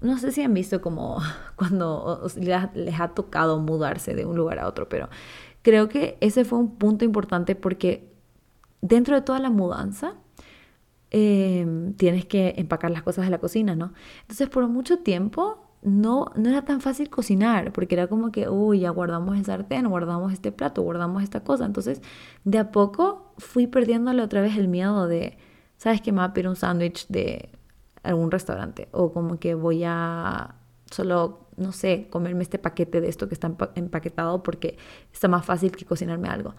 no 0.02 0.18
sé 0.18 0.32
si 0.32 0.42
han 0.44 0.54
visto 0.54 0.82
como 0.82 1.20
cuando 1.56 2.28
les 2.36 3.00
ha 3.00 3.08
tocado 3.10 3.60
mudarse 3.60 4.14
de 4.16 4.26
un 4.26 4.36
lugar 4.36 4.60
a 4.60 4.68
otro, 4.68 4.90
pero 4.90 5.10
creo 5.62 5.88
que 5.90 6.18
ese 6.22 6.46
fue 6.46 6.60
un 6.60 6.76
punto 6.76 7.06
importante 7.06 7.56
porque 7.56 8.12
dentro 8.82 9.16
de 9.16 9.22
toda 9.22 9.40
la 9.40 9.50
mudanza, 9.50 10.16
Em, 11.14 11.94
tienes 11.96 12.26
que 12.26 12.54
empacar 12.58 12.90
las 12.90 13.04
cosas 13.04 13.26
de 13.26 13.32
la 13.32 13.40
cocina, 13.40 13.76
¿no? 13.76 13.94
Entonces 14.22 14.48
por 14.50 14.68
mucho 14.70 15.00
tiempo 15.00 15.68
no, 15.82 16.28
no 16.36 16.50
era 16.50 16.64
tan 16.64 16.80
fácil 16.80 17.10
cocinar, 17.10 17.74
porque 17.74 17.96
era 17.96 18.08
como 18.08 18.32
que, 18.32 18.48
uy, 18.48 18.80
ya 18.82 18.92
guardamos 18.92 19.38
el 19.38 19.44
sartén, 19.46 19.90
guardamos 19.90 20.32
este 20.32 20.52
plato, 20.54 20.82
guardamos 20.84 21.24
esta 21.24 21.44
cosa. 21.44 21.66
Entonces, 21.66 22.02
de 22.46 22.60
a 22.60 22.72
poco 22.72 23.34
fui 23.38 23.68
perdiéndole 23.68 24.22
otra 24.22 24.42
vez 24.42 24.58
el 24.58 24.68
miedo 24.70 25.08
de, 25.08 25.38
¿sabes 25.78 26.02
qué? 26.02 26.12
Me 26.14 26.20
va 26.20 26.26
a 26.26 26.34
pedir 26.34 26.48
un 26.48 26.56
sándwich 26.56 27.08
de 27.08 27.50
algún 28.04 28.32
restaurante, 28.32 28.88
o 28.92 29.12
como 29.12 29.40
que 29.40 29.54
voy 29.56 29.84
a 29.86 30.56
solo, 30.92 31.48
no 31.58 31.72
sé, 31.72 32.08
comerme 32.10 32.44
este 32.44 32.60
paquete 32.60 33.02
de 33.02 33.10
esto 33.10 33.28
que 33.28 33.34
está 33.34 33.52
empaquetado 33.76 34.44
porque 34.44 34.78
está 35.12 35.28
más 35.28 35.46
fácil 35.46 35.72
que 35.76 35.86
cocinarme 35.86 36.30
algo. 36.30 36.56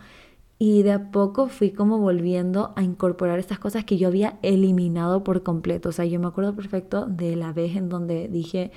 Y 0.58 0.82
de 0.82 0.92
a 0.92 1.10
poco 1.10 1.48
fui 1.48 1.72
como 1.72 1.98
volviendo 1.98 2.72
a 2.76 2.82
incorporar 2.82 3.38
estas 3.38 3.58
cosas 3.58 3.84
que 3.84 3.98
yo 3.98 4.08
había 4.08 4.38
eliminado 4.42 5.24
por 5.24 5.42
completo. 5.42 5.88
O 5.88 5.92
sea, 5.92 6.04
yo 6.04 6.20
me 6.20 6.28
acuerdo 6.28 6.54
perfecto 6.54 7.06
de 7.06 7.34
la 7.34 7.52
vez 7.52 7.76
en 7.76 7.88
donde 7.88 8.28
dije, 8.28 8.70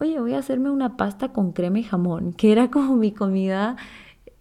oye, 0.00 0.20
voy 0.20 0.34
a 0.34 0.38
hacerme 0.38 0.70
una 0.70 0.96
pasta 0.96 1.32
con 1.32 1.52
crema 1.52 1.78
y 1.78 1.84
jamón, 1.84 2.32
que 2.32 2.52
era 2.52 2.70
como 2.70 2.96
mi 2.96 3.12
comida, 3.12 3.76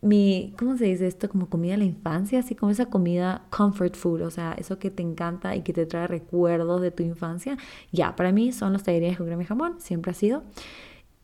mi, 0.01 0.53
¿cómo 0.57 0.77
se 0.77 0.85
dice 0.85 1.07
esto? 1.07 1.29
Como 1.29 1.49
comida 1.49 1.73
de 1.73 1.77
la 1.79 1.85
infancia, 1.85 2.39
así 2.39 2.55
como 2.55 2.71
esa 2.71 2.87
comida 2.87 3.43
comfort 3.49 3.95
food, 3.95 4.21
o 4.23 4.31
sea, 4.31 4.53
eso 4.53 4.79
que 4.79 4.91
te 4.91 5.01
encanta 5.01 5.55
y 5.55 5.61
que 5.61 5.73
te 5.73 5.85
trae 5.85 6.07
recuerdos 6.07 6.81
de 6.81 6.91
tu 6.91 7.03
infancia. 7.03 7.57
Ya, 7.91 8.15
para 8.15 8.31
mí 8.31 8.51
son 8.51 8.73
los 8.73 8.83
tallarines 8.83 9.17
con 9.17 9.27
crema 9.27 9.43
y 9.43 9.45
jamón, 9.45 9.75
siempre 9.79 10.11
ha 10.11 10.15
sido. 10.15 10.43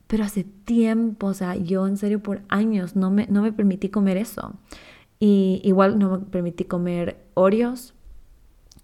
Pero 0.08 0.24
hace 0.24 0.44
tiempo, 0.44 1.28
o 1.28 1.34
sea, 1.34 1.56
yo 1.56 1.86
en 1.88 1.98
serio 1.98 2.22
por 2.22 2.42
años 2.50 2.96
no 2.96 3.12
me, 3.12 3.28
no 3.28 3.42
me 3.42 3.52
permití 3.52 3.90
comer 3.90 4.18
eso. 4.18 4.54
Y 5.20 5.62
igual 5.64 6.00
no 6.00 6.12
me 6.12 6.20
permití 6.20 6.64
comer 6.66 7.26
Oreos, 7.34 7.94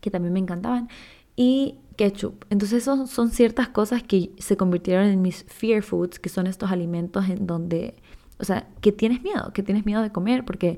que 0.01 0.11
también 0.11 0.33
me 0.33 0.39
encantaban, 0.39 0.89
y 1.35 1.79
ketchup. 1.95 2.45
Entonces 2.49 2.83
son, 2.83 3.07
son 3.07 3.29
ciertas 3.29 3.69
cosas 3.69 4.03
que 4.03 4.31
se 4.37 4.57
convirtieron 4.57 5.05
en 5.05 5.21
mis 5.21 5.43
fear 5.45 5.81
foods, 5.81 6.19
que 6.19 6.29
son 6.29 6.47
estos 6.47 6.71
alimentos 6.71 7.29
en 7.29 7.47
donde, 7.47 7.95
o 8.39 8.43
sea, 8.43 8.67
que 8.81 8.91
tienes 8.91 9.21
miedo, 9.21 9.51
que 9.53 9.63
tienes 9.63 9.85
miedo 9.85 10.01
de 10.01 10.11
comer 10.11 10.45
porque 10.45 10.77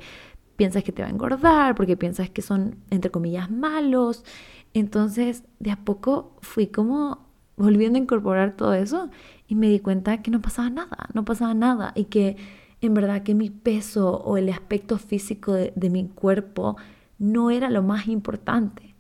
piensas 0.56 0.84
que 0.84 0.92
te 0.92 1.02
va 1.02 1.08
a 1.08 1.12
engordar, 1.12 1.76
porque 1.76 1.98
piensas 1.98 2.30
que 2.30 2.42
son, 2.42 2.78
entre 2.90 3.12
comillas, 3.12 3.50
malos. 3.50 4.26
Entonces, 4.74 5.44
de 5.60 5.72
a 5.72 5.78
poco 5.78 6.36
fui 6.42 6.68
como 6.68 7.28
volviendo 7.56 7.98
a 7.98 8.02
incorporar 8.02 8.56
todo 8.56 8.74
eso 8.74 9.10
y 9.48 9.56
me 9.56 9.68
di 9.70 9.80
cuenta 9.80 10.22
que 10.22 10.32
no 10.32 10.42
pasaba 10.42 10.70
nada, 10.70 11.10
no 11.14 11.26
pasaba 11.26 11.54
nada 11.54 11.92
y 11.96 12.06
que 12.06 12.38
en 12.82 12.94
verdad 12.94 13.24
que 13.24 13.34
mi 13.34 13.50
peso 13.50 14.18
o 14.18 14.38
el 14.38 14.50
aspecto 14.50 14.98
físico 14.98 15.54
de, 15.54 15.90
mi 15.90 16.08
cuerpo 16.08 16.78
no 17.18 17.50
era 17.50 17.70
lo 17.70 17.82
más 17.82 18.08
importante. 18.08 18.96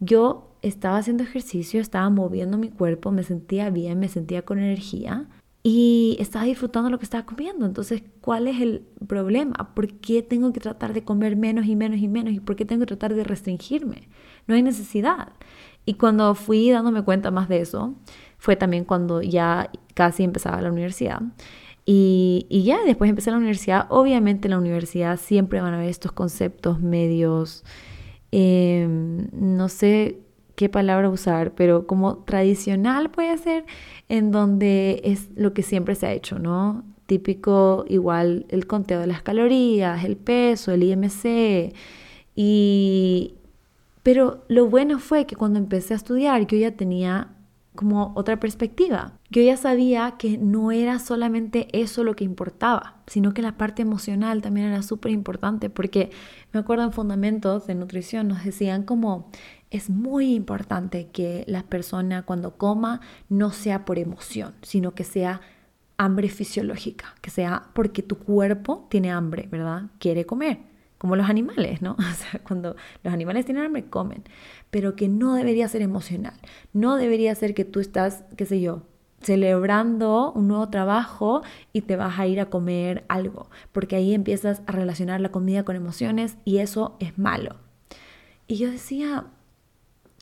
Yo 0.00 0.56
estaba 0.62 0.98
haciendo 0.98 1.22
ejercicio, 1.22 1.80
estaba 1.80 2.10
moviendo 2.10 2.58
mi 2.58 2.70
cuerpo, 2.70 3.12
me 3.12 3.22
sentía 3.22 3.70
bien, 3.70 3.98
me 4.00 4.08
sentía 4.08 4.42
con 4.42 4.58
energía 4.58 5.28
y 5.62 6.16
estaba 6.18 6.46
disfrutando 6.46 6.90
lo 6.90 6.98
que 6.98 7.04
estaba 7.04 7.26
comiendo. 7.26 7.66
Entonces, 7.66 8.02
¿cuál 8.20 8.48
es 8.48 8.60
el 8.60 8.86
problema? 9.06 9.72
¿Por 9.74 9.92
qué 9.94 10.22
tengo 10.22 10.52
que 10.52 10.60
tratar 10.60 10.92
de 10.92 11.04
comer 11.04 11.36
menos 11.36 11.66
y 11.66 11.76
menos 11.76 12.00
y 12.00 12.08
menos? 12.08 12.32
¿Y 12.32 12.40
por 12.40 12.56
qué 12.56 12.64
tengo 12.64 12.80
que 12.80 12.86
tratar 12.86 13.14
de 13.14 13.24
restringirme? 13.24 14.08
No 14.46 14.54
hay 14.54 14.62
necesidad. 14.62 15.34
Y 15.84 15.94
cuando 15.94 16.34
fui 16.34 16.70
dándome 16.70 17.02
cuenta 17.02 17.30
más 17.30 17.48
de 17.48 17.60
eso, 17.60 17.94
fue 18.38 18.56
también 18.56 18.84
cuando 18.84 19.22
ya 19.22 19.70
casi 19.94 20.24
empezaba 20.24 20.60
la 20.62 20.70
universidad. 20.70 21.20
Y, 21.84 22.62
ya 22.64 22.84
después 22.84 23.08
empecé 23.10 23.30
la 23.30 23.38
universidad. 23.38 23.86
Obviamente 23.90 24.48
en 24.48 24.52
la 24.52 24.58
universidad 24.58 25.18
siempre 25.18 25.60
van 25.60 25.74
a 25.74 25.76
haber 25.76 25.88
estos 25.88 26.12
conceptos 26.12 26.80
medios, 26.80 27.64
em, 28.32 29.28
no 29.32 29.68
sé 29.68 30.20
qué 30.56 30.68
palabra 30.68 31.08
usar, 31.08 31.54
pero 31.54 31.86
como 31.86 32.18
tradicional 32.18 33.10
puede 33.10 33.36
ser, 33.38 33.64
en 34.08 34.30
donde 34.30 35.00
es 35.04 35.30
lo 35.34 35.54
que 35.54 35.62
siempre 35.62 35.94
se 35.94 36.06
ha 36.06 36.12
hecho, 36.12 36.38
¿no? 36.38 36.84
Típico 37.06 37.84
igual 37.88 38.46
el 38.50 38.66
conteo 38.66 39.00
de 39.00 39.06
las 39.06 39.22
calorías, 39.22 40.04
el 40.04 40.16
peso, 40.16 40.72
el 40.72 40.82
IMC. 40.82 41.74
Y, 42.36 43.34
pero 44.02 44.44
lo 44.48 44.66
bueno 44.68 44.98
fue 44.98 45.26
que 45.26 45.36
cuando 45.36 45.58
empecé 45.58 45.94
a 45.94 45.96
estudiar 45.96 46.46
yo 46.46 46.56
ya 46.58 46.72
tenía 46.72 47.28
como 47.74 48.12
otra 48.14 48.38
perspectiva. 48.38 49.19
Yo 49.32 49.42
ya 49.42 49.56
sabía 49.56 50.16
que 50.18 50.38
no 50.38 50.72
era 50.72 50.98
solamente 50.98 51.68
eso 51.72 52.02
lo 52.02 52.16
que 52.16 52.24
importaba, 52.24 52.96
sino 53.06 53.32
que 53.32 53.42
la 53.42 53.56
parte 53.56 53.82
emocional 53.82 54.42
también 54.42 54.66
era 54.66 54.82
súper 54.82 55.12
importante, 55.12 55.70
porque 55.70 56.10
me 56.52 56.58
acuerdo 56.58 56.82
en 56.82 56.92
fundamentos 56.92 57.68
de 57.68 57.76
nutrición 57.76 58.26
nos 58.26 58.44
decían 58.44 58.82
como 58.82 59.30
es 59.70 59.88
muy 59.88 60.34
importante 60.34 61.10
que 61.12 61.44
la 61.46 61.62
persona 61.62 62.22
cuando 62.24 62.56
coma 62.56 63.02
no 63.28 63.52
sea 63.52 63.84
por 63.84 64.00
emoción, 64.00 64.54
sino 64.62 64.94
que 64.96 65.04
sea 65.04 65.40
hambre 65.96 66.28
fisiológica, 66.28 67.14
que 67.20 67.30
sea 67.30 67.68
porque 67.72 68.02
tu 68.02 68.18
cuerpo 68.18 68.88
tiene 68.90 69.12
hambre, 69.12 69.46
¿verdad? 69.48 69.90
Quiere 70.00 70.26
comer, 70.26 70.58
como 70.98 71.14
los 71.14 71.30
animales, 71.30 71.82
¿no? 71.82 71.92
O 71.98 72.14
sea, 72.14 72.40
cuando 72.42 72.74
los 73.04 73.14
animales 73.14 73.44
tienen 73.44 73.64
hambre, 73.64 73.84
comen, 73.84 74.24
pero 74.70 74.96
que 74.96 75.08
no 75.08 75.34
debería 75.34 75.68
ser 75.68 75.82
emocional, 75.82 76.34
no 76.72 76.96
debería 76.96 77.32
ser 77.36 77.54
que 77.54 77.64
tú 77.64 77.78
estás, 77.78 78.24
qué 78.36 78.44
sé 78.44 78.60
yo, 78.60 78.89
celebrando 79.22 80.32
un 80.32 80.48
nuevo 80.48 80.68
trabajo 80.68 81.42
y 81.72 81.82
te 81.82 81.96
vas 81.96 82.18
a 82.18 82.26
ir 82.26 82.40
a 82.40 82.46
comer 82.46 83.04
algo, 83.08 83.50
porque 83.72 83.96
ahí 83.96 84.14
empiezas 84.14 84.62
a 84.66 84.72
relacionar 84.72 85.20
la 85.20 85.30
comida 85.30 85.64
con 85.64 85.76
emociones 85.76 86.36
y 86.44 86.58
eso 86.58 86.96
es 87.00 87.18
malo. 87.18 87.56
Y 88.46 88.56
yo 88.56 88.70
decía, 88.70 89.26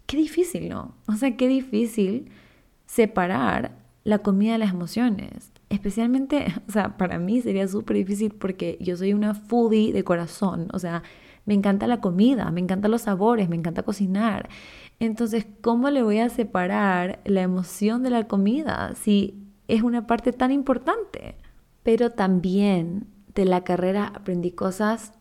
qué 0.07 0.17
difícil, 0.17 0.69
¿no? 0.69 0.95
O 1.07 1.13
sea, 1.13 1.37
qué 1.37 1.49
difícil 1.49 2.31
separar 2.87 3.73
la 4.05 4.19
comida 4.19 4.53
de 4.53 4.59
las 4.59 4.71
emociones. 4.71 5.53
Especialmente, 5.69 6.47
o 6.69 6.73
sea, 6.73 6.97
para 6.97 7.19
mí 7.19 7.41
sería 7.41 7.69
súper 7.69 7.99
difícil 7.99 8.33
porque 8.33 8.79
yo 8.81 8.97
soy 8.97 9.13
una 9.13 9.35
foodie 9.35 9.93
de 9.93 10.03
corazón. 10.03 10.69
O 10.73 10.79
sea, 10.79 11.03
me 11.45 11.55
encanta 11.55 11.87
la 11.87 12.01
comida, 12.01 12.51
me 12.51 12.61
encantan 12.61 12.91
los 12.91 13.03
sabores, 13.03 13.49
me 13.49 13.57
encanta 13.57 13.83
cocinar. 13.83 14.49
Entonces, 15.01 15.47
¿cómo 15.61 15.91
le 15.91 16.03
voy 16.03 16.19
a 16.19 16.29
separar 16.29 17.21
la 17.25 17.43
emoción 17.43 18.03
de 18.03 18.11
la 18.11 18.27
comida 18.27 18.95
si 18.95 19.47
es 19.69 19.83
una 19.83 20.07
parte 20.07 20.33
tan 20.33 20.51
importante? 20.51 21.37
Pero 21.83 22.11
también 22.11 23.07
de 23.35 23.45
la 23.45 23.63
carrera 23.63 24.13
aprendí 24.15 24.51
cosas 24.51 25.13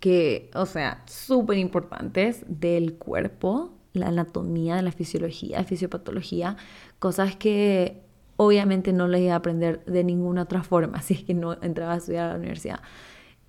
que, 0.00 0.50
o 0.54 0.66
sea, 0.66 1.02
súper 1.06 1.58
importantes 1.58 2.44
del 2.48 2.94
cuerpo, 2.94 3.74
la 3.92 4.08
anatomía, 4.08 4.80
la 4.82 4.92
fisiología, 4.92 5.64
fisiopatología, 5.64 6.56
cosas 6.98 7.36
que 7.36 8.02
obviamente 8.36 8.92
no 8.92 9.08
les 9.08 9.22
iba 9.22 9.34
a 9.34 9.36
aprender 9.36 9.84
de 9.84 10.04
ninguna 10.04 10.42
otra 10.42 10.62
forma 10.62 11.02
si 11.02 11.14
es 11.14 11.24
que 11.24 11.34
no 11.34 11.54
entraba 11.62 11.94
a 11.94 11.96
estudiar 11.96 12.28
a 12.28 12.32
la 12.32 12.38
universidad. 12.38 12.80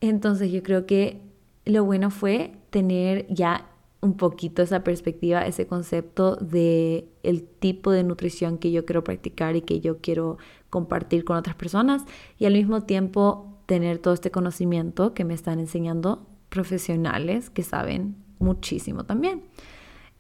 Entonces 0.02 0.52
yo 0.52 0.64
creo 0.64 0.86
que 0.86 1.22
lo 1.66 1.84
bueno 1.84 2.12
fue 2.12 2.54
tener 2.70 3.26
ya 3.30 3.70
un 4.02 4.16
poquito 4.16 4.62
esa 4.62 4.84
perspectiva, 4.84 5.46
ese 5.46 5.66
concepto 5.68 6.36
de 6.36 7.08
el 7.24 7.44
tipo 7.44 7.92
de 7.92 8.04
nutrición 8.04 8.58
que 8.58 8.72
yo 8.72 8.86
quiero 8.86 9.04
practicar 9.04 9.56
y 9.56 9.62
que 9.62 9.80
yo 9.80 9.98
quiero 10.00 10.38
compartir 10.70 11.24
con 11.24 11.38
otras 11.38 11.56
personas 11.56 12.04
y 12.38 12.46
al 12.46 12.54
mismo 12.54 12.84
tiempo 12.84 13.58
tener 13.66 13.98
todo 13.98 14.14
este 14.14 14.32
conocimiento 14.32 15.14
que 15.14 15.26
me 15.26 15.34
están 15.34 15.60
enseñando 15.60 16.28
profesionales 16.50 17.50
que 17.50 17.64
saben 17.64 18.16
muchísimo 18.40 19.04
también. 19.06 19.44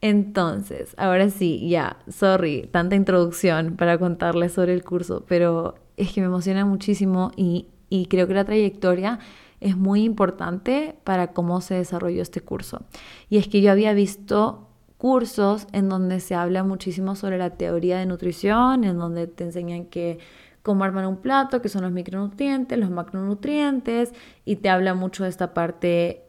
Entonces, 0.02 0.94
ahora 0.98 1.30
sí, 1.30 1.68
ya, 1.70 1.98
sorry, 2.08 2.70
tanta 2.72 2.96
introducción 2.96 3.76
para 3.78 3.98
contarles 3.98 4.54
sobre 4.54 4.74
el 4.74 4.84
curso, 4.84 5.26
pero 5.28 5.76
es 5.98 6.14
que 6.14 6.22
me 6.22 6.28
emociona 6.28 6.66
muchísimo 6.66 7.32
y, 7.36 7.68
y 7.90 8.06
creo 8.08 8.28
que 8.28 8.36
la 8.36 8.46
trayectoria 8.46 9.20
es 9.60 9.78
muy 9.78 10.04
importante 10.04 10.96
para 11.04 11.34
cómo 11.34 11.62
se 11.62 11.76
desarrolló 11.76 12.22
este 12.22 12.42
curso. 12.42 12.86
Y 13.30 13.38
es 13.38 13.48
que 13.48 13.62
yo 13.62 13.72
había 13.72 13.94
visto 13.94 14.68
cursos 14.98 15.68
en 15.72 15.90
donde 15.90 16.20
se 16.20 16.36
habla 16.36 16.64
muchísimo 16.64 17.16
sobre 17.16 17.38
la 17.38 17.52
teoría 17.52 18.00
de 18.00 18.06
nutrición, 18.06 18.84
en 18.84 18.98
donde 18.98 19.28
te 19.28 19.44
enseñan 19.44 19.86
que 19.86 20.20
cómo 20.64 20.84
armar 20.84 21.08
un 21.08 21.18
plato, 21.18 21.62
que 21.62 21.70
son 21.70 21.84
los 21.84 21.92
micronutrientes, 21.92 22.78
los 22.78 22.90
macronutrientes, 22.90 24.14
y 24.44 24.58
te 24.58 24.70
habla 24.70 24.94
mucho 24.94 25.24
de 25.24 25.30
esta 25.30 25.54
parte 25.54 26.24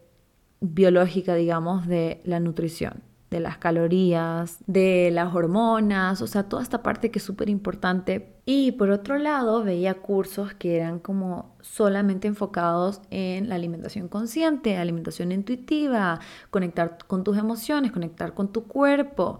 biológica, 0.61 1.35
digamos, 1.35 1.87
de 1.87 2.21
la 2.23 2.39
nutrición 2.39 3.08
de 3.29 3.39
las 3.39 3.57
calorías, 3.57 4.57
de 4.65 5.11
las 5.11 5.35
hormonas, 5.35 6.21
o 6.21 6.27
sea, 6.27 6.43
toda 6.43 6.63
esta 6.63 6.81
parte 6.81 7.11
que 7.11 7.19
es 7.19 7.25
súper 7.25 7.49
importante. 7.49 8.33
Y 8.45 8.71
por 8.73 8.89
otro 8.89 9.17
lado, 9.17 9.63
veía 9.63 9.95
cursos 9.95 10.53
que 10.55 10.77
eran 10.77 10.99
como 10.99 11.55
solamente 11.61 12.27
enfocados 12.27 13.01
en 13.11 13.49
la 13.49 13.55
alimentación 13.55 14.07
consciente, 14.07 14.77
alimentación 14.77 15.31
intuitiva, 15.31 16.19
conectar 16.49 16.97
con 17.05 17.23
tus 17.23 17.37
emociones, 17.37 17.91
conectar 17.91 18.33
con 18.33 18.51
tu 18.51 18.63
cuerpo. 18.63 19.39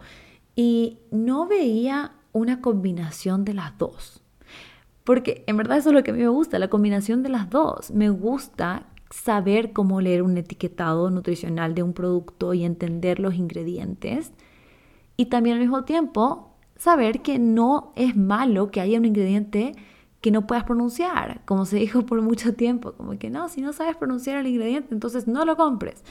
Y 0.55 0.99
no 1.09 1.47
veía 1.47 2.11
una 2.31 2.61
combinación 2.61 3.43
de 3.43 3.55
las 3.55 3.77
dos. 3.77 4.21
Porque 5.03 5.43
en 5.47 5.57
verdad 5.57 5.79
eso 5.79 5.89
es 5.89 5.95
lo 5.95 6.03
que 6.03 6.11
a 6.11 6.13
mí 6.13 6.19
me 6.19 6.27
gusta, 6.27 6.59
la 6.59 6.67
combinación 6.67 7.23
de 7.23 7.29
las 7.29 7.49
dos. 7.49 7.89
Me 7.89 8.11
gusta 8.11 8.85
saber 9.09 9.73
cómo 9.73 10.01
leer 10.01 10.21
un 10.21 10.37
etiquetado 10.37 11.09
nutricional 11.09 11.73
de 11.75 11.83
un 11.83 11.93
producto 11.93 12.53
y 12.53 12.63
entender 12.63 13.19
los 13.19 13.35
ingredientes. 13.35 14.31
Y 15.17 15.25
también 15.25 15.55
al 15.55 15.61
mismo 15.61 15.83
tiempo 15.83 16.55
saber 16.77 17.21
que 17.21 17.39
no 17.39 17.91
es 17.95 18.15
malo 18.15 18.71
que 18.71 18.81
haya 18.81 18.97
un 18.97 19.05
ingrediente 19.05 19.73
que 20.21 20.31
no 20.31 20.47
puedas 20.47 20.65
pronunciar, 20.65 21.41
como 21.45 21.65
se 21.65 21.77
dijo 21.77 22.05
por 22.05 22.21
mucho 22.21 22.53
tiempo, 22.53 22.93
como 22.93 23.17
que 23.17 23.29
no, 23.29 23.47
si 23.47 23.61
no 23.61 23.73
sabes 23.73 23.95
pronunciar 23.95 24.37
el 24.37 24.47
ingrediente, 24.47 24.93
entonces 24.93 25.27
no 25.27 25.45
lo 25.45 25.55
compres. 25.55 26.03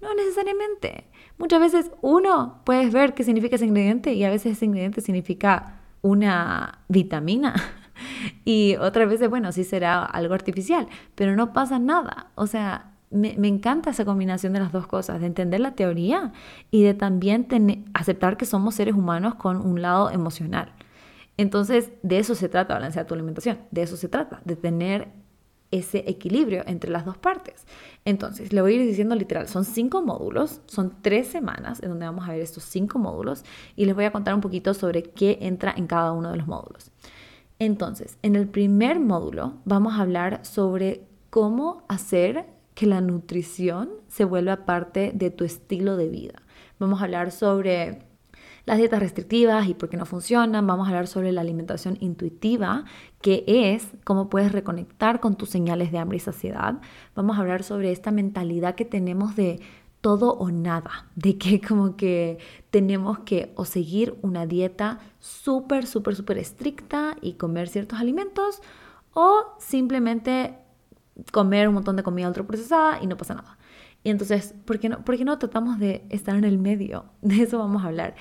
No 0.00 0.14
necesariamente. 0.14 1.06
Muchas 1.38 1.60
veces 1.60 1.90
uno 2.02 2.60
puedes 2.64 2.92
ver 2.92 3.14
qué 3.14 3.24
significa 3.24 3.56
ese 3.56 3.66
ingrediente 3.66 4.12
y 4.12 4.24
a 4.24 4.30
veces 4.30 4.52
ese 4.52 4.66
ingrediente 4.66 5.00
significa 5.00 5.80
una 6.02 6.80
vitamina 6.88 7.54
y 8.44 8.76
otras 8.76 9.08
veces, 9.08 9.28
bueno, 9.30 9.52
sí 9.52 9.64
será 9.64 10.04
algo 10.04 10.34
artificial, 10.34 10.88
pero 11.14 11.36
no 11.36 11.52
pasa 11.52 11.78
nada. 11.78 12.28
O 12.34 12.46
sea, 12.46 12.92
me, 13.10 13.48
encanta 13.48 13.90
esa 13.90 14.04
combinación 14.04 14.52
de 14.52 14.60
las 14.60 14.72
dos 14.72 14.86
cosas, 14.86 15.20
de 15.20 15.26
entender 15.26 15.60
la 15.60 15.72
teoría 15.72 16.32
y 16.70 16.82
de 16.82 16.94
también 16.94 17.46
aceptar 17.94 18.36
que 18.36 18.46
somos 18.46 18.74
seres 18.74 18.94
humanos 18.94 19.36
con 19.36 19.56
un 19.64 19.82
lado 19.82 20.10
emocional. 20.10 20.72
Entonces, 21.36 21.92
de 22.02 22.18
eso 22.18 22.34
se 22.34 22.48
trata 22.48 22.74
balancear 22.74 23.06
tu 23.06 23.14
alimentación, 23.14 23.58
de 23.70 23.82
eso 23.82 23.96
se 23.96 24.08
trata, 24.08 24.40
de 24.44 24.56
tener 24.56 25.08
ese 25.70 26.04
equilibrio 26.06 26.62
entre 26.66 26.90
las 26.90 27.04
dos 27.04 27.18
partes. 27.18 27.66
Entonces, 28.04 28.52
le 28.52 28.62
voy 28.62 28.74
a 28.74 28.76
ir 28.76 28.86
diciendo 28.86 29.14
literal, 29.14 29.48
son 29.48 29.64
cinco 29.64 30.02
módulos, 30.02 30.60
son 30.66 30.94
tres 31.02 31.26
semanas 31.26 31.82
en 31.82 31.90
donde 31.90 32.06
vamos 32.06 32.28
a 32.28 32.32
ver 32.32 32.40
estos 32.40 32.62
cinco 32.64 32.98
módulos 32.98 33.44
y 33.74 33.84
les 33.84 33.94
voy 33.94 34.04
a 34.04 34.12
contar 34.12 34.34
un 34.34 34.40
poquito 34.40 34.74
sobre 34.74 35.02
qué 35.02 35.38
entra 35.42 35.74
en 35.76 35.86
cada 35.86 36.12
uno 36.12 36.30
de 36.30 36.36
los 36.36 36.46
módulos. 36.46 36.90
Entonces, 37.58 38.18
en 38.22 38.36
el 38.36 38.48
primer 38.48 39.00
módulo 39.00 39.54
vamos 39.64 39.94
a 39.94 40.02
hablar 40.02 40.44
sobre 40.44 41.06
cómo 41.30 41.84
hacer 41.88 42.46
que 42.74 42.86
la 42.86 43.00
nutrición 43.00 43.88
se 44.08 44.24
vuelva 44.24 44.66
parte 44.66 45.12
de 45.14 45.30
tu 45.30 45.44
estilo 45.44 45.96
de 45.96 46.08
vida. 46.08 46.42
Vamos 46.78 47.00
a 47.00 47.04
hablar 47.04 47.32
sobre 47.32 48.02
las 48.66 48.78
dietas 48.78 49.00
restrictivas 49.00 49.66
y 49.68 49.74
por 49.74 49.88
qué 49.88 49.96
no 49.96 50.04
funcionan. 50.04 50.66
Vamos 50.66 50.86
a 50.86 50.90
hablar 50.90 51.06
sobre 51.06 51.32
la 51.32 51.40
alimentación 51.40 51.96
intuitiva, 52.00 52.84
que 53.22 53.44
es 53.46 53.88
cómo 54.04 54.28
puedes 54.28 54.52
reconectar 54.52 55.20
con 55.20 55.36
tus 55.36 55.48
señales 55.48 55.92
de 55.92 55.98
hambre 55.98 56.18
y 56.18 56.20
saciedad. 56.20 56.80
Vamos 57.14 57.38
a 57.38 57.40
hablar 57.40 57.62
sobre 57.62 57.92
esta 57.92 58.10
mentalidad 58.10 58.74
que 58.74 58.84
tenemos 58.84 59.36
de 59.36 59.60
todo 60.06 60.34
o 60.34 60.52
nada, 60.52 61.08
de 61.16 61.36
que 61.36 61.60
como 61.68 61.96
que 61.96 62.38
tenemos 62.70 63.18
que 63.26 63.52
o 63.56 63.64
seguir 63.64 64.16
una 64.22 64.46
dieta 64.46 65.00
súper, 65.18 65.84
súper, 65.84 66.14
súper 66.14 66.38
estricta 66.38 67.16
y 67.20 67.32
comer 67.32 67.66
ciertos 67.66 67.98
alimentos 67.98 68.62
o 69.14 69.56
simplemente 69.58 70.58
comer 71.32 71.66
un 71.66 71.74
montón 71.74 71.96
de 71.96 72.04
comida 72.04 72.28
ultraprocesada 72.28 73.02
y 73.02 73.08
no 73.08 73.16
pasa 73.16 73.34
nada. 73.34 73.58
Y 74.04 74.10
entonces, 74.10 74.54
¿por 74.64 74.78
qué, 74.78 74.88
no, 74.90 75.04
¿por 75.04 75.16
qué 75.16 75.24
no 75.24 75.36
tratamos 75.40 75.80
de 75.80 76.06
estar 76.08 76.36
en 76.36 76.44
el 76.44 76.58
medio? 76.58 77.06
De 77.22 77.42
eso 77.42 77.58
vamos 77.58 77.82
a 77.82 77.88
hablar. 77.88 78.14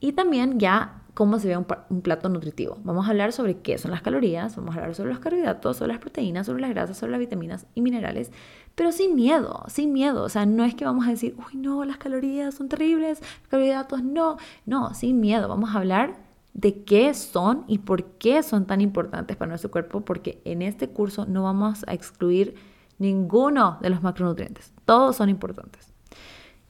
Y 0.00 0.12
también 0.12 0.58
ya 0.58 1.02
cómo 1.12 1.38
se 1.38 1.48
ve 1.48 1.56
un, 1.58 1.66
plato 2.02 2.30
nutritivo. 2.30 2.78
Vamos 2.82 3.06
a 3.06 3.10
hablar 3.10 3.32
sobre 3.32 3.58
qué 3.58 3.76
son 3.76 3.90
las 3.90 4.00
calorías, 4.00 4.56
vamos 4.56 4.74
a 4.74 4.78
hablar 4.78 4.94
sobre 4.94 5.10
los 5.10 5.18
carbohidratos, 5.18 5.76
sobre 5.76 5.92
las 5.92 6.00
proteínas, 6.00 6.46
sobre 6.46 6.62
las 6.62 6.70
grasas, 6.70 6.96
sobre 6.96 7.12
las 7.12 7.20
vitaminas 7.20 7.66
y 7.74 7.82
minerales, 7.82 8.32
pero 8.76 8.92
sin 8.92 9.16
miedo, 9.16 9.64
sin 9.68 9.92
miedo. 9.92 10.22
O 10.22 10.28
sea, 10.28 10.46
no 10.46 10.62
es 10.64 10.74
que 10.74 10.84
vamos 10.84 11.06
a 11.06 11.10
decir, 11.10 11.34
uy, 11.38 11.58
no, 11.58 11.84
las 11.84 11.96
calorías 11.96 12.54
son 12.54 12.68
terribles, 12.68 13.20
los 13.20 13.48
carbohidratos 13.48 14.04
no. 14.04 14.36
No, 14.66 14.94
sin 14.94 15.18
miedo. 15.18 15.48
Vamos 15.48 15.74
a 15.74 15.78
hablar 15.78 16.18
de 16.52 16.84
qué 16.84 17.12
son 17.14 17.64
y 17.66 17.78
por 17.78 18.04
qué 18.04 18.42
son 18.42 18.66
tan 18.66 18.80
importantes 18.80 19.36
para 19.36 19.48
nuestro 19.48 19.70
cuerpo, 19.70 20.02
porque 20.02 20.40
en 20.44 20.62
este 20.62 20.88
curso 20.88 21.26
no 21.26 21.42
vamos 21.42 21.84
a 21.88 21.94
excluir 21.94 22.54
ninguno 22.98 23.78
de 23.80 23.90
los 23.90 24.02
macronutrientes. 24.02 24.72
Todos 24.84 25.16
son 25.16 25.30
importantes. 25.30 25.92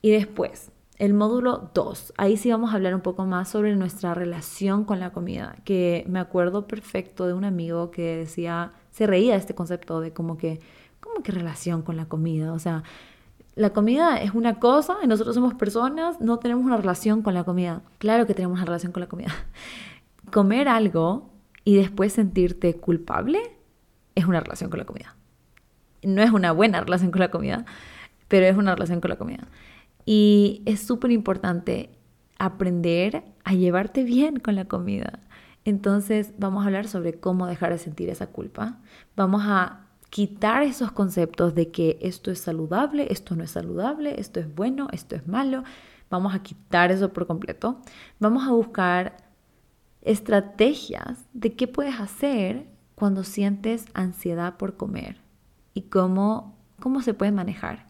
Y 0.01 0.11
después, 0.11 0.71
el 0.97 1.13
módulo 1.13 1.71
2, 1.73 2.13
ahí 2.17 2.37
sí 2.37 2.49
vamos 2.49 2.71
a 2.71 2.75
hablar 2.75 2.95
un 2.95 3.01
poco 3.01 3.25
más 3.25 3.49
sobre 3.49 3.75
nuestra 3.75 4.13
relación 4.13 4.85
con 4.85 4.99
la 4.99 5.11
comida, 5.11 5.55
que 5.65 6.05
me 6.07 6.19
acuerdo 6.19 6.67
perfecto 6.67 7.27
de 7.27 7.33
un 7.33 7.43
amigo 7.43 7.91
que 7.91 8.17
decía, 8.17 8.71
se 8.91 9.07
reía 9.07 9.33
de 9.33 9.39
este 9.39 9.55
concepto 9.55 9.99
de 9.99 10.11
como 10.13 10.37
que, 10.37 10.59
¿cómo 11.07 11.23
que 11.23 11.31
relación 11.31 11.81
con 11.81 11.97
la 11.97 12.05
comida? 12.05 12.53
O 12.53 12.59
sea, 12.59 12.83
la 13.55 13.71
comida 13.71 14.17
es 14.21 14.33
una 14.33 14.59
cosa 14.59 14.97
y 15.03 15.07
nosotros 15.07 15.35
somos 15.35 15.53
personas, 15.53 16.19
no 16.19 16.37
tenemos 16.37 16.65
una 16.65 16.77
relación 16.77 17.21
con 17.21 17.33
la 17.33 17.43
comida. 17.43 17.81
Claro 17.97 18.27
que 18.27 18.33
tenemos 18.33 18.57
una 18.57 18.65
relación 18.65 18.91
con 18.91 19.01
la 19.01 19.07
comida. 19.07 19.33
Comer 20.31 20.67
algo 20.67 21.29
y 21.63 21.75
después 21.75 22.13
sentirte 22.13 22.75
culpable 22.75 23.39
es 24.15 24.25
una 24.25 24.39
relación 24.39 24.69
con 24.69 24.79
la 24.79 24.85
comida. 24.85 25.15
No 26.03 26.21
es 26.21 26.31
una 26.31 26.51
buena 26.51 26.81
relación 26.81 27.11
con 27.11 27.19
la 27.19 27.31
comida, 27.31 27.65
pero 28.27 28.45
es 28.45 28.57
una 28.57 28.75
relación 28.75 29.01
con 29.01 29.09
la 29.09 29.15
comida. 29.15 29.47
Y 30.05 30.61
es 30.65 30.81
súper 30.81 31.11
importante 31.11 31.89
aprender 32.37 33.23
a 33.43 33.53
llevarte 33.53 34.03
bien 34.03 34.39
con 34.39 34.55
la 34.55 34.65
comida. 34.65 35.19
Entonces 35.65 36.33
vamos 36.37 36.63
a 36.63 36.67
hablar 36.67 36.87
sobre 36.87 37.13
cómo 37.13 37.47
dejar 37.47 37.71
de 37.71 37.77
sentir 37.77 38.09
esa 38.09 38.27
culpa. 38.27 38.77
Vamos 39.15 39.43
a 39.45 39.86
quitar 40.09 40.63
esos 40.63 40.91
conceptos 40.91 41.55
de 41.55 41.69
que 41.71 41.97
esto 42.01 42.31
es 42.31 42.39
saludable, 42.39 43.07
esto 43.09 43.35
no 43.35 43.43
es 43.43 43.51
saludable, 43.51 44.19
esto 44.19 44.39
es 44.39 44.53
bueno, 44.53 44.87
esto 44.91 45.15
es 45.15 45.27
malo. 45.27 45.63
Vamos 46.09 46.33
a 46.33 46.39
quitar 46.39 46.91
eso 46.91 47.11
por 47.11 47.27
completo. 47.27 47.81
Vamos 48.19 48.47
a 48.47 48.51
buscar 48.51 49.17
estrategias 50.01 51.25
de 51.33 51.53
qué 51.53 51.67
puedes 51.67 51.99
hacer 51.99 52.67
cuando 52.95 53.23
sientes 53.23 53.85
ansiedad 53.93 54.57
por 54.57 54.77
comer 54.77 55.17
y 55.73 55.83
cómo, 55.83 56.55
cómo 56.79 57.01
se 57.01 57.13
puede 57.13 57.31
manejar. 57.31 57.87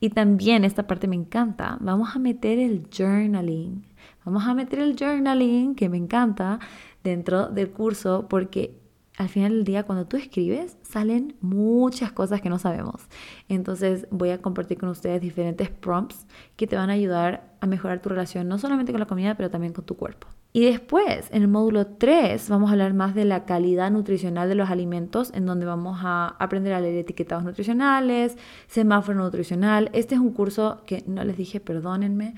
Y 0.00 0.10
también 0.10 0.64
esta 0.64 0.86
parte 0.86 1.08
me 1.08 1.16
encanta, 1.16 1.76
vamos 1.80 2.16
a 2.16 2.18
meter 2.18 2.58
el 2.58 2.88
journaling. 2.90 3.84
Vamos 4.24 4.46
a 4.46 4.54
meter 4.54 4.78
el 4.80 4.96
journaling, 4.98 5.74
que 5.74 5.88
me 5.88 5.96
encanta, 5.96 6.58
dentro 7.04 7.48
del 7.48 7.70
curso 7.70 8.26
porque 8.28 8.78
al 9.18 9.28
final 9.28 9.52
del 9.52 9.64
día 9.64 9.82
cuando 9.82 10.06
tú 10.06 10.16
escribes 10.16 10.78
salen 10.82 11.36
muchas 11.40 12.12
cosas 12.12 12.40
que 12.40 12.48
no 12.48 12.58
sabemos. 12.58 13.02
Entonces 13.48 14.06
voy 14.10 14.30
a 14.30 14.40
compartir 14.40 14.78
con 14.78 14.88
ustedes 14.88 15.20
diferentes 15.20 15.70
prompts 15.70 16.26
que 16.56 16.68
te 16.68 16.76
van 16.76 16.88
a 16.88 16.92
ayudar 16.92 17.56
a 17.60 17.66
mejorar 17.66 18.00
tu 18.00 18.08
relación 18.08 18.48
no 18.48 18.58
solamente 18.58 18.92
con 18.92 19.00
la 19.00 19.06
comida, 19.06 19.34
pero 19.34 19.50
también 19.50 19.72
con 19.72 19.84
tu 19.84 19.96
cuerpo. 19.96 20.28
Y 20.52 20.64
después, 20.64 21.28
en 21.32 21.42
el 21.42 21.48
módulo 21.48 21.86
3, 21.86 22.48
vamos 22.48 22.70
a 22.70 22.72
hablar 22.72 22.94
más 22.94 23.14
de 23.14 23.24
la 23.24 23.44
calidad 23.44 23.90
nutricional 23.90 24.48
de 24.48 24.54
los 24.54 24.70
alimentos, 24.70 25.30
en 25.34 25.44
donde 25.44 25.66
vamos 25.66 25.98
a 26.02 26.36
aprender 26.38 26.72
a 26.72 26.80
leer 26.80 26.96
etiquetados 26.96 27.44
nutricionales, 27.44 28.38
semáforo 28.66 29.18
nutricional. 29.18 29.90
Este 29.92 30.14
es 30.14 30.20
un 30.20 30.32
curso 30.32 30.82
que 30.86 31.04
no 31.06 31.22
les 31.24 31.36
dije, 31.36 31.60
perdónenme, 31.60 32.34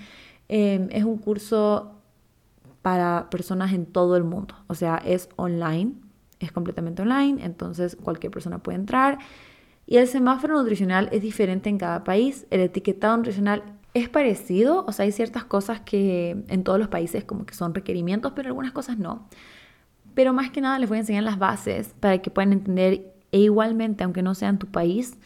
em, 0.48 0.88
es 0.90 1.04
un 1.04 1.18
curso 1.18 2.00
para 2.82 3.28
personas 3.30 3.72
en 3.74 3.86
todo 3.86 4.16
el 4.16 4.24
mundo, 4.24 4.54
o 4.66 4.74
sea, 4.74 4.96
es 5.04 5.28
online, 5.36 5.94
es 6.40 6.52
completamente 6.52 7.02
online, 7.02 7.44
entonces 7.44 7.96
cualquier 7.96 8.32
persona 8.32 8.58
puede 8.58 8.76
entrar. 8.78 9.18
Y 9.86 9.96
el 9.96 10.08
semáforo 10.08 10.54
nutricional 10.54 11.08
es 11.12 11.22
diferente 11.22 11.68
en 11.68 11.78
cada 11.78 12.04
país, 12.04 12.46
el 12.50 12.60
etiquetado 12.60 13.16
nutricional 13.16 13.62
es 13.94 14.08
parecido, 14.08 14.84
o 14.86 14.92
sea, 14.92 15.04
hay 15.04 15.12
ciertas 15.12 15.44
cosas 15.44 15.80
que 15.80 16.44
en 16.48 16.64
todos 16.64 16.78
los 16.78 16.88
países 16.88 17.24
como 17.24 17.44
que 17.44 17.54
son 17.54 17.74
requerimientos, 17.74 18.32
pero 18.34 18.48
algunas 18.48 18.72
cosas 18.72 18.98
no. 18.98 19.28
Pero 20.14 20.32
más 20.32 20.50
que 20.50 20.60
nada 20.60 20.78
les 20.78 20.88
voy 20.88 20.96
a 20.96 21.00
enseñar 21.00 21.24
las 21.24 21.38
bases 21.38 21.94
para 22.00 22.18
que 22.18 22.30
puedan 22.30 22.52
entender 22.52 23.12
e 23.32 23.38
igualmente, 23.38 24.04
aunque 24.04 24.22
no 24.22 24.34
sea 24.34 24.48
en 24.48 24.58
tu 24.58 24.66
país, 24.66 25.18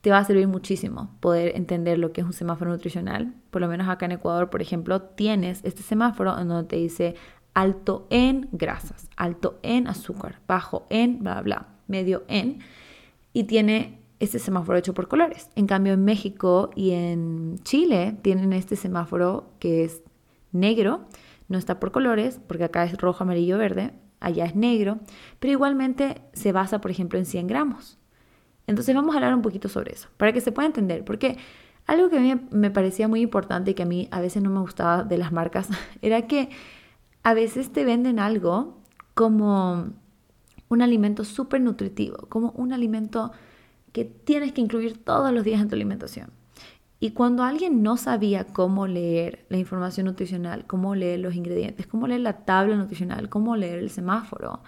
te 0.00 0.10
va 0.10 0.18
a 0.18 0.24
servir 0.24 0.46
muchísimo 0.48 1.10
poder 1.20 1.56
entender 1.56 1.98
lo 1.98 2.12
que 2.12 2.20
es 2.20 2.26
un 2.26 2.32
semáforo 2.32 2.70
nutricional. 2.70 3.32
Por 3.50 3.62
lo 3.62 3.68
menos 3.68 3.88
acá 3.88 4.06
en 4.06 4.12
Ecuador, 4.12 4.50
por 4.50 4.60
ejemplo, 4.60 5.00
tienes 5.00 5.60
este 5.64 5.82
semáforo 5.82 6.38
en 6.38 6.48
donde 6.48 6.68
te 6.68 6.76
dice 6.76 7.14
alto 7.54 8.06
en 8.10 8.48
grasas, 8.52 9.08
alto 9.16 9.58
en 9.62 9.86
azúcar, 9.86 10.40
bajo 10.46 10.86
en 10.90 11.20
bla, 11.22 11.40
bla, 11.40 11.68
medio 11.86 12.24
en, 12.28 12.58
y 13.32 13.44
tiene 13.44 14.00
este 14.20 14.38
semáforo 14.38 14.78
hecho 14.78 14.94
por 14.94 15.08
colores. 15.08 15.50
En 15.54 15.66
cambio, 15.66 15.92
en 15.92 16.04
México 16.04 16.70
y 16.74 16.90
en 16.90 17.58
Chile 17.62 18.16
tienen 18.22 18.52
este 18.52 18.76
semáforo 18.76 19.50
que 19.58 19.84
es 19.84 20.02
negro, 20.52 21.06
no 21.48 21.58
está 21.58 21.80
por 21.80 21.92
colores, 21.92 22.40
porque 22.46 22.64
acá 22.64 22.84
es 22.84 22.96
rojo, 22.96 23.24
amarillo, 23.24 23.58
verde, 23.58 23.92
allá 24.20 24.46
es 24.46 24.56
negro, 24.56 24.98
pero 25.38 25.52
igualmente 25.52 26.22
se 26.32 26.52
basa, 26.52 26.80
por 26.80 26.90
ejemplo, 26.90 27.18
en 27.18 27.26
100 27.26 27.46
gramos. 27.46 27.98
Entonces 28.66 28.94
vamos 28.94 29.14
a 29.14 29.18
hablar 29.18 29.34
un 29.34 29.42
poquito 29.42 29.68
sobre 29.68 29.92
eso, 29.92 30.08
para 30.16 30.32
que 30.32 30.40
se 30.40 30.52
pueda 30.52 30.66
entender, 30.66 31.04
porque 31.04 31.36
algo 31.86 32.08
que 32.08 32.16
a 32.16 32.20
mí 32.20 32.34
me 32.50 32.70
parecía 32.70 33.08
muy 33.08 33.20
importante 33.20 33.72
y 33.72 33.74
que 33.74 33.82
a 33.82 33.86
mí 33.86 34.08
a 34.10 34.20
veces 34.20 34.42
no 34.42 34.48
me 34.48 34.60
gustaba 34.60 35.04
de 35.04 35.18
las 35.18 35.32
marcas, 35.32 35.68
era 36.02 36.26
que 36.26 36.48
a 37.24 37.34
veces 37.34 37.72
te 37.72 37.84
venden 37.84 38.20
algo 38.20 38.76
como 39.14 39.88
un 40.68 40.82
alimento 40.82 41.24
súper 41.24 41.60
nutritivo, 41.60 42.26
como 42.28 42.50
un 42.50 42.72
alimento 42.72 43.32
que 43.92 44.04
tienes 44.04 44.52
que 44.52 44.60
incluir 44.60 45.02
todos 45.02 45.32
los 45.32 45.42
días 45.42 45.60
en 45.60 45.68
tu 45.68 45.74
alimentación. 45.74 46.30
Y 47.00 47.10
cuando 47.10 47.42
alguien 47.42 47.82
no 47.82 47.96
sabía 47.96 48.44
cómo 48.44 48.86
leer 48.86 49.46
la 49.48 49.58
información 49.58 50.06
nutricional, 50.06 50.66
cómo 50.66 50.94
leer 50.94 51.20
los 51.20 51.34
ingredientes, 51.34 51.86
cómo 51.86 52.06
leer 52.06 52.20
la 52.20 52.44
tabla 52.44 52.76
nutricional, 52.76 53.28
cómo 53.28 53.56
leer 53.56 53.78
el 53.78 53.90
semáforo, 53.90 54.60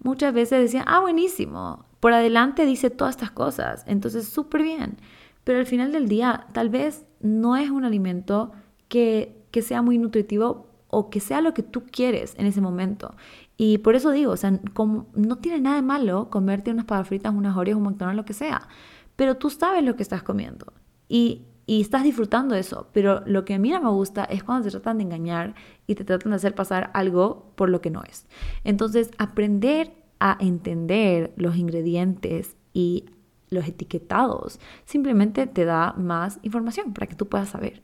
muchas 0.00 0.32
veces 0.34 0.60
decían, 0.60 0.84
ah, 0.86 1.00
buenísimo, 1.00 1.84
por 2.00 2.12
adelante 2.12 2.64
dice 2.64 2.90
todas 2.90 3.16
estas 3.16 3.30
cosas, 3.30 3.84
entonces 3.86 4.28
súper 4.28 4.62
bien. 4.62 4.96
Pero 5.44 5.58
al 5.58 5.66
final 5.66 5.92
del 5.92 6.08
día, 6.08 6.46
tal 6.52 6.68
vez 6.68 7.04
no 7.20 7.56
es 7.56 7.70
un 7.70 7.84
alimento 7.84 8.52
que, 8.88 9.44
que 9.50 9.62
sea 9.62 9.82
muy 9.82 9.98
nutritivo 9.98 10.71
o 10.94 11.08
que 11.08 11.20
sea 11.20 11.40
lo 11.40 11.54
que 11.54 11.62
tú 11.62 11.84
quieres 11.90 12.34
en 12.36 12.44
ese 12.44 12.60
momento. 12.60 13.14
Y 13.56 13.78
por 13.78 13.94
eso 13.94 14.10
digo, 14.10 14.32
o 14.32 14.36
sea, 14.36 14.60
como, 14.74 15.06
no 15.14 15.36
tiene 15.38 15.58
nada 15.58 15.76
de 15.76 15.82
malo 15.82 16.28
comerte 16.28 16.70
unas 16.70 16.84
papas 16.84 17.08
fritas, 17.08 17.34
unas 17.34 17.56
Oreos, 17.56 17.78
un 17.78 17.84
McDonald's, 17.84 18.18
lo 18.18 18.26
que 18.26 18.34
sea. 18.34 18.68
Pero 19.16 19.38
tú 19.38 19.48
sabes 19.48 19.82
lo 19.82 19.96
que 19.96 20.02
estás 20.02 20.22
comiendo. 20.22 20.66
Y, 21.08 21.46
y 21.64 21.80
estás 21.80 22.04
disfrutando 22.04 22.54
eso. 22.54 22.88
Pero 22.92 23.22
lo 23.24 23.46
que 23.46 23.54
a 23.54 23.58
mí 23.58 23.70
no 23.70 23.80
me 23.80 23.88
gusta 23.88 24.24
es 24.24 24.44
cuando 24.44 24.64
te 24.64 24.70
tratan 24.70 24.98
de 24.98 25.04
engañar 25.04 25.54
y 25.86 25.94
te 25.94 26.04
tratan 26.04 26.32
de 26.32 26.36
hacer 26.36 26.54
pasar 26.54 26.90
algo 26.92 27.52
por 27.56 27.70
lo 27.70 27.80
que 27.80 27.88
no 27.88 28.02
es. 28.02 28.26
Entonces, 28.62 29.10
aprender 29.16 29.94
a 30.20 30.36
entender 30.40 31.32
los 31.36 31.56
ingredientes 31.56 32.54
y 32.74 33.06
los 33.48 33.66
etiquetados 33.66 34.60
simplemente 34.84 35.46
te 35.46 35.64
da 35.64 35.94
más 35.96 36.38
información 36.42 36.92
para 36.92 37.06
que 37.06 37.16
tú 37.16 37.28
puedas 37.28 37.48
saber. 37.48 37.82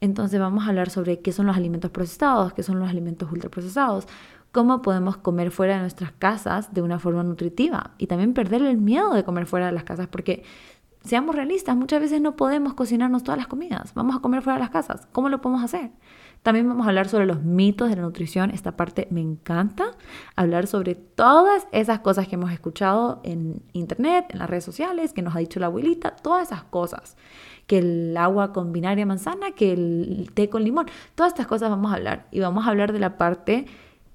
Entonces 0.00 0.40
vamos 0.40 0.64
a 0.64 0.68
hablar 0.68 0.90
sobre 0.90 1.20
qué 1.20 1.32
son 1.32 1.46
los 1.46 1.56
alimentos 1.56 1.90
procesados, 1.90 2.52
qué 2.52 2.62
son 2.62 2.78
los 2.78 2.88
alimentos 2.88 3.30
ultraprocesados, 3.30 4.06
cómo 4.52 4.82
podemos 4.82 5.16
comer 5.16 5.50
fuera 5.50 5.74
de 5.74 5.80
nuestras 5.80 6.12
casas 6.12 6.72
de 6.72 6.82
una 6.82 6.98
forma 6.98 7.22
nutritiva 7.22 7.92
y 7.98 8.06
también 8.06 8.34
perder 8.34 8.62
el 8.62 8.78
miedo 8.78 9.12
de 9.14 9.24
comer 9.24 9.46
fuera 9.46 9.66
de 9.66 9.72
las 9.72 9.84
casas 9.84 10.08
porque 10.08 10.42
seamos 11.02 11.34
realistas, 11.34 11.76
muchas 11.76 12.00
veces 12.00 12.20
no 12.20 12.36
podemos 12.36 12.74
cocinarnos 12.74 13.22
todas 13.22 13.38
las 13.38 13.46
comidas, 13.46 13.94
vamos 13.94 14.16
a 14.16 14.20
comer 14.20 14.42
fuera 14.42 14.56
de 14.56 14.60
las 14.60 14.70
casas, 14.70 15.08
¿cómo 15.12 15.28
lo 15.28 15.40
podemos 15.40 15.64
hacer? 15.64 15.90
También 16.42 16.68
vamos 16.68 16.86
a 16.86 16.88
hablar 16.88 17.08
sobre 17.08 17.26
los 17.26 17.42
mitos 17.42 17.90
de 17.90 17.96
la 17.96 18.02
nutrición, 18.02 18.50
esta 18.50 18.76
parte 18.76 19.08
me 19.10 19.20
encanta, 19.20 19.92
hablar 20.36 20.66
sobre 20.66 20.94
todas 20.94 21.66
esas 21.72 22.00
cosas 22.00 22.28
que 22.28 22.36
hemos 22.36 22.50
escuchado 22.50 23.20
en 23.24 23.62
internet, 23.72 24.26
en 24.30 24.38
las 24.38 24.48
redes 24.48 24.64
sociales, 24.64 25.12
que 25.12 25.22
nos 25.22 25.36
ha 25.36 25.38
dicho 25.38 25.60
la 25.60 25.66
abuelita, 25.66 26.16
todas 26.16 26.48
esas 26.48 26.64
cosas, 26.64 27.16
que 27.70 27.78
el 27.78 28.16
agua 28.16 28.52
con 28.52 28.72
binaria 28.72 29.06
manzana, 29.06 29.52
que 29.52 29.72
el 29.72 30.32
té 30.34 30.50
con 30.50 30.64
limón, 30.64 30.86
todas 31.14 31.32
estas 31.32 31.46
cosas 31.46 31.70
vamos 31.70 31.92
a 31.92 31.94
hablar 31.94 32.26
y 32.32 32.40
vamos 32.40 32.66
a 32.66 32.70
hablar 32.70 32.92
de 32.92 32.98
la 32.98 33.16
parte 33.16 33.66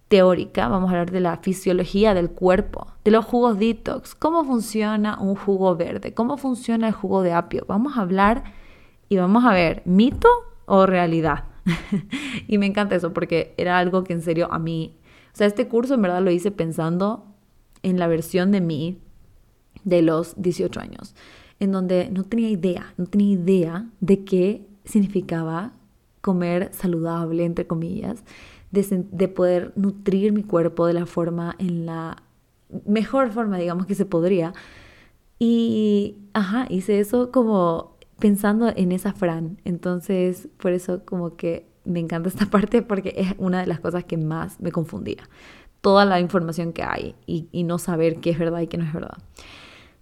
teórica, 0.10 0.68
vamos 0.68 0.90
a 0.90 0.92
hablar 0.92 1.12
de 1.12 1.22
la 1.22 1.38
fisiología 1.38 2.14
del 2.14 2.32
cuerpo, 2.32 2.88
de 3.06 3.12
los 3.12 3.24
jugos 3.24 3.58
detox, 3.58 4.14
cómo 4.14 4.44
funciona 4.44 5.18
un 5.22 5.36
jugo 5.38 5.74
verde, 5.78 6.14
cómo 6.14 6.36
funciona 6.36 6.90
el 6.90 6.94
jugo 6.94 7.22
de 7.22 7.32
apio. 7.32 7.64
Vamos 7.66 7.96
a 7.96 8.02
hablar 8.02 8.44
y 9.08 9.16
vamos 9.16 9.46
a 9.46 9.54
ver 9.54 9.84
mito 9.86 10.28
o 10.66 10.86
realidad. 10.86 11.46
y 12.50 12.58
me 12.58 12.66
encanta 12.66 12.96
eso 12.96 13.14
porque 13.14 13.54
era 13.56 13.80
algo 13.80 14.04
que 14.04 14.12
en 14.12 14.22
serio 14.22 14.50
a 14.52 14.60
mí, 14.60 14.98
o 15.34 15.38
sea, 15.38 15.48
este 15.48 15.70
curso 15.70 15.94
en 15.94 16.02
verdad 16.02 16.22
lo 16.22 16.30
hice 16.30 16.52
pensando 16.52 17.26
en 17.84 18.00
la 18.00 18.08
versión 18.08 18.52
de 18.52 18.60
mí 18.60 19.00
de 19.86 20.02
los 20.02 20.34
18 20.42 20.78
años, 20.82 21.16
en 21.60 21.72
donde 21.72 22.10
no 22.12 22.24
tenía 22.24 22.50
idea, 22.50 22.94
no 22.98 23.06
tenía 23.06 23.34
idea 23.34 23.90
de 24.00 24.24
qué 24.24 24.66
significaba 24.84 25.74
comer 26.22 26.70
saludable, 26.74 27.46
entre 27.46 27.68
comillas, 27.68 28.24
de, 28.72 29.06
de 29.12 29.28
poder 29.28 29.72
nutrir 29.76 30.34
mi 30.34 30.44
cuerpo 30.44 30.86
de 30.86 30.94
la 30.94 31.06
forma, 31.06 31.56
en 31.60 31.86
la 31.86 32.18
mejor 32.86 33.32
forma, 33.32 33.58
digamos, 33.58 33.86
que 33.86 33.96
se 33.96 34.06
podría. 34.06 34.54
Y, 35.40 36.18
ajá, 36.34 36.66
hice 36.70 37.00
eso 37.00 37.32
como 37.32 37.96
pensando 38.20 38.72
en 38.76 38.92
esa 38.92 39.14
Fran. 39.14 39.60
Entonces, 39.66 40.48
por 40.58 40.72
eso 40.72 41.06
como 41.06 41.36
que 41.36 41.68
me 41.84 42.00
encanta 42.00 42.30
esta 42.30 42.46
parte 42.50 42.82
porque 42.82 43.14
es 43.18 43.36
una 43.38 43.62
de 43.62 43.68
las 43.68 43.80
cosas 43.80 44.04
que 44.04 44.18
más 44.18 44.60
me 44.60 44.72
confundía. 44.72 45.30
Toda 45.82 46.06
la 46.06 46.20
información 46.20 46.74
que 46.74 46.84
hay 46.84 47.16
y, 47.28 47.48
y 47.52 47.64
no 47.64 47.78
saber 47.78 48.18
qué 48.20 48.32
es 48.32 48.40
verdad 48.40 48.62
y 48.62 48.68
qué 48.68 48.78
no 48.78 48.86
es 48.86 48.94
verdad. 48.94 49.18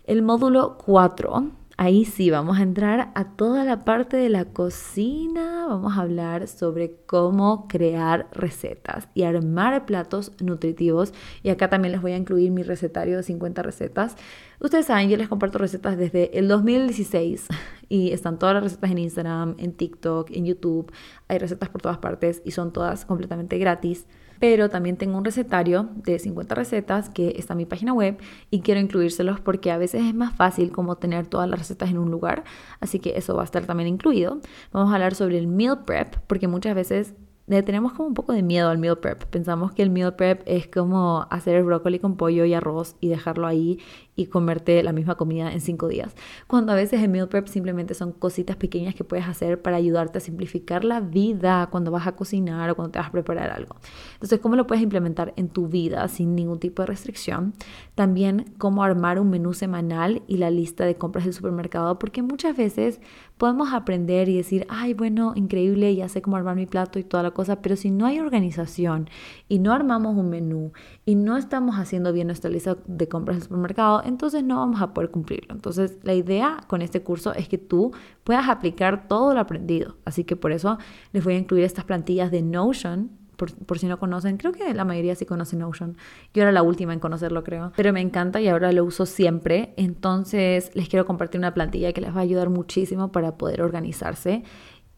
El 0.06 0.22
módulo 0.22 0.78
4 0.78 1.52
Ahí 1.76 2.06
sí, 2.06 2.30
vamos 2.30 2.60
a 2.60 2.62
entrar 2.62 3.12
a 3.16 3.36
toda 3.36 3.66
la 3.66 3.84
parte 3.84 4.16
de 4.16 4.30
la 4.30 4.46
cocina, 4.46 5.66
vamos 5.68 5.98
a 5.98 6.02
hablar 6.02 6.48
sobre 6.48 6.98
cómo 7.08 7.68
crear 7.68 8.28
recetas 8.32 9.08
y 9.16 9.24
armar 9.24 9.88
platos 9.88 10.34
nutritivos. 10.40 11.14
Y 11.42 11.50
acá 11.50 11.72
también 11.72 11.92
les 11.92 12.02
voy 12.02 12.12
a 12.12 12.18
incluir 12.18 12.52
mi 12.52 12.62
recetario 12.62 13.18
de 13.18 13.24
50 13.24 13.64
recetas. 13.64 14.16
Ustedes 14.60 14.86
saben, 14.86 15.10
yo 15.10 15.18
les 15.18 15.28
comparto 15.28 15.58
recetas 15.58 15.98
desde 15.98 16.38
el 16.38 16.48
2016 16.48 17.48
y 17.90 18.12
están 18.12 18.38
todas 18.38 18.54
las 18.54 18.64
recetas 18.64 18.92
en 18.92 19.00
Instagram, 19.00 19.56
en 19.58 19.74
TikTok, 19.74 20.30
en 20.30 20.46
YouTube. 20.46 20.92
Hay 21.28 21.40
recetas 21.40 21.70
por 21.70 21.82
todas 21.82 21.98
partes 21.98 22.44
y 22.46 22.52
son 22.52 22.72
todas 22.72 23.04
completamente 23.06 23.58
gratis 23.58 24.06
pero 24.40 24.70
también 24.70 24.98
tengo 24.98 25.18
un 25.18 25.26
recetario 25.26 25.90
de 25.96 26.20
50 26.20 26.56
recetas 26.56 27.10
que 27.10 27.36
está 27.38 27.54
en 27.54 27.58
mi 27.58 27.66
página 27.66 27.94
web 27.94 28.18
y 28.50 28.62
quiero 28.62 28.80
incluírselos 28.80 29.40
porque 29.40 29.72
a 29.72 29.78
veces 29.78 30.04
es 30.04 30.14
más 30.14 30.36
fácil 30.36 30.72
como 30.72 30.96
tener 30.96 31.28
todas 31.28 31.50
las 31.50 31.60
recetas 31.60 31.90
en 31.90 31.98
un 31.98 32.12
lugar, 32.12 32.44
así 32.80 33.00
que 33.00 33.18
eso 33.18 33.36
va 33.36 33.42
a 33.42 33.46
estar 33.46 33.66
también 33.66 33.88
incluido. 33.88 34.40
Vamos 34.72 34.92
a 34.92 34.96
hablar 34.96 35.16
sobre 35.16 35.38
el 35.38 35.48
meal 35.48 35.84
prep 35.86 36.16
porque 36.28 36.48
muchas 36.48 36.76
veces 36.76 37.14
tenemos 37.46 37.92
como 37.92 38.08
un 38.08 38.14
poco 38.14 38.32
de 38.32 38.42
miedo 38.42 38.70
al 38.70 38.78
meal 38.78 38.98
prep. 38.98 39.26
Pensamos 39.26 39.74
que 39.74 39.84
el 39.84 39.90
meal 39.90 40.16
prep 40.16 40.42
es 40.46 40.68
como 40.68 41.28
hacer 41.30 41.56
el 41.56 41.66
brócoli 41.66 42.00
con 42.00 42.16
pollo 42.16 42.46
y 42.46 42.54
arroz 42.54 42.96
y 43.02 43.10
dejarlo 43.10 43.48
ahí 43.48 43.80
y 44.16 44.28
comerte 44.28 44.82
la 44.84 44.94
misma 44.94 45.16
comida 45.16 45.52
en 45.52 45.62
cinco 45.62 45.88
días. 45.88 46.16
Cuando 46.48 46.72
a 46.72 46.76
veces 46.76 47.02
el 47.02 47.10
meal 47.10 47.28
prep 47.28 47.48
simplemente 47.48 47.94
son 47.94 48.12
cositas 48.12 48.56
pequeñas 48.56 48.96
que 48.96 49.04
puedes 49.04 49.28
hacer 49.28 49.62
para 49.62 49.78
ayudarte 49.78 50.20
a 50.20 50.22
simplificar 50.22 50.84
la 50.84 51.00
vida 51.00 51.68
cuando 51.72 51.92
vas 51.92 52.08
a 52.08 52.16
cocinar 52.16 52.70
o 52.70 52.76
cuando 52.76 52.92
te 52.92 53.00
vas 53.00 53.08
a 53.08 53.12
preparar 53.12 53.52
algo. 53.52 53.76
Entonces, 54.14 54.40
¿cómo 54.40 54.56
lo 54.56 54.68
puedes 54.68 54.84
implementar 54.84 55.34
en 55.36 55.50
tu 55.50 55.68
vida 55.68 56.08
sin 56.08 56.36
ningún 56.36 56.60
tipo 56.60 56.82
de 56.82 56.88
restricción? 56.88 57.54
También 57.96 58.54
cómo 58.58 58.84
armar 58.84 59.20
un 59.20 59.30
menú 59.30 59.54
semanal 59.54 60.22
y 60.28 60.38
la 60.38 60.52
lista 60.52 60.86
de 60.86 60.96
compras 60.96 61.26
del 61.26 61.34
supermercado, 61.34 61.98
porque 62.00 62.22
muchas 62.22 62.56
veces 62.56 63.00
podemos 63.38 63.74
aprender 63.74 64.30
y 64.30 64.38
decir, 64.38 64.66
ay, 64.70 64.94
bueno, 64.94 65.34
increíble, 65.36 65.94
ya 65.96 66.08
sé 66.08 66.22
cómo 66.22 66.38
armar 66.38 66.56
mi 66.56 66.66
plato 66.66 67.00
y 67.00 67.04
toda 67.04 67.24
la 67.24 67.32
cosa, 67.32 67.62
pero 67.62 67.76
si 67.76 67.92
no 67.92 68.06
hay 68.06 68.20
organización 68.20 69.10
y 69.50 69.60
no 69.60 69.74
armamos 69.74 70.16
un 70.16 70.30
menú 70.30 70.72
y 71.06 71.16
no 71.16 71.38
estamos 71.38 71.76
haciendo 71.76 72.14
bien 72.14 72.28
nuestra 72.28 72.50
lista 72.50 72.78
de 72.86 73.08
compras 73.10 73.38
del 73.38 73.44
supermercado, 73.44 74.02
entonces 74.06 74.44
no 74.44 74.58
vamos 74.58 74.82
a 74.82 74.94
poder 74.94 75.12
cumplirlo. 75.12 75.54
Entonces 75.54 75.98
la 76.04 76.14
idea 76.14 76.60
con 76.68 76.82
este 76.82 77.04
curso 77.04 77.34
es 77.34 77.50
que 77.50 77.58
tú 77.58 77.92
puedas 78.24 78.48
aplicar 78.48 79.08
todo 79.08 79.34
lo 79.34 79.40
aprendido. 79.42 79.98
Así 80.06 80.24
que 80.24 80.36
por 80.36 80.52
eso 80.54 80.78
les 81.12 81.24
voy 81.24 81.34
a 81.36 81.38
incluir 81.38 81.66
estas 81.66 81.84
plantillas 81.84 82.32
de 82.32 82.42
Notion. 82.42 83.12
Por, 83.36 83.80
si 83.80 83.88
no 83.88 84.00
conocen, 84.00 84.38
creo 84.38 84.54
que 84.54 84.74
la 84.74 84.86
mayoría 84.86 85.16
sí 85.16 85.26
conoce 85.26 85.58
Notion. 85.58 85.98
Yo 86.34 86.44
era 86.44 86.54
la 86.54 86.64
última 86.64 86.94
en 86.94 87.00
conocerlo, 87.00 87.44
creo. 87.44 87.74
Pero 87.76 87.92
me 87.92 88.00
encanta 88.00 88.40
y 88.40 88.48
ahora 88.48 88.72
lo 88.72 88.86
uso 88.86 89.06
siempre. 89.06 89.74
Entonces 89.76 90.72
les 90.74 90.88
quiero 90.88 91.06
compartir 91.06 91.40
una 91.40 91.54
plantilla 91.54 91.92
que 91.92 92.00
les 92.00 92.16
va 92.16 92.20
a 92.20 92.24
ayudar 92.24 92.50
muchísimo 92.50 93.12
para 93.12 93.38
poder 93.38 93.62
organizarse. 93.62 94.44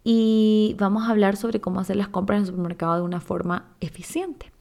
Y 0.04 0.76
vamos 0.78 1.08
a 1.08 1.10
hablar 1.10 1.36
sobre 1.36 1.62
cómo 1.62 1.80
hacer 1.80 1.96
las 1.96 2.10
compras 2.10 2.38
en 2.38 2.42
el 2.42 2.48
supermercado 2.48 2.98
de 2.98 3.02
una 3.02 3.22
forma 3.22 3.72
eficiente. 3.80 4.55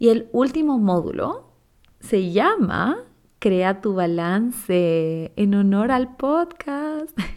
Y 0.00 0.08
el 0.08 0.30
último 0.32 0.78
módulo 0.78 1.44
se 2.00 2.32
llama 2.32 3.04
Crea 3.38 3.82
tu 3.82 3.92
balance 3.92 5.30
en 5.36 5.54
honor 5.54 5.92
al 5.92 6.16
podcast. 6.16 7.16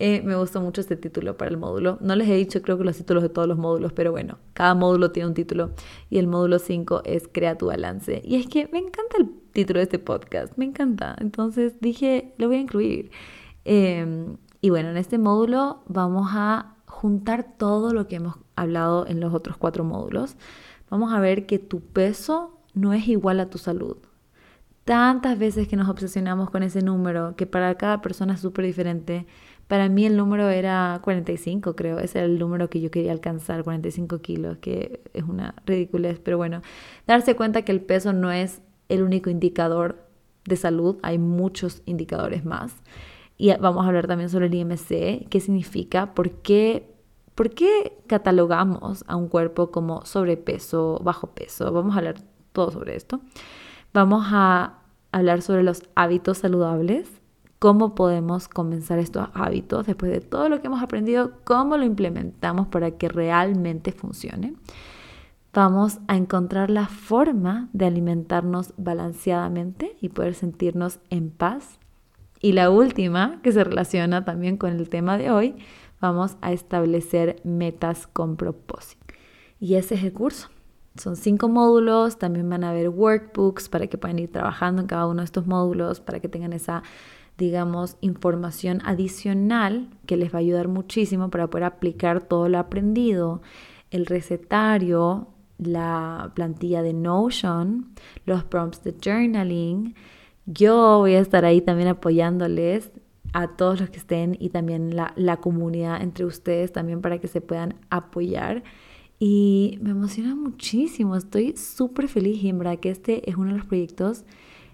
Eh, 0.00 0.22
me 0.22 0.36
gustó 0.36 0.60
mucho 0.60 0.80
este 0.80 0.94
título 0.94 1.36
para 1.36 1.50
el 1.50 1.56
módulo. 1.56 1.98
No 2.00 2.14
les 2.14 2.28
he 2.28 2.34
dicho 2.36 2.62
creo 2.62 2.78
que 2.78 2.84
los 2.84 2.96
títulos 2.96 3.20
de 3.20 3.30
todos 3.30 3.48
los 3.48 3.58
módulos, 3.58 3.92
pero 3.92 4.12
bueno, 4.12 4.38
cada 4.52 4.76
módulo 4.76 5.10
tiene 5.10 5.26
un 5.26 5.34
título 5.34 5.72
y 6.08 6.18
el 6.18 6.28
módulo 6.28 6.60
5 6.60 7.02
es 7.04 7.26
Crea 7.26 7.58
tu 7.58 7.66
balance. 7.66 8.22
Y 8.24 8.36
es 8.36 8.46
que 8.46 8.68
me 8.68 8.78
encanta 8.78 9.16
el 9.18 9.28
título 9.52 9.80
de 9.80 9.82
este 9.82 9.98
podcast, 9.98 10.56
me 10.56 10.66
encanta. 10.66 11.16
Entonces 11.18 11.80
dije, 11.80 12.32
lo 12.38 12.46
voy 12.46 12.58
a 12.58 12.60
incluir. 12.60 13.10
Em, 13.64 14.36
y 14.60 14.70
bueno, 14.70 14.90
en 14.90 14.98
este 14.98 15.18
módulo 15.18 15.82
vamos 15.88 16.28
a 16.32 16.76
juntar 16.86 17.56
todo 17.58 17.92
lo 17.92 18.06
que 18.06 18.16
hemos 18.16 18.36
hablado 18.54 19.04
en 19.04 19.18
los 19.18 19.34
otros 19.34 19.56
cuatro 19.56 19.82
módulos. 19.82 20.36
Vamos 20.90 21.12
a 21.12 21.20
ver 21.20 21.46
que 21.46 21.58
tu 21.58 21.80
peso 21.80 22.60
no 22.74 22.92
es 22.92 23.08
igual 23.08 23.40
a 23.40 23.50
tu 23.50 23.58
salud 23.58 23.98
tantas 24.88 25.38
veces 25.38 25.68
que 25.68 25.76
nos 25.76 25.90
obsesionamos 25.90 26.48
con 26.48 26.62
ese 26.62 26.80
número, 26.80 27.36
que 27.36 27.44
para 27.44 27.74
cada 27.74 28.00
persona 28.00 28.32
es 28.32 28.40
súper 28.40 28.64
diferente. 28.64 29.26
Para 29.66 29.90
mí 29.90 30.06
el 30.06 30.16
número 30.16 30.48
era 30.48 30.98
45, 31.04 31.76
creo. 31.76 31.98
Ese 31.98 32.20
era 32.20 32.26
el 32.26 32.38
número 32.38 32.70
que 32.70 32.80
yo 32.80 32.90
quería 32.90 33.12
alcanzar, 33.12 33.64
45 33.64 34.22
kilos, 34.22 34.56
que 34.62 35.02
es 35.12 35.24
una 35.24 35.54
ridiculez. 35.66 36.20
Pero 36.20 36.38
bueno, 36.38 36.62
darse 37.06 37.36
cuenta 37.36 37.66
que 37.66 37.72
el 37.72 37.82
peso 37.82 38.14
no 38.14 38.32
es 38.32 38.62
el 38.88 39.02
único 39.02 39.28
indicador 39.28 40.08
de 40.46 40.56
salud, 40.56 40.96
hay 41.02 41.18
muchos 41.18 41.82
indicadores 41.84 42.46
más. 42.46 42.74
Y 43.36 43.52
vamos 43.56 43.84
a 43.84 43.88
hablar 43.88 44.06
también 44.06 44.30
sobre 44.30 44.46
el 44.46 44.54
IMC, 44.54 45.28
qué 45.28 45.40
significa, 45.40 46.14
por 46.14 46.30
qué, 46.40 46.94
por 47.38 47.50
qué 47.50 47.96
catalogamos 48.08 49.04
a 49.06 49.14
un 49.14 49.28
cuerpo 49.28 49.70
como 49.70 50.04
sobrepeso, 50.04 51.00
bajo 51.04 51.28
peso. 51.28 51.72
Vamos 51.72 51.94
a 51.94 51.98
hablar 51.98 52.16
todo 52.52 52.72
sobre 52.72 52.96
esto. 52.96 53.20
Vamos 53.94 54.26
a 54.32 54.80
hablar 55.12 55.40
sobre 55.42 55.62
los 55.62 55.84
hábitos 55.94 56.38
saludables, 56.38 57.08
cómo 57.60 57.94
podemos 57.94 58.48
comenzar 58.48 58.98
estos 58.98 59.28
hábitos 59.34 59.86
después 59.86 60.10
de 60.10 60.20
todo 60.20 60.48
lo 60.48 60.60
que 60.60 60.66
hemos 60.66 60.82
aprendido, 60.82 61.30
cómo 61.44 61.76
lo 61.76 61.84
implementamos 61.84 62.66
para 62.66 62.90
que 62.90 63.08
realmente 63.08 63.92
funcione. 63.92 64.54
Vamos 65.54 66.00
a 66.08 66.16
encontrar 66.16 66.70
la 66.70 66.88
forma 66.88 67.68
de 67.72 67.86
alimentarnos 67.86 68.74
balanceadamente 68.76 69.94
y 70.00 70.08
poder 70.08 70.34
sentirnos 70.34 70.98
en 71.08 71.30
paz. 71.30 71.78
Y 72.40 72.50
la 72.50 72.68
última, 72.68 73.40
que 73.42 73.52
se 73.52 73.62
relaciona 73.62 74.24
también 74.24 74.56
con 74.56 74.72
el 74.72 74.88
tema 74.88 75.16
de 75.18 75.30
hoy, 75.30 75.54
vamos 76.00 76.36
a 76.40 76.52
establecer 76.52 77.40
metas 77.44 78.06
con 78.06 78.36
propósito. 78.36 79.14
Y 79.60 79.74
ese 79.74 79.96
es 79.96 80.04
el 80.04 80.12
curso. 80.12 80.48
Son 80.96 81.16
cinco 81.16 81.48
módulos, 81.48 82.18
también 82.18 82.48
van 82.48 82.64
a 82.64 82.70
haber 82.70 82.88
workbooks 82.88 83.68
para 83.68 83.86
que 83.86 83.98
puedan 83.98 84.18
ir 84.18 84.32
trabajando 84.32 84.82
en 84.82 84.88
cada 84.88 85.06
uno 85.06 85.20
de 85.20 85.26
estos 85.26 85.46
módulos, 85.46 86.00
para 86.00 86.20
que 86.20 86.28
tengan 86.28 86.52
esa, 86.52 86.82
digamos, 87.36 87.96
información 88.00 88.80
adicional 88.84 89.88
que 90.06 90.16
les 90.16 90.32
va 90.32 90.38
a 90.38 90.40
ayudar 90.40 90.68
muchísimo 90.68 91.30
para 91.30 91.48
poder 91.48 91.64
aplicar 91.64 92.20
todo 92.20 92.48
lo 92.48 92.58
aprendido, 92.58 93.42
el 93.90 94.06
recetario, 94.06 95.28
la 95.58 96.32
plantilla 96.34 96.82
de 96.82 96.92
Notion, 96.92 97.92
los 98.26 98.44
prompts 98.44 98.82
de 98.82 98.94
journaling. 99.00 99.94
Yo 100.46 100.98
voy 100.98 101.14
a 101.14 101.20
estar 101.20 101.44
ahí 101.44 101.60
también 101.60 101.88
apoyándoles 101.88 102.90
a 103.32 103.48
todos 103.56 103.80
los 103.80 103.90
que 103.90 103.98
estén 103.98 104.36
y 104.38 104.50
también 104.50 104.96
la, 104.96 105.12
la 105.16 105.38
comunidad 105.38 106.02
entre 106.02 106.24
ustedes 106.24 106.72
también 106.72 107.00
para 107.00 107.18
que 107.18 107.28
se 107.28 107.40
puedan 107.40 107.74
apoyar 107.90 108.62
Y 109.18 109.78
me 109.82 109.90
emociona 109.90 110.34
muchísimo, 110.34 111.16
estoy 111.16 111.56
súper 111.56 112.08
feliz 112.08 112.42
y 112.42 112.48
en 112.48 112.58
verdad 112.58 112.78
que 112.78 112.90
este 112.90 113.28
es 113.28 113.36
uno 113.36 113.50
de 113.50 113.58
los 113.58 113.66
proyectos. 113.66 114.24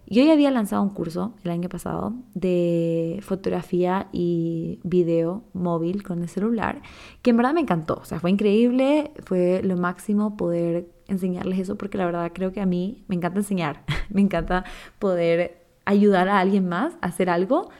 Yo 0.07 0.23
ya 0.23 0.35
había 0.35 0.51
lanzado 0.51 0.83
un 0.83 0.91
curso 0.91 1.35
el 1.45 1.51
año 1.51 1.71
pasado 1.71 2.13
de 2.35 3.21
fotografía 3.23 4.09
y 4.13 4.81
video 4.83 5.45
móvil 5.55 6.03
con 6.03 6.21
el 6.21 6.29
celular, 6.29 6.83
que 7.23 7.31
en 7.31 7.39
verdad 7.39 7.55
me 7.55 7.61
encantó, 7.61 7.95
o 8.03 8.05
sea, 8.05 8.21
fue 8.21 8.31
increíble, 8.31 9.13
fue 9.25 9.63
lo 9.65 9.79
máximo 9.79 10.37
poder 10.37 10.89
enseñarles 11.09 11.59
eso 11.59 11.77
porque 11.77 11.97
la 11.97 12.05
verdad 12.05 12.33
creo 12.35 12.53
que 12.53 12.61
a 12.61 12.67
mí 12.67 13.05
me 13.09 13.17
encanta 13.17 13.39
enseñar, 13.39 13.85
me 14.11 14.21
encanta 14.21 14.65
poder 14.99 15.65
ayudar 15.87 16.29
a 16.29 16.39
alguien 16.39 16.69
más 16.69 16.95
a 17.01 17.07
hacer 17.07 17.31
algo, 17.31 17.71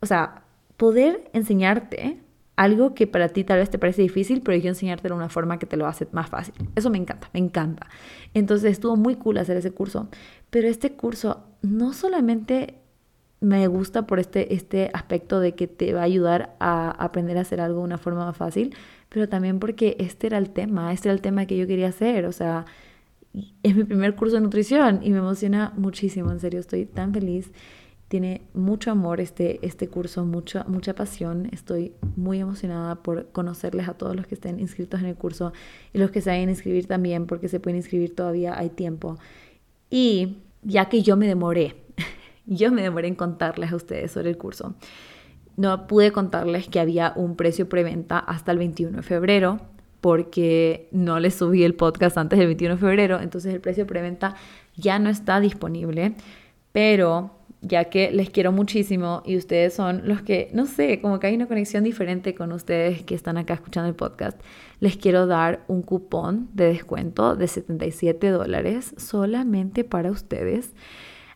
o 0.00 0.06
sea, 0.06 0.44
poder 0.76 1.30
enseñarte 1.32 2.20
algo 2.56 2.94
que 2.94 3.06
para 3.06 3.28
ti 3.30 3.42
tal 3.44 3.58
vez 3.58 3.70
te 3.70 3.78
parece 3.78 4.02
difícil, 4.02 4.42
pero 4.42 4.58
yo 4.58 4.68
enseñarte 4.68 5.08
de 5.08 5.14
una 5.14 5.30
forma 5.30 5.58
que 5.58 5.66
te 5.66 5.78
lo 5.78 5.86
hace 5.86 6.06
más 6.12 6.28
fácil. 6.28 6.54
Eso 6.76 6.90
me 6.90 6.98
encanta, 6.98 7.30
me 7.32 7.40
encanta. 7.40 7.86
Entonces 8.34 8.72
estuvo 8.72 8.96
muy 8.96 9.16
cool 9.16 9.38
hacer 9.38 9.56
ese 9.56 9.70
curso, 9.70 10.08
pero 10.50 10.68
este 10.68 10.92
curso 10.92 11.44
no 11.62 11.94
solamente 11.94 12.74
me 13.40 13.66
gusta 13.66 14.06
por 14.06 14.20
este, 14.20 14.54
este 14.54 14.90
aspecto 14.92 15.40
de 15.40 15.54
que 15.54 15.66
te 15.66 15.94
va 15.94 16.00
a 16.00 16.04
ayudar 16.04 16.54
a 16.60 16.90
aprender 16.90 17.38
a 17.38 17.40
hacer 17.40 17.60
algo 17.62 17.78
de 17.78 17.84
una 17.84 17.98
forma 17.98 18.26
más 18.26 18.36
fácil, 18.36 18.74
pero 19.08 19.28
también 19.28 19.58
porque 19.58 19.96
este 19.98 20.26
era 20.26 20.36
el 20.36 20.50
tema, 20.50 20.92
este 20.92 21.08
era 21.08 21.14
el 21.14 21.22
tema 21.22 21.46
que 21.46 21.56
yo 21.56 21.66
quería 21.66 21.88
hacer, 21.88 22.26
o 22.26 22.32
sea, 22.32 22.66
es 23.62 23.74
mi 23.74 23.84
primer 23.84 24.14
curso 24.16 24.34
de 24.36 24.42
nutrición 24.42 25.00
y 25.02 25.10
me 25.10 25.18
emociona 25.18 25.72
muchísimo, 25.76 26.30
en 26.30 26.40
serio, 26.40 26.60
estoy 26.60 26.84
tan 26.84 27.14
feliz 27.14 27.50
tiene 28.10 28.42
mucho 28.54 28.90
amor 28.90 29.20
este, 29.20 29.64
este 29.64 29.86
curso, 29.86 30.26
mucha, 30.26 30.64
mucha 30.64 30.96
pasión. 30.96 31.48
Estoy 31.52 31.92
muy 32.16 32.40
emocionada 32.40 32.96
por 32.96 33.30
conocerles 33.30 33.88
a 33.88 33.94
todos 33.94 34.16
los 34.16 34.26
que 34.26 34.34
estén 34.34 34.58
inscritos 34.58 34.98
en 34.98 35.06
el 35.06 35.14
curso 35.14 35.52
y 35.92 35.98
los 35.98 36.10
que 36.10 36.20
se 36.20 36.30
vayan 36.30 36.48
a 36.48 36.50
inscribir 36.50 36.88
también, 36.88 37.28
porque 37.28 37.46
se 37.46 37.60
pueden 37.60 37.76
inscribir 37.76 38.16
todavía, 38.16 38.58
hay 38.58 38.70
tiempo. 38.70 39.16
Y 39.90 40.38
ya 40.62 40.88
que 40.88 41.02
yo 41.02 41.16
me 41.16 41.28
demoré, 41.28 41.76
yo 42.46 42.72
me 42.72 42.82
demoré 42.82 43.06
en 43.06 43.14
contarles 43.14 43.70
a 43.70 43.76
ustedes 43.76 44.10
sobre 44.10 44.30
el 44.30 44.36
curso. 44.36 44.74
No 45.56 45.86
pude 45.86 46.10
contarles 46.10 46.66
que 46.66 46.80
había 46.80 47.12
un 47.14 47.36
precio 47.36 47.68
preventa 47.68 48.18
hasta 48.18 48.50
el 48.50 48.58
21 48.58 48.96
de 48.96 49.02
febrero, 49.04 49.60
porque 50.00 50.88
no 50.90 51.20
les 51.20 51.36
subí 51.36 51.62
el 51.62 51.76
podcast 51.76 52.18
antes 52.18 52.40
del 52.40 52.48
21 52.48 52.74
de 52.74 52.80
febrero, 52.80 53.20
entonces 53.20 53.54
el 53.54 53.60
precio 53.60 53.86
preventa 53.86 54.34
ya 54.74 54.98
no 54.98 55.10
está 55.10 55.38
disponible, 55.38 56.16
pero 56.72 57.36
ya 57.62 57.84
que 57.84 58.10
les 58.10 58.30
quiero 58.30 58.52
muchísimo 58.52 59.22
y 59.26 59.36
ustedes 59.36 59.74
son 59.74 60.02
los 60.08 60.22
que, 60.22 60.50
no 60.54 60.66
sé, 60.66 61.00
como 61.00 61.20
que 61.20 61.26
hay 61.26 61.34
una 61.34 61.46
conexión 61.46 61.84
diferente 61.84 62.34
con 62.34 62.52
ustedes 62.52 63.02
que 63.02 63.14
están 63.14 63.36
acá 63.36 63.54
escuchando 63.54 63.88
el 63.88 63.94
podcast, 63.94 64.40
les 64.80 64.96
quiero 64.96 65.26
dar 65.26 65.64
un 65.68 65.82
cupón 65.82 66.48
de 66.54 66.66
descuento 66.66 67.36
de 67.36 67.48
77 67.48 68.28
dólares 68.30 68.94
solamente 68.96 69.84
para 69.84 70.10
ustedes. 70.10 70.74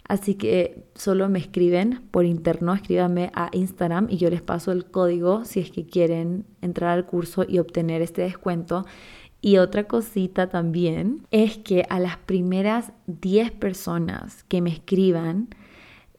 Así 0.07 0.35
que 0.35 0.85
solo 0.95 1.29
me 1.31 1.39
escriben 1.39 2.03
por 2.11 2.27
interno, 2.27 2.75
escríbanme 2.75 3.31
a 3.35 3.49
Instagram 3.53 4.09
y 4.11 4.19
yo 4.19 4.29
les 4.29 4.43
paso 4.43 4.71
el 4.71 4.85
código 4.85 5.45
si 5.45 5.61
es 5.61 5.71
que 5.71 5.87
quieren 5.87 6.45
entrar 6.61 6.91
al 6.91 7.07
curso 7.07 7.45
y 7.49 7.59
obtener 7.59 8.03
este 8.03 8.23
descuento. 8.23 8.85
Y 9.41 9.59
otra 9.59 9.85
cosita 9.85 10.49
también 10.49 11.27
es 11.31 11.59
que 11.59 11.85
a 11.89 12.01
las 12.01 12.17
primeras 12.17 12.93
10 13.07 13.51
personas 13.53 14.45
que 14.45 14.63
me 14.63 14.71
escriban, 14.71 15.49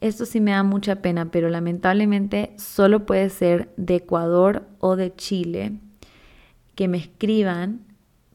esto 0.02 0.26
sí 0.26 0.40
me 0.42 0.52
da 0.52 0.64
mucha 0.64 0.98
pena, 1.02 1.32
pero 1.32 1.50
lamentablemente 1.50 2.54
solo 2.58 3.06
puede 3.06 3.30
ser 3.30 3.74
de 3.78 3.96
Ecuador 3.96 4.68
o 4.80 4.96
de 4.96 5.16
Chile 5.16 5.80
que 6.76 6.88
me 6.88 6.98
escriban 6.98 7.82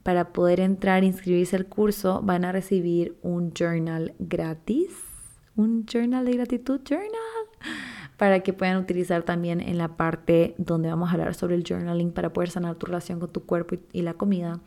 para 0.02 0.32
poder 0.32 0.60
entrar 0.60 1.02
e 1.02 1.06
inscribirse 1.06 1.56
al 1.56 1.66
curso. 1.66 2.22
Van 2.22 2.44
a 2.44 2.52
recibir 2.52 3.16
un 3.22 3.52
journal 3.52 4.14
gratis, 4.18 4.90
un 5.56 5.84
journal 5.86 6.24
de 6.24 6.32
gratitud 6.32 6.80
journal, 6.88 7.10
para 8.16 8.40
que 8.40 8.52
puedan 8.52 8.78
utilizar 8.78 9.22
también 9.22 9.60
en 9.60 9.78
la 9.78 9.96
parte 9.96 10.54
donde 10.58 10.88
vamos 10.88 11.10
a 11.10 11.12
hablar 11.12 11.34
sobre 11.34 11.54
el 11.54 11.64
journaling 11.64 12.12
para 12.12 12.32
poder 12.32 12.50
sanar 12.50 12.76
tu 12.76 12.86
relación 12.86 13.20
con 13.20 13.30
tu 13.30 13.44
cuerpo 13.44 13.76
y, 13.92 14.02
la 14.02 14.14
comida. 14.14 14.60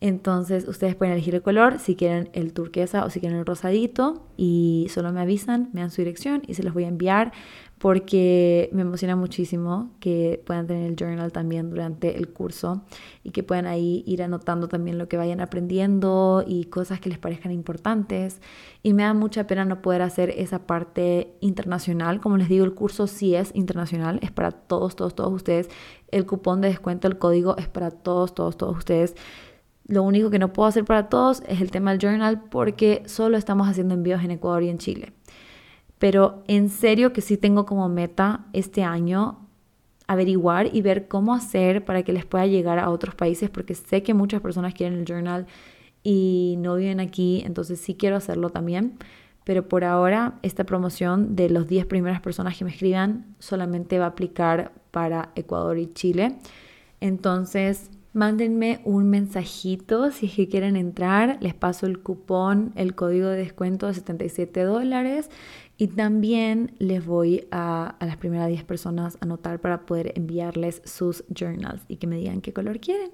Entonces 0.00 0.68
ustedes 0.68 0.94
pueden 0.94 1.14
elegir 1.14 1.34
el 1.34 1.42
color, 1.42 1.80
si 1.80 1.96
quieren 1.96 2.30
el 2.32 2.52
turquesa 2.52 3.04
o 3.04 3.10
si 3.10 3.18
quieren 3.18 3.38
el 3.38 3.46
rosadito 3.46 4.28
y 4.36 4.86
solo 4.90 5.12
me 5.12 5.20
avisan, 5.20 5.70
me 5.72 5.80
dan 5.80 5.90
su 5.90 6.02
dirección 6.02 6.42
y 6.46 6.54
se 6.54 6.62
los 6.62 6.72
voy 6.72 6.84
a 6.84 6.88
enviar 6.88 7.32
porque 7.78 8.68
me 8.72 8.82
emociona 8.82 9.14
muchísimo 9.16 9.90
que 10.00 10.42
puedan 10.44 10.66
tener 10.66 10.90
el 10.90 10.96
journal 10.96 11.32
también 11.32 11.70
durante 11.70 12.16
el 12.16 12.28
curso 12.28 12.82
y 13.22 13.30
que 13.30 13.42
puedan 13.42 13.66
ahí 13.66 14.02
ir 14.06 14.22
anotando 14.22 14.68
también 14.68 14.98
lo 14.98 15.08
que 15.08 15.16
vayan 15.16 15.40
aprendiendo 15.40 16.44
y 16.46 16.64
cosas 16.64 17.00
que 17.00 17.08
les 17.08 17.18
parezcan 17.18 17.52
importantes. 17.52 18.40
Y 18.82 18.94
me 18.94 19.04
da 19.04 19.14
mucha 19.14 19.46
pena 19.46 19.64
no 19.64 19.80
poder 19.80 20.02
hacer 20.02 20.30
esa 20.30 20.66
parte 20.66 21.36
internacional. 21.40 22.20
Como 22.20 22.36
les 22.36 22.48
digo, 22.48 22.64
el 22.64 22.74
curso 22.74 23.06
sí 23.06 23.34
es 23.34 23.54
internacional, 23.54 24.18
es 24.22 24.32
para 24.32 24.50
todos, 24.50 24.96
todos, 24.96 25.14
todos 25.14 25.32
ustedes. 25.32 25.68
El 26.10 26.26
cupón 26.26 26.60
de 26.60 26.68
descuento, 26.68 27.06
el 27.06 27.18
código 27.18 27.56
es 27.58 27.68
para 27.68 27.90
todos, 27.90 28.34
todos, 28.34 28.56
todos 28.56 28.76
ustedes. 28.76 29.14
Lo 29.88 30.02
único 30.02 30.28
que 30.30 30.38
no 30.38 30.52
puedo 30.52 30.68
hacer 30.68 30.84
para 30.84 31.08
todos 31.08 31.42
es 31.48 31.62
el 31.62 31.70
tema 31.70 31.90
del 31.90 31.98
journal 31.98 32.42
porque 32.50 33.02
solo 33.06 33.38
estamos 33.38 33.68
haciendo 33.68 33.94
envíos 33.94 34.22
en 34.22 34.30
Ecuador 34.30 34.62
y 34.62 34.68
en 34.68 34.78
Chile. 34.78 35.12
Pero 35.98 36.44
en 36.46 36.68
serio 36.68 37.14
que 37.14 37.22
sí 37.22 37.38
tengo 37.38 37.64
como 37.64 37.88
meta 37.88 38.44
este 38.52 38.84
año 38.84 39.48
averiguar 40.06 40.74
y 40.74 40.82
ver 40.82 41.08
cómo 41.08 41.34
hacer 41.34 41.84
para 41.86 42.02
que 42.02 42.12
les 42.12 42.26
pueda 42.26 42.46
llegar 42.46 42.78
a 42.78 42.90
otros 42.90 43.14
países 43.14 43.48
porque 43.48 43.74
sé 43.74 44.02
que 44.02 44.14
muchas 44.14 44.42
personas 44.42 44.74
quieren 44.74 44.98
el 44.98 45.06
journal 45.06 45.46
y 46.02 46.56
no 46.58 46.76
viven 46.76 47.00
aquí, 47.00 47.42
entonces 47.44 47.80
sí 47.80 47.94
quiero 47.94 48.16
hacerlo 48.16 48.50
también. 48.50 48.98
Pero 49.44 49.68
por 49.68 49.84
ahora 49.84 50.38
esta 50.42 50.64
promoción 50.64 51.34
de 51.34 51.48
los 51.48 51.66
10 51.66 51.86
primeras 51.86 52.20
personas 52.20 52.58
que 52.58 52.64
me 52.66 52.70
escriban 52.70 53.24
solamente 53.38 53.98
va 53.98 54.04
a 54.04 54.08
aplicar 54.08 54.72
para 54.90 55.30
Ecuador 55.34 55.78
y 55.78 55.92
Chile. 55.94 56.36
Entonces 57.00 57.90
Mándenme 58.14 58.80
un 58.84 59.10
mensajito 59.10 60.10
si 60.10 60.26
es 60.26 60.34
que 60.34 60.48
quieren 60.48 60.76
entrar. 60.76 61.36
Les 61.40 61.54
paso 61.54 61.86
el 61.86 62.00
cupón, 62.00 62.72
el 62.74 62.94
código 62.94 63.28
de 63.28 63.36
descuento 63.36 63.86
de 63.86 63.94
77 63.94 64.62
dólares. 64.62 65.30
Y 65.76 65.88
también 65.88 66.74
les 66.78 67.04
voy 67.04 67.46
a, 67.50 67.96
a 68.00 68.06
las 68.06 68.16
primeras 68.16 68.48
10 68.48 68.64
personas 68.64 69.16
a 69.16 69.26
anotar 69.26 69.60
para 69.60 69.86
poder 69.86 70.12
enviarles 70.16 70.82
sus 70.84 71.22
journals 71.32 71.82
y 71.86 71.96
que 71.96 72.06
me 72.06 72.16
digan 72.16 72.40
qué 72.40 72.52
color 72.52 72.80
quieren. 72.80 73.12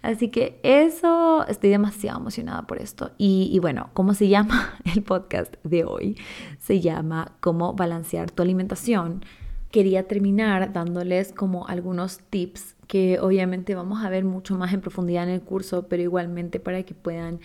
Así 0.00 0.28
que 0.28 0.60
eso, 0.62 1.44
estoy 1.48 1.70
demasiado 1.70 2.20
emocionada 2.20 2.62
por 2.66 2.80
esto. 2.80 3.10
Y, 3.18 3.50
y, 3.52 3.58
bueno, 3.58 3.90
¿cómo 3.92 4.14
se 4.14 4.28
llama 4.28 4.78
el 4.94 5.02
podcast 5.02 5.54
de 5.64 5.84
hoy? 5.84 6.16
Se 6.58 6.80
llama 6.80 7.36
Cómo 7.40 7.74
balancear 7.74 8.30
tu 8.30 8.42
alimentación. 8.42 9.24
Quería 9.70 10.06
terminar 10.06 10.72
dándoles 10.72 11.32
como 11.32 11.66
algunos 11.66 12.20
tips 12.30 12.77
que 12.88 13.20
obviamente 13.20 13.76
vamos 13.76 14.04
a 14.04 14.10
ver 14.10 14.24
mucho 14.24 14.56
más 14.56 14.72
en 14.72 14.80
profundidad 14.80 15.24
en 15.24 15.30
el 15.30 15.42
curso, 15.42 15.86
pero 15.88 16.02
igualmente 16.02 16.58
para 16.58 16.82
que 16.82 16.94
puedan 16.94 17.38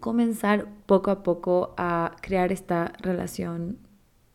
comenzar 0.00 0.68
poco 0.86 1.10
a 1.10 1.22
poco 1.22 1.74
a 1.76 2.16
crear 2.22 2.52
esta 2.52 2.92
relación 3.00 3.78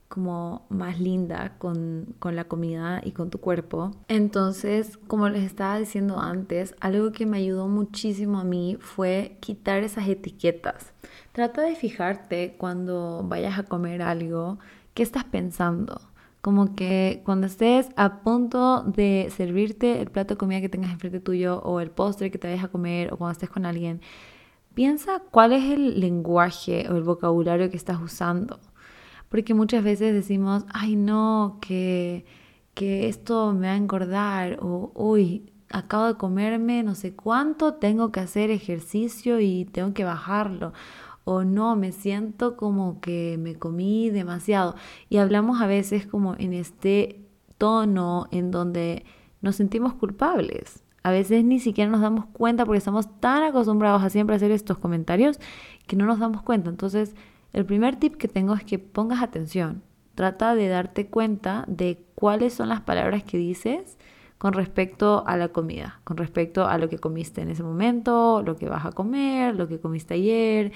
como 0.10 0.66
más 0.70 1.00
linda 1.00 1.56
con, 1.60 2.16
con, 2.18 2.36
la 2.36 2.46
comida 2.46 3.00
y 3.04 3.12
con 3.12 3.30
tu 3.30 3.40
cuerpo. 3.40 3.92
Entonces, 4.08 4.98
como 5.08 5.30
les 5.30 5.44
estaba 5.44 5.78
diciendo 5.78 6.20
antes, 6.20 6.76
algo 6.80 7.12
que 7.12 7.28
me 7.28 7.38
ayudó 7.38 7.68
muchísimo 7.68 8.40
a 8.40 8.44
mí 8.44 8.78
fue 8.82 9.38
quitar 9.40 9.84
esas 9.84 10.08
etiquetas. 10.08 10.94
Trata 11.32 11.62
de 11.62 11.76
fijarte 11.76 12.56
cuando 12.58 13.24
vayas 13.24 13.60
a 13.60 13.64
comer 13.64 14.02
algo, 14.02 14.58
qué 14.96 15.04
estás 15.04 15.26
pensando. 15.26 16.02
Como 16.42 16.74
que 16.76 17.22
cuando 17.26 17.48
estés 17.48 17.90
a 17.98 18.22
punto 18.22 18.84
de 18.84 19.32
servirte 19.36 20.02
el 20.02 20.10
plato 20.10 20.36
de 20.36 20.38
comida 20.38 20.62
que 20.62 20.70
tengas 20.70 20.92
enfrente 20.92 21.20
tuyo 21.20 21.60
o 21.62 21.82
el 21.82 21.92
postre 21.92 22.32
que 22.32 22.38
te 22.38 22.48
vayas 22.48 22.64
a 22.64 22.70
comer 22.70 23.12
o 23.14 23.18
cuando 23.18 23.34
estés 23.34 23.50
con 23.50 23.66
alguien, 23.66 24.02
piensa 24.74 25.22
cuál 25.32 25.52
es 25.52 25.66
el 25.66 26.00
lenguaje 26.00 26.88
o 26.90 26.96
el 26.96 27.04
vocabulario 27.04 27.70
que 27.70 27.78
estás 27.78 28.02
usando. 28.02 28.60
Porque 29.28 29.54
muchas 29.54 29.84
veces 29.84 30.14
decimos, 30.14 30.66
ay 30.74 30.96
no, 30.96 31.60
que, 31.62 32.26
que 32.74 33.10
esto 33.10 33.54
me 33.54 33.68
va 33.68 33.74
a 33.74 33.78
engordar 33.78 34.60
o 34.62 34.92
uy, 34.96 35.52
acabo 35.70 36.08
de 36.08 36.16
comerme 36.16 36.84
no 36.84 36.96
sé 36.96 37.14
cuánto, 37.16 37.76
tengo 37.76 38.12
que 38.12 38.22
hacer 38.22 38.50
ejercicio 38.50 39.40
y 39.40 39.66
tengo 39.66 39.94
que 39.94 40.06
bajarlo 40.06 40.74
o 41.24 41.44
no, 41.44 41.76
me 41.76 41.92
siento 41.92 42.58
como 42.58 43.00
que 43.02 43.38
me 43.40 43.56
comí 43.56 44.10
demasiado. 44.10 44.76
Y 45.10 45.18
hablamos 45.18 45.62
a 45.62 45.68
veces 45.68 46.06
como 46.08 46.36
en 46.38 46.54
este 46.54 47.22
tono 47.58 48.28
en 48.32 48.52
donde 48.52 49.06
nos 49.42 49.56
sentimos 49.56 49.94
culpables. 49.94 50.84
A 51.04 51.12
veces 51.12 51.44
ni 51.46 51.60
siquiera 51.60 51.90
nos 51.90 52.02
damos 52.02 52.26
cuenta 52.26 52.66
porque 52.66 52.80
estamos 52.80 53.08
tan 53.20 53.44
acostumbrados 53.44 54.04
a 54.04 54.10
siempre 54.10 54.36
hacer 54.36 54.52
estos 54.52 54.78
comentarios 54.78 55.40
que 55.88 55.96
no 55.96 56.06
nos 56.06 56.20
damos 56.20 56.42
cuenta. 56.42 56.70
Entonces, 56.70 57.16
el 57.54 57.66
primer 57.66 57.96
tip 57.96 58.16
que 58.16 58.28
tengo 58.28 58.54
es 58.54 58.64
que 58.64 58.80
pongas 58.80 59.24
atención. 59.24 59.82
Trata 60.16 60.56
de 60.56 60.68
darte 60.68 61.08
cuenta 61.08 61.64
de 61.68 62.04
cuáles 62.16 62.54
son 62.54 62.70
las 62.70 62.82
palabras 62.82 63.24
que 63.24 63.38
dices 63.38 63.98
con 64.38 64.54
respecto 64.54 65.24
a 65.28 65.38
la 65.38 65.50
comida, 65.50 66.02
con 66.04 66.18
respecto 66.18 66.66
a 66.66 66.78
lo 66.78 66.90
que 66.90 66.98
comiste 66.98 67.42
en 67.42 67.50
ese 67.50 67.64
momento, 67.64 68.42
lo 68.42 68.56
que 68.56 68.70
vas 68.70 68.86
a 68.86 68.92
comer, 68.92 69.56
lo 69.56 69.68
que 69.68 69.80
comiste 69.80 70.16
ayer. 70.16 70.72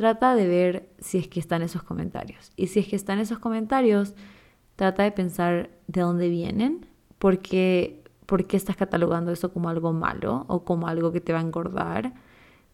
Trata 0.00 0.34
de 0.34 0.48
ver 0.48 0.88
si 0.98 1.18
es 1.18 1.28
que 1.28 1.38
están 1.38 1.60
esos 1.60 1.82
comentarios. 1.82 2.52
Y 2.56 2.68
si 2.68 2.80
es 2.80 2.88
que 2.88 2.96
están 2.96 3.18
esos 3.18 3.38
comentarios, 3.38 4.14
trata 4.74 5.02
de 5.02 5.12
pensar 5.12 5.68
de 5.88 6.00
dónde 6.00 6.30
vienen, 6.30 6.86
porque 7.18 8.02
¿por 8.24 8.46
qué 8.46 8.56
estás 8.56 8.76
catalogando 8.76 9.30
eso 9.30 9.52
como 9.52 9.68
algo 9.68 9.92
malo 9.92 10.46
o 10.48 10.64
como 10.64 10.88
algo 10.88 11.12
que 11.12 11.20
te 11.20 11.34
va 11.34 11.40
a 11.40 11.42
engordar? 11.42 12.14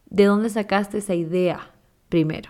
¿De 0.09 0.23
dónde 0.23 0.49
sacaste 0.49 0.99
esa 0.99 1.15
idea 1.15 1.73
primero? 2.07 2.49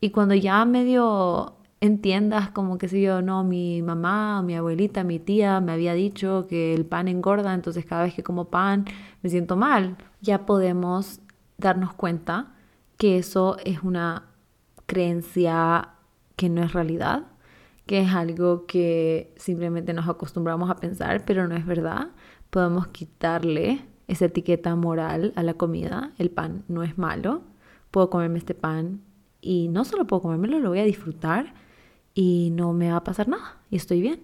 Y 0.00 0.10
cuando 0.10 0.34
ya 0.34 0.64
medio 0.64 1.58
entiendas 1.78 2.50
como 2.50 2.78
que 2.78 2.88
sé 2.88 3.00
yo, 3.00 3.22
no, 3.22 3.44
mi 3.44 3.80
mamá, 3.80 4.42
mi 4.42 4.56
abuelita, 4.56 5.04
mi 5.04 5.20
tía 5.20 5.60
me 5.60 5.70
había 5.70 5.94
dicho 5.94 6.48
que 6.48 6.74
el 6.74 6.84
pan 6.84 7.06
engorda, 7.06 7.54
entonces 7.54 7.84
cada 7.84 8.02
vez 8.02 8.14
que 8.14 8.24
como 8.24 8.46
pan 8.46 8.86
me 9.22 9.30
siento 9.30 9.54
mal, 9.54 9.98
ya 10.20 10.46
podemos 10.46 11.20
darnos 11.58 11.92
cuenta 11.92 12.56
que 13.00 13.16
eso 13.16 13.56
es 13.64 13.82
una 13.82 14.26
creencia 14.84 15.94
que 16.36 16.50
no 16.50 16.62
es 16.62 16.74
realidad, 16.74 17.28
que 17.86 18.00
es 18.00 18.12
algo 18.12 18.66
que 18.66 19.32
simplemente 19.38 19.94
nos 19.94 20.06
acostumbramos 20.06 20.68
a 20.68 20.76
pensar, 20.76 21.24
pero 21.24 21.48
no 21.48 21.56
es 21.56 21.64
verdad. 21.64 22.08
Podemos 22.50 22.88
quitarle 22.88 23.86
esa 24.06 24.26
etiqueta 24.26 24.76
moral 24.76 25.32
a 25.34 25.42
la 25.42 25.54
comida. 25.54 26.12
El 26.18 26.30
pan 26.30 26.62
no 26.68 26.82
es 26.82 26.98
malo. 26.98 27.40
Puedo 27.90 28.10
comerme 28.10 28.36
este 28.36 28.54
pan 28.54 29.00
y 29.40 29.68
no 29.68 29.86
solo 29.86 30.06
puedo 30.06 30.20
comérmelo, 30.20 30.58
lo 30.58 30.68
voy 30.68 30.80
a 30.80 30.84
disfrutar 30.84 31.54
y 32.12 32.50
no 32.52 32.74
me 32.74 32.90
va 32.90 32.98
a 32.98 33.04
pasar 33.04 33.28
nada 33.28 33.62
y 33.70 33.76
estoy 33.76 34.02
bien. 34.02 34.20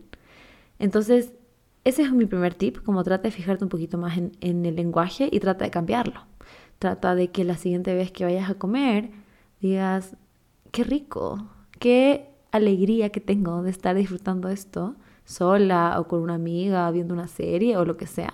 Entonces, 0.79 1.33
ese 1.85 2.03
es 2.03 2.13
mi 2.13 2.27
primer 2.27 2.53
tip, 2.53 2.83
como 2.83 3.03
trata 3.05 3.23
de 3.23 3.31
fijarte 3.31 3.65
un 3.65 3.71
poquito 3.71 3.97
más 3.97 4.19
en, 4.19 4.33
en, 4.43 4.67
el 4.67 4.77
lenguaje 4.77 5.31
y 5.33 5.41
trata 5.41 5.65
de 5.65 5.71
cambiarlo. 5.71 6.21
Trata 6.87 7.17
de 7.17 7.33
que 7.33 7.43
la 7.43 7.57
siguiente 7.57 7.97
vez 7.97 8.13
que 8.13 8.25
vayas 8.25 8.49
a 8.49 8.55
comer 8.55 9.11
digas, 9.61 10.15
qué 10.71 10.85
rico, 10.85 11.49
qué 11.81 12.29
alegría 12.53 13.11
que 13.11 13.19
tengo 13.19 13.61
de 13.65 13.73
estar 13.73 13.97
disfrutando 13.97 14.49
esto 14.51 14.95
sola 15.25 15.99
o 15.99 16.07
con 16.07 16.21
una 16.21 16.35
amiga 16.35 16.89
viendo 16.93 17.13
una 17.13 17.27
serie 17.27 17.77
o 17.77 17.85
lo 17.85 17.97
que 17.97 18.07
sea. 18.07 18.33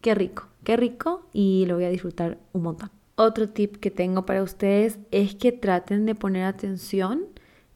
Qué 0.00 0.16
rico, 0.16 0.48
qué 0.64 0.76
rico 0.76 1.28
y 1.32 1.64
lo 1.68 1.76
voy 1.76 1.84
a 1.84 1.90
disfrutar 1.90 2.38
un 2.52 2.64
montón. 2.64 2.90
Otro 3.14 3.48
tip 3.48 3.76
que 3.76 3.92
tengo 3.92 4.26
para 4.26 4.42
ustedes 4.42 4.98
es 5.12 5.36
que 5.36 5.52
traten 5.52 6.04
de 6.04 6.16
poner 6.16 6.46
atención 6.46 7.26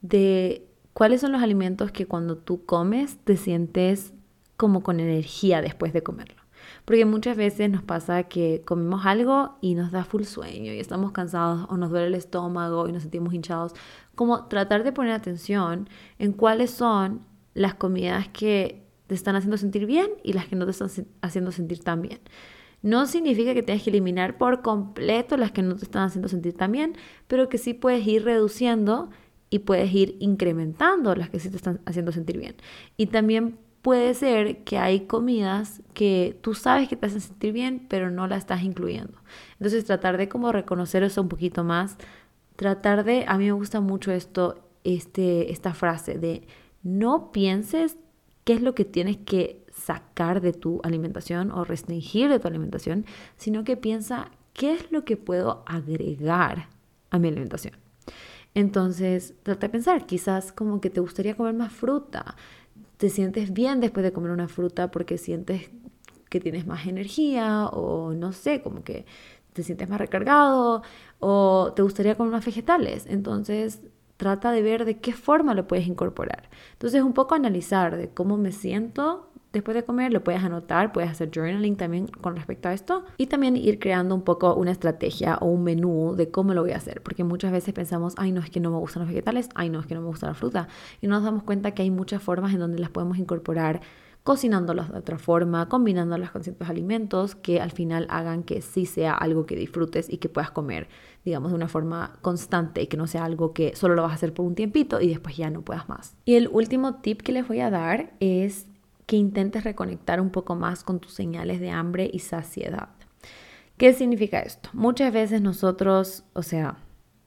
de 0.02 0.66
cuáles 0.92 1.20
son 1.20 1.30
los 1.30 1.42
alimentos 1.44 1.92
que 1.92 2.06
cuando 2.06 2.36
tú 2.36 2.64
comes 2.64 3.18
te 3.18 3.36
sientes 3.36 4.12
como 4.56 4.82
con 4.82 4.98
energía 4.98 5.62
después 5.62 5.92
de 5.92 6.02
comerlo. 6.02 6.45
Porque 6.86 7.04
muchas 7.04 7.36
veces 7.36 7.68
nos 7.68 7.82
pasa 7.82 8.22
que 8.22 8.62
comemos 8.64 9.04
algo 9.06 9.58
y 9.60 9.74
nos 9.74 9.90
da 9.90 10.04
full 10.04 10.22
sueño 10.22 10.72
y 10.72 10.78
estamos 10.78 11.10
cansados 11.10 11.66
o 11.68 11.76
nos 11.76 11.90
duele 11.90 12.06
el 12.06 12.14
estómago 12.14 12.88
y 12.88 12.92
nos 12.92 13.02
sentimos 13.02 13.34
hinchados. 13.34 13.74
Como 14.14 14.46
tratar 14.46 14.84
de 14.84 14.92
poner 14.92 15.12
atención 15.12 15.88
en 16.20 16.32
cuáles 16.32 16.70
son 16.70 17.26
las 17.54 17.74
comidas 17.74 18.28
que 18.28 18.86
te 19.08 19.16
están 19.16 19.34
haciendo 19.34 19.56
sentir 19.56 19.84
bien 19.84 20.10
y 20.22 20.32
las 20.32 20.46
que 20.46 20.54
no 20.54 20.64
te 20.64 20.70
están 20.70 20.88
haciendo 21.22 21.50
sentir 21.50 21.80
tan 21.80 22.02
bien. 22.02 22.20
No 22.82 23.06
significa 23.06 23.52
que 23.52 23.64
tengas 23.64 23.82
que 23.82 23.90
eliminar 23.90 24.38
por 24.38 24.62
completo 24.62 25.36
las 25.36 25.50
que 25.50 25.62
no 25.62 25.74
te 25.74 25.84
están 25.84 26.04
haciendo 26.04 26.28
sentir 26.28 26.54
tan 26.54 26.70
bien, 26.70 26.94
pero 27.26 27.48
que 27.48 27.58
sí 27.58 27.74
puedes 27.74 28.06
ir 28.06 28.24
reduciendo 28.24 29.10
y 29.50 29.60
puedes 29.60 29.92
ir 29.92 30.16
incrementando 30.20 31.16
las 31.16 31.30
que 31.30 31.40
sí 31.40 31.50
te 31.50 31.56
están 31.56 31.80
haciendo 31.84 32.12
sentir 32.12 32.38
bien. 32.38 32.54
Y 32.96 33.06
también 33.06 33.58
puede 33.86 34.14
ser 34.14 34.64
que 34.64 34.78
hay 34.78 35.06
comidas 35.06 35.80
que 35.94 36.36
tú 36.40 36.54
sabes 36.54 36.88
que 36.88 36.96
te 36.96 37.06
hacen 37.06 37.20
sentir 37.20 37.52
bien, 37.52 37.86
pero 37.88 38.10
no 38.10 38.26
la 38.26 38.36
estás 38.36 38.64
incluyendo. 38.64 39.16
Entonces 39.60 39.84
tratar 39.84 40.16
de 40.16 40.28
como 40.28 40.50
reconocer 40.50 41.04
eso 41.04 41.22
un 41.22 41.28
poquito 41.28 41.62
más, 41.62 41.96
tratar 42.56 43.04
de, 43.04 43.24
a 43.28 43.38
mí 43.38 43.44
me 43.44 43.52
gusta 43.52 43.80
mucho 43.80 44.10
esto, 44.10 44.68
este, 44.82 45.52
esta 45.52 45.72
frase 45.72 46.18
de 46.18 46.48
no 46.82 47.30
pienses 47.30 47.96
qué 48.42 48.54
es 48.54 48.60
lo 48.60 48.74
que 48.74 48.84
tienes 48.84 49.18
que 49.18 49.64
sacar 49.72 50.40
de 50.40 50.52
tu 50.52 50.80
alimentación 50.82 51.52
o 51.52 51.62
restringir 51.62 52.28
de 52.28 52.40
tu 52.40 52.48
alimentación, 52.48 53.06
sino 53.36 53.62
que 53.62 53.76
piensa 53.76 54.32
qué 54.52 54.72
es 54.72 54.90
lo 54.90 55.04
que 55.04 55.16
puedo 55.16 55.62
agregar 55.64 56.70
a 57.10 57.20
mi 57.20 57.28
alimentación. 57.28 57.74
Entonces, 58.52 59.34
trata 59.44 59.68
de 59.68 59.70
pensar, 59.70 60.06
quizás 60.06 60.50
como 60.50 60.80
que 60.80 60.90
te 60.90 61.00
gustaría 61.00 61.36
comer 61.36 61.54
más 61.54 61.72
fruta, 61.72 62.34
te 62.96 63.10
sientes 63.10 63.52
bien 63.52 63.80
después 63.80 64.04
de 64.04 64.12
comer 64.12 64.30
una 64.30 64.48
fruta 64.48 64.90
porque 64.90 65.18
sientes 65.18 65.70
que 66.28 66.40
tienes 66.40 66.66
más 66.66 66.86
energía 66.86 67.66
o 67.66 68.12
no 68.12 68.32
sé, 68.32 68.62
como 68.62 68.82
que 68.82 69.06
te 69.52 69.62
sientes 69.62 69.88
más 69.88 70.00
recargado 70.00 70.82
o 71.18 71.72
te 71.74 71.82
gustaría 71.82 72.14
comer 72.14 72.32
más 72.32 72.44
vegetales. 72.44 73.06
Entonces, 73.08 73.80
trata 74.16 74.50
de 74.50 74.62
ver 74.62 74.84
de 74.84 74.98
qué 74.98 75.12
forma 75.12 75.54
lo 75.54 75.66
puedes 75.66 75.86
incorporar. 75.86 76.48
Entonces, 76.72 77.02
un 77.02 77.12
poco 77.12 77.34
analizar 77.34 77.96
de 77.96 78.10
cómo 78.10 78.36
me 78.36 78.52
siento 78.52 79.30
después 79.52 79.74
de 79.74 79.84
comer, 79.84 80.12
lo 80.12 80.22
puedes 80.22 80.42
anotar, 80.42 80.92
puedes 80.92 81.10
hacer 81.10 81.30
journaling 81.34 81.76
también 81.76 82.06
con 82.08 82.36
respecto 82.36 82.68
a 82.68 82.74
esto 82.74 83.04
y 83.16 83.26
también 83.26 83.56
ir 83.56 83.78
creando 83.78 84.14
un 84.14 84.22
poco 84.22 84.54
una 84.54 84.70
estrategia 84.70 85.38
o 85.40 85.46
un 85.46 85.64
menú 85.64 86.14
de 86.16 86.30
cómo 86.30 86.54
lo 86.54 86.62
voy 86.62 86.72
a 86.72 86.76
hacer, 86.76 87.02
porque 87.02 87.24
muchas 87.24 87.52
veces 87.52 87.72
pensamos, 87.72 88.14
ay 88.18 88.32
no 88.32 88.40
es 88.40 88.50
que 88.50 88.60
no 88.60 88.70
me 88.70 88.78
gustan 88.78 89.02
los 89.02 89.08
vegetales, 89.08 89.48
ay 89.54 89.70
no 89.70 89.80
es 89.80 89.86
que 89.86 89.94
no 89.94 90.02
me 90.02 90.08
gusta 90.08 90.26
la 90.26 90.34
fruta 90.34 90.68
y 91.00 91.06
nos 91.06 91.22
damos 91.22 91.42
cuenta 91.42 91.72
que 91.72 91.82
hay 91.82 91.90
muchas 91.90 92.22
formas 92.22 92.52
en 92.52 92.60
donde 92.60 92.78
las 92.78 92.90
podemos 92.90 93.18
incorporar 93.18 93.80
cocinándolas 94.26 94.90
de 94.90 94.98
otra 94.98 95.18
forma, 95.18 95.68
combinándolas 95.68 96.32
con 96.32 96.42
ciertos 96.42 96.68
alimentos 96.68 97.36
que 97.36 97.60
al 97.60 97.70
final 97.70 98.08
hagan 98.10 98.42
que 98.42 98.60
sí 98.60 98.84
sea 98.84 99.14
algo 99.14 99.46
que 99.46 99.54
disfrutes 99.54 100.12
y 100.12 100.18
que 100.18 100.28
puedas 100.28 100.50
comer, 100.50 100.88
digamos, 101.24 101.52
de 101.52 101.54
una 101.54 101.68
forma 101.68 102.18
constante 102.22 102.82
y 102.82 102.88
que 102.88 102.96
no 102.96 103.06
sea 103.06 103.24
algo 103.24 103.54
que 103.54 103.76
solo 103.76 103.94
lo 103.94 104.02
vas 104.02 104.10
a 104.10 104.14
hacer 104.16 104.34
por 104.34 104.44
un 104.44 104.56
tiempito 104.56 105.00
y 105.00 105.08
después 105.08 105.36
ya 105.36 105.48
no 105.48 105.62
puedas 105.62 105.88
más. 105.88 106.16
Y 106.24 106.34
el 106.34 106.48
último 106.48 106.96
tip 106.96 107.22
que 107.22 107.30
les 107.30 107.46
voy 107.46 107.60
a 107.60 107.70
dar 107.70 108.14
es 108.18 108.66
que 109.06 109.16
intentes 109.16 109.64
reconectar 109.64 110.20
un 110.20 110.30
poco 110.30 110.56
más 110.56 110.82
con 110.82 111.00
tus 111.00 111.14
señales 111.14 111.60
de 111.60 111.70
hambre 111.70 112.10
y 112.12 112.18
saciedad. 112.18 112.90
¿Qué 113.76 113.92
significa 113.92 114.40
esto? 114.40 114.70
Muchas 114.72 115.12
veces 115.12 115.42
nosotros, 115.42 116.24
o 116.32 116.42
sea, 116.42 116.78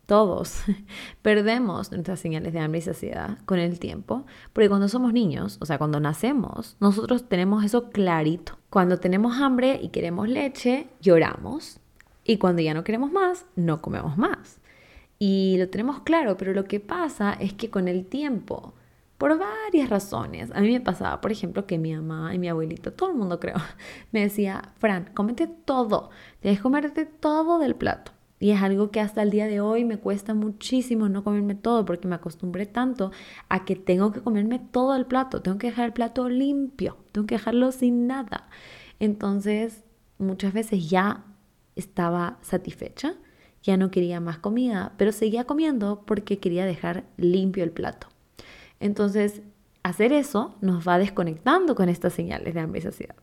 todos, 0.05 0.63
perdemos 1.21 1.91
nuestras 1.91 2.19
señales 2.19 2.51
de 2.51 2.59
hambre 2.59 2.80
y 2.80 2.82
saciedad 2.82 3.38
con 3.45 3.59
el 3.59 3.80
tiempo, 3.80 4.25
porque 4.51 4.67
cuando 4.67 4.89
somos 4.89 5.13
niños, 5.13 5.57
o 5.61 5.65
sea, 5.65 5.77
cuando 5.77 5.99
nacemos, 5.99 6.75
nosotros 6.80 7.30
tenemos 7.30 7.63
eso 7.63 7.89
clarito. 7.91 8.57
Cuando 8.69 8.97
tenemos 8.97 9.38
hambre 9.39 9.80
y 9.82 9.89
queremos 9.89 10.27
leche, 10.27 10.88
lloramos. 11.01 11.80
Y 12.23 12.38
cuando 12.38 12.61
ya 12.61 12.73
no 12.73 12.84
queremos 12.84 13.11
más, 13.11 13.45
no 13.55 13.82
comemos 13.82 14.17
más. 14.17 14.59
Y 15.19 15.57
lo 15.59 15.69
tenemos 15.69 16.01
claro, 16.01 16.38
pero 16.38 16.53
lo 16.53 16.65
que 16.65 16.80
pasa 16.80 17.34
es 17.34 17.53
que 17.53 17.69
con 17.69 17.88
el 17.88 18.05
tiempo 18.05 18.73
por 19.20 19.38
varias 19.38 19.89
razones. 19.89 20.49
A 20.55 20.61
mí 20.61 20.72
me 20.72 20.82
pasaba, 20.82 21.22
por 21.22 21.32
ejemplo, 21.32 21.67
que 21.67 21.78
mi 21.78 21.93
mamá 21.93 22.34
y 22.34 22.39
mi 22.39 22.47
abuelita, 22.47 22.89
todo 22.89 23.11
el 23.11 23.17
mundo 23.17 23.39
creo, 23.39 23.57
me 24.11 24.22
decía, 24.22 24.74
Fran, 24.80 25.11
cómete 25.13 25.45
todo, 25.45 26.09
que 26.41 26.57
comerte 26.57 27.05
todo 27.05 27.59
del 27.59 27.76
plato. 27.76 28.13
Y 28.39 28.51
es 28.51 28.61
algo 28.61 28.89
que 28.89 29.01
hasta 29.01 29.22
el 29.22 29.32
día 29.32 29.47
de 29.47 29.59
hoy 29.59 29.84
me 29.84 29.97
cuesta 29.97 30.34
muchísimo 30.34 31.09
no 31.09 31.26
comerme 31.26 31.55
todo 31.55 31.84
porque 31.84 32.07
me 32.07 32.15
acostumbré 32.15 32.65
tanto 32.65 33.11
a 33.49 33.65
que 33.65 33.76
tengo 33.76 34.13
que 34.13 34.22
comerme 34.22 34.59
todo 34.59 34.95
el 34.95 35.05
plato, 35.05 35.41
tengo 35.41 35.57
que 35.57 35.67
dejar 35.67 35.88
el 35.88 35.93
plato 35.93 36.30
limpio, 36.30 36.95
tengo 37.11 37.28
que 37.28 37.36
dejarlo 37.36 37.74
sin 37.74 38.07
nada. 38.07 38.47
Entonces, 38.99 39.84
muchas 40.17 40.53
veces 40.53 40.89
ya 40.89 41.26
estaba 41.76 42.38
satisfecha, 42.41 43.15
ya 43.63 43.76
no 43.76 43.91
quería 43.91 44.22
más 44.22 44.38
comida, 44.38 44.93
pero 44.97 45.11
seguía 45.11 45.43
comiendo 45.43 46.03
porque 46.05 46.39
quería 46.39 46.65
dejar 46.65 47.03
limpio 47.17 47.65
el 47.65 47.72
plato. 47.72 48.07
Entonces, 48.80 49.41
hacer 49.84 50.13
eso 50.13 50.55
nos 50.61 50.88
va 50.88 50.97
desconectando 50.97 51.75
con 51.75 51.89
estas 51.89 52.13
señales 52.13 52.53
de 52.53 52.59
hambre 52.59 52.80
y 52.80 52.84
saciedad. 52.84 53.15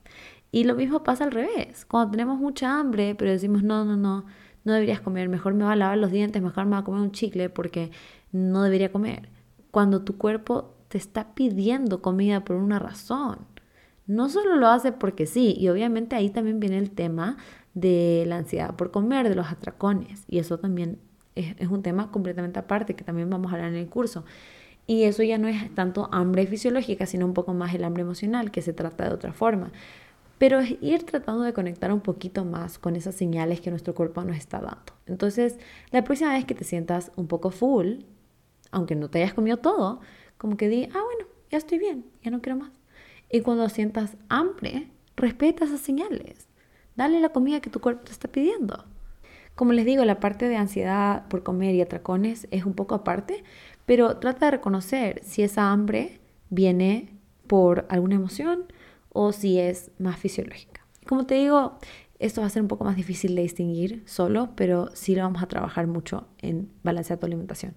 Y 0.52 0.64
lo 0.64 0.74
mismo 0.74 1.02
pasa 1.02 1.24
al 1.24 1.32
revés. 1.32 1.84
Cuando 1.84 2.12
tenemos 2.12 2.38
mucha 2.38 2.78
hambre, 2.78 3.14
pero 3.14 3.30
decimos, 3.30 3.62
no, 3.62 3.84
no, 3.84 3.96
no, 3.96 4.24
no 4.64 4.72
deberías 4.72 5.00
comer, 5.00 5.28
mejor 5.28 5.54
me 5.54 5.64
va 5.64 5.72
a 5.72 5.76
lavar 5.76 5.98
los 5.98 6.10
dientes, 6.10 6.42
mejor 6.42 6.64
me 6.66 6.72
va 6.72 6.78
a 6.78 6.84
comer 6.84 7.00
un 7.00 7.12
chicle 7.12 7.50
porque 7.50 7.90
no 8.32 8.62
debería 8.62 8.92
comer. 8.92 9.28
Cuando 9.70 10.02
tu 10.02 10.16
cuerpo 10.16 10.74
te 10.88 10.98
está 10.98 11.34
pidiendo 11.34 12.00
comida 12.02 12.44
por 12.44 12.56
una 12.56 12.78
razón. 12.78 13.38
No 14.06 14.28
solo 14.28 14.56
lo 14.56 14.68
hace 14.68 14.92
porque 14.92 15.26
sí, 15.26 15.54
y 15.58 15.68
obviamente 15.68 16.14
ahí 16.14 16.30
también 16.30 16.60
viene 16.60 16.78
el 16.78 16.92
tema 16.92 17.36
de 17.74 18.24
la 18.26 18.36
ansiedad 18.38 18.76
por 18.76 18.92
comer, 18.92 19.28
de 19.28 19.34
los 19.34 19.50
atracones, 19.50 20.24
y 20.28 20.38
eso 20.38 20.58
también 20.58 21.00
es, 21.34 21.56
es 21.58 21.68
un 21.68 21.82
tema 21.82 22.10
completamente 22.12 22.58
aparte 22.58 22.94
que 22.94 23.04
también 23.04 23.28
vamos 23.28 23.50
a 23.50 23.56
hablar 23.56 23.70
en 23.70 23.78
el 23.78 23.88
curso. 23.88 24.24
Y 24.86 25.04
eso 25.04 25.22
ya 25.22 25.38
no 25.38 25.48
es 25.48 25.74
tanto 25.74 26.08
hambre 26.12 26.46
fisiológica, 26.46 27.06
sino 27.06 27.26
un 27.26 27.34
poco 27.34 27.54
más 27.54 27.74
el 27.74 27.84
hambre 27.84 28.02
emocional, 28.02 28.50
que 28.50 28.62
se 28.62 28.72
trata 28.72 29.08
de 29.08 29.14
otra 29.14 29.32
forma. 29.32 29.72
Pero 30.38 30.60
es 30.60 30.76
ir 30.80 31.04
tratando 31.04 31.42
de 31.42 31.52
conectar 31.52 31.92
un 31.92 32.00
poquito 32.00 32.44
más 32.44 32.78
con 32.78 32.94
esas 32.94 33.14
señales 33.14 33.60
que 33.60 33.70
nuestro 33.70 33.94
cuerpo 33.94 34.22
nos 34.22 34.36
está 34.36 34.60
dando. 34.60 34.92
Entonces, 35.06 35.58
la 35.90 36.04
próxima 36.04 36.32
vez 36.32 36.44
que 36.44 36.54
te 36.54 36.64
sientas 36.64 37.10
un 37.16 37.26
poco 37.26 37.50
full, 37.50 38.00
aunque 38.70 38.94
no 38.94 39.08
te 39.08 39.18
hayas 39.22 39.34
comido 39.34 39.56
todo, 39.56 40.00
como 40.36 40.56
que 40.56 40.68
di, 40.68 40.84
ah, 40.84 41.02
bueno, 41.02 41.26
ya 41.50 41.58
estoy 41.58 41.78
bien, 41.78 42.04
ya 42.22 42.30
no 42.30 42.40
quiero 42.40 42.58
más. 42.58 42.72
Y 43.30 43.40
cuando 43.40 43.68
sientas 43.68 44.16
hambre, 44.28 44.88
respeta 45.16 45.64
esas 45.64 45.80
señales. 45.80 46.48
Dale 46.94 47.20
la 47.20 47.30
comida 47.30 47.60
que 47.60 47.70
tu 47.70 47.80
cuerpo 47.80 48.04
te 48.04 48.12
está 48.12 48.28
pidiendo. 48.28 48.84
Como 49.54 49.72
les 49.72 49.86
digo, 49.86 50.04
la 50.04 50.20
parte 50.20 50.48
de 50.48 50.56
ansiedad 50.56 51.26
por 51.28 51.42
comer 51.42 51.74
y 51.74 51.80
atracones 51.80 52.46
es 52.50 52.66
un 52.66 52.74
poco 52.74 52.94
aparte, 52.94 53.42
pero 53.86 54.18
trata 54.18 54.46
de 54.46 54.50
reconocer 54.52 55.20
si 55.24 55.42
esa 55.42 55.70
hambre 55.70 56.20
viene 56.50 57.16
por 57.46 57.86
alguna 57.88 58.16
emoción 58.16 58.64
o 59.10 59.32
si 59.32 59.58
es 59.58 59.90
más 59.98 60.18
fisiológica. 60.18 60.84
Como 61.06 61.24
te 61.24 61.36
digo, 61.36 61.78
esto 62.18 62.40
va 62.40 62.48
a 62.48 62.50
ser 62.50 62.62
un 62.62 62.68
poco 62.68 62.84
más 62.84 62.96
difícil 62.96 63.34
de 63.34 63.42
distinguir 63.42 64.02
solo, 64.06 64.50
pero 64.56 64.90
sí 64.94 65.14
lo 65.14 65.22
vamos 65.22 65.42
a 65.42 65.46
trabajar 65.46 65.86
mucho 65.86 66.26
en 66.38 66.68
balancear 66.82 67.18
tu 67.18 67.26
alimentación. 67.26 67.74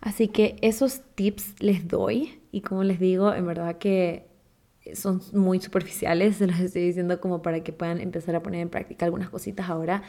Así 0.00 0.28
que 0.28 0.56
esos 0.60 1.00
tips 1.14 1.54
les 1.60 1.88
doy 1.88 2.40
y 2.52 2.60
como 2.60 2.84
les 2.84 3.00
digo, 3.00 3.32
en 3.34 3.46
verdad 3.46 3.78
que 3.78 4.28
son 4.92 5.22
muy 5.32 5.60
superficiales, 5.60 6.36
se 6.36 6.46
los 6.46 6.60
estoy 6.60 6.82
diciendo 6.82 7.20
como 7.20 7.40
para 7.40 7.64
que 7.64 7.72
puedan 7.72 8.00
empezar 8.00 8.36
a 8.36 8.42
poner 8.42 8.60
en 8.60 8.68
práctica 8.68 9.06
algunas 9.06 9.30
cositas 9.30 9.70
ahora, 9.70 10.02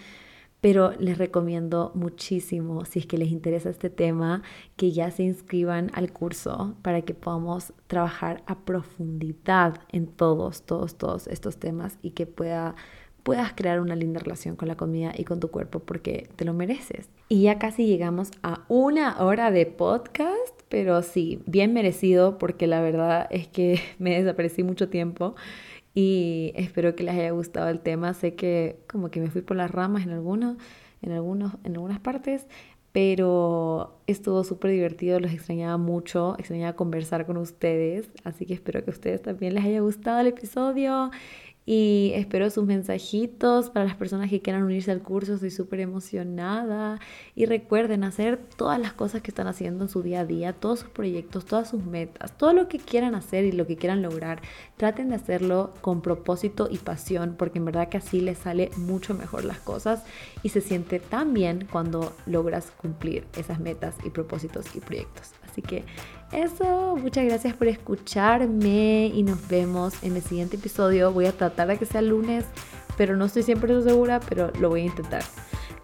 pero 0.66 0.94
les 0.98 1.20
recomiendo 1.20 1.92
muchísimo, 1.94 2.86
si 2.86 2.98
es 2.98 3.06
que 3.06 3.20
les 3.20 3.30
interesa 3.30 3.70
este 3.70 3.92
tema, 3.92 4.42
que 4.78 4.92
ya 4.92 5.12
se 5.12 5.22
inscriban 5.22 5.92
al 5.94 6.12
curso 6.12 6.74
para 6.82 7.04
que 7.04 7.14
podamos 7.14 7.72
trabajar 7.86 8.42
a 8.48 8.58
profundidad 8.58 9.80
en 9.92 10.08
todos, 10.08 10.64
todos, 10.64 10.96
todos 10.96 11.28
estos 11.28 11.58
temas 11.58 12.00
y 12.02 12.10
que 12.10 12.26
pueda, 12.26 12.74
puedas 13.22 13.54
crear 13.54 13.80
una 13.80 13.96
linda 13.96 14.20
relación 14.20 14.56
con 14.56 14.68
la 14.68 14.76
comida 14.76 15.14
y 15.16 15.24
con 15.24 15.40
tu 15.40 15.52
cuerpo 15.52 15.82
porque 15.82 16.30
te 16.36 16.46
lo 16.46 16.56
mereces. 16.56 17.10
Y 17.30 17.44
ya 17.44 17.60
casi 17.60 17.86
llegamos 17.86 18.32
a 18.42 18.66
una 18.68 19.24
hora 19.24 19.52
de 19.52 19.68
podcast, 19.68 20.62
pero 20.68 21.04
sí, 21.04 21.44
bien 21.46 21.74
merecido 21.74 22.40
porque 22.40 22.66
la 22.66 22.82
verdad 22.82 23.28
es 23.30 23.48
que 23.48 23.80
me 24.00 24.20
desaparecí 24.20 24.64
mucho 24.64 24.90
tiempo 24.90 25.36
y 25.96 26.52
espero 26.56 26.94
que 26.96 27.04
les 27.04 27.16
haya 27.16 27.32
gustado 27.32 27.70
el 27.70 27.80
tema. 27.80 28.14
Sé 28.14 28.36
que 28.36 28.78
como 28.88 29.10
que 29.10 29.22
me 29.22 29.32
fui 29.32 29.42
por 29.42 29.58
las 29.58 29.72
ramas 29.72 30.04
en 30.04 30.12
algunos, 30.12 30.58
en 31.02 31.14
algunos, 31.14 31.54
en 31.64 31.76
algunas 31.76 32.00
partes, 32.00 32.46
pero 32.92 33.98
estuvo 34.06 34.44
súper 34.44 34.72
divertido, 34.72 35.20
los 35.20 35.32
extrañaba 35.32 35.78
mucho, 35.78 36.36
extrañaba 36.38 36.76
conversar 36.76 37.26
con 37.26 37.38
ustedes, 37.38 38.10
así 38.24 38.46
que 38.46 38.54
espero 38.54 38.84
que 38.84 38.92
a 38.92 38.94
ustedes 38.94 39.22
también 39.22 39.56
les 39.56 39.64
haya 39.64 39.80
gustado 39.80 40.20
el 40.20 40.28
episodio 40.28 41.12
y 41.66 42.12
espero 42.14 42.50
sus 42.52 42.66
mensajitos 42.66 43.72
para 43.72 43.86
las 43.86 43.96
personas 43.96 44.30
que 44.30 44.40
quieran 44.42 44.64
unirse 44.64 44.92
al 44.92 45.02
curso. 45.02 45.34
Estoy 45.34 45.50
súper 45.50 45.80
emocionada. 45.80 47.00
Y 47.36 47.46
recuerden 47.46 48.04
hacer 48.04 48.38
todas 48.38 48.80
las 48.80 48.94
cosas 48.94 49.22
que 49.22 49.32
están 49.32 49.48
haciendo 49.48 49.86
en 49.86 49.90
su 49.90 50.04
día 50.04 50.22
a 50.22 50.26
día, 50.26 50.54
todos 50.54 50.82
sus 50.82 50.90
proyectos, 50.90 51.46
todas 51.46 51.70
sus 51.70 51.84
metas, 51.84 52.38
todo 52.38 52.54
lo 52.54 52.68
que 52.68 52.78
quieran 52.78 53.16
hacer 53.16 53.46
y 53.46 53.52
lo 53.52 53.66
que 53.66 53.78
quieran 53.78 54.04
lograr. 54.04 54.42
Traten 54.78 55.10
de 55.10 55.16
hacerlo 55.16 55.74
con 55.82 56.02
propósito 56.02 56.68
y 56.70 56.78
pasión, 56.78 57.36
porque 57.38 57.58
en 57.58 57.66
verdad 57.66 57.90
que 57.90 57.98
así 57.98 58.22
les 58.22 58.38
sale 58.38 58.70
mucho 58.78 59.16
mejor 59.16 59.44
las 59.44 59.58
cosas 59.60 60.04
y 60.44 60.50
se 60.50 60.62
siente 60.62 61.00
tan 61.00 61.34
bien 61.34 61.68
cuando 61.72 62.16
logras 62.28 62.72
cumplir 62.78 63.26
esas 63.38 63.60
metas 63.60 63.96
y 64.04 64.12
propósitos 64.12 64.76
y 64.76 64.80
proyectos. 64.82 65.32
Así 65.56 65.62
que 65.62 65.86
eso, 66.34 66.98
muchas 66.98 67.24
gracias 67.24 67.54
por 67.54 67.70
escucharme 67.70 69.08
y 69.08 69.24
nos 69.24 69.48
vemos 69.48 70.04
en 70.04 70.18
el 70.18 70.22
siguiente 70.22 70.58
episodio. 70.58 71.14
Voy 71.14 71.28
a 71.28 71.32
tratar 71.32 71.70
de 71.70 71.78
que 71.78 71.86
sea 71.86 72.02
lunes, 72.02 72.44
pero 72.98 73.16
no 73.16 73.24
estoy 73.24 73.44
siempre 73.44 73.82
segura, 73.82 74.20
pero 74.20 74.52
lo 74.60 74.68
voy 74.68 74.82
a 74.82 74.86
intentar. 74.86 75.24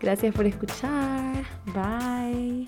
Gracias 0.01 0.35
por 0.35 0.45
escuchar. 0.45 1.45
Bye. 1.67 2.67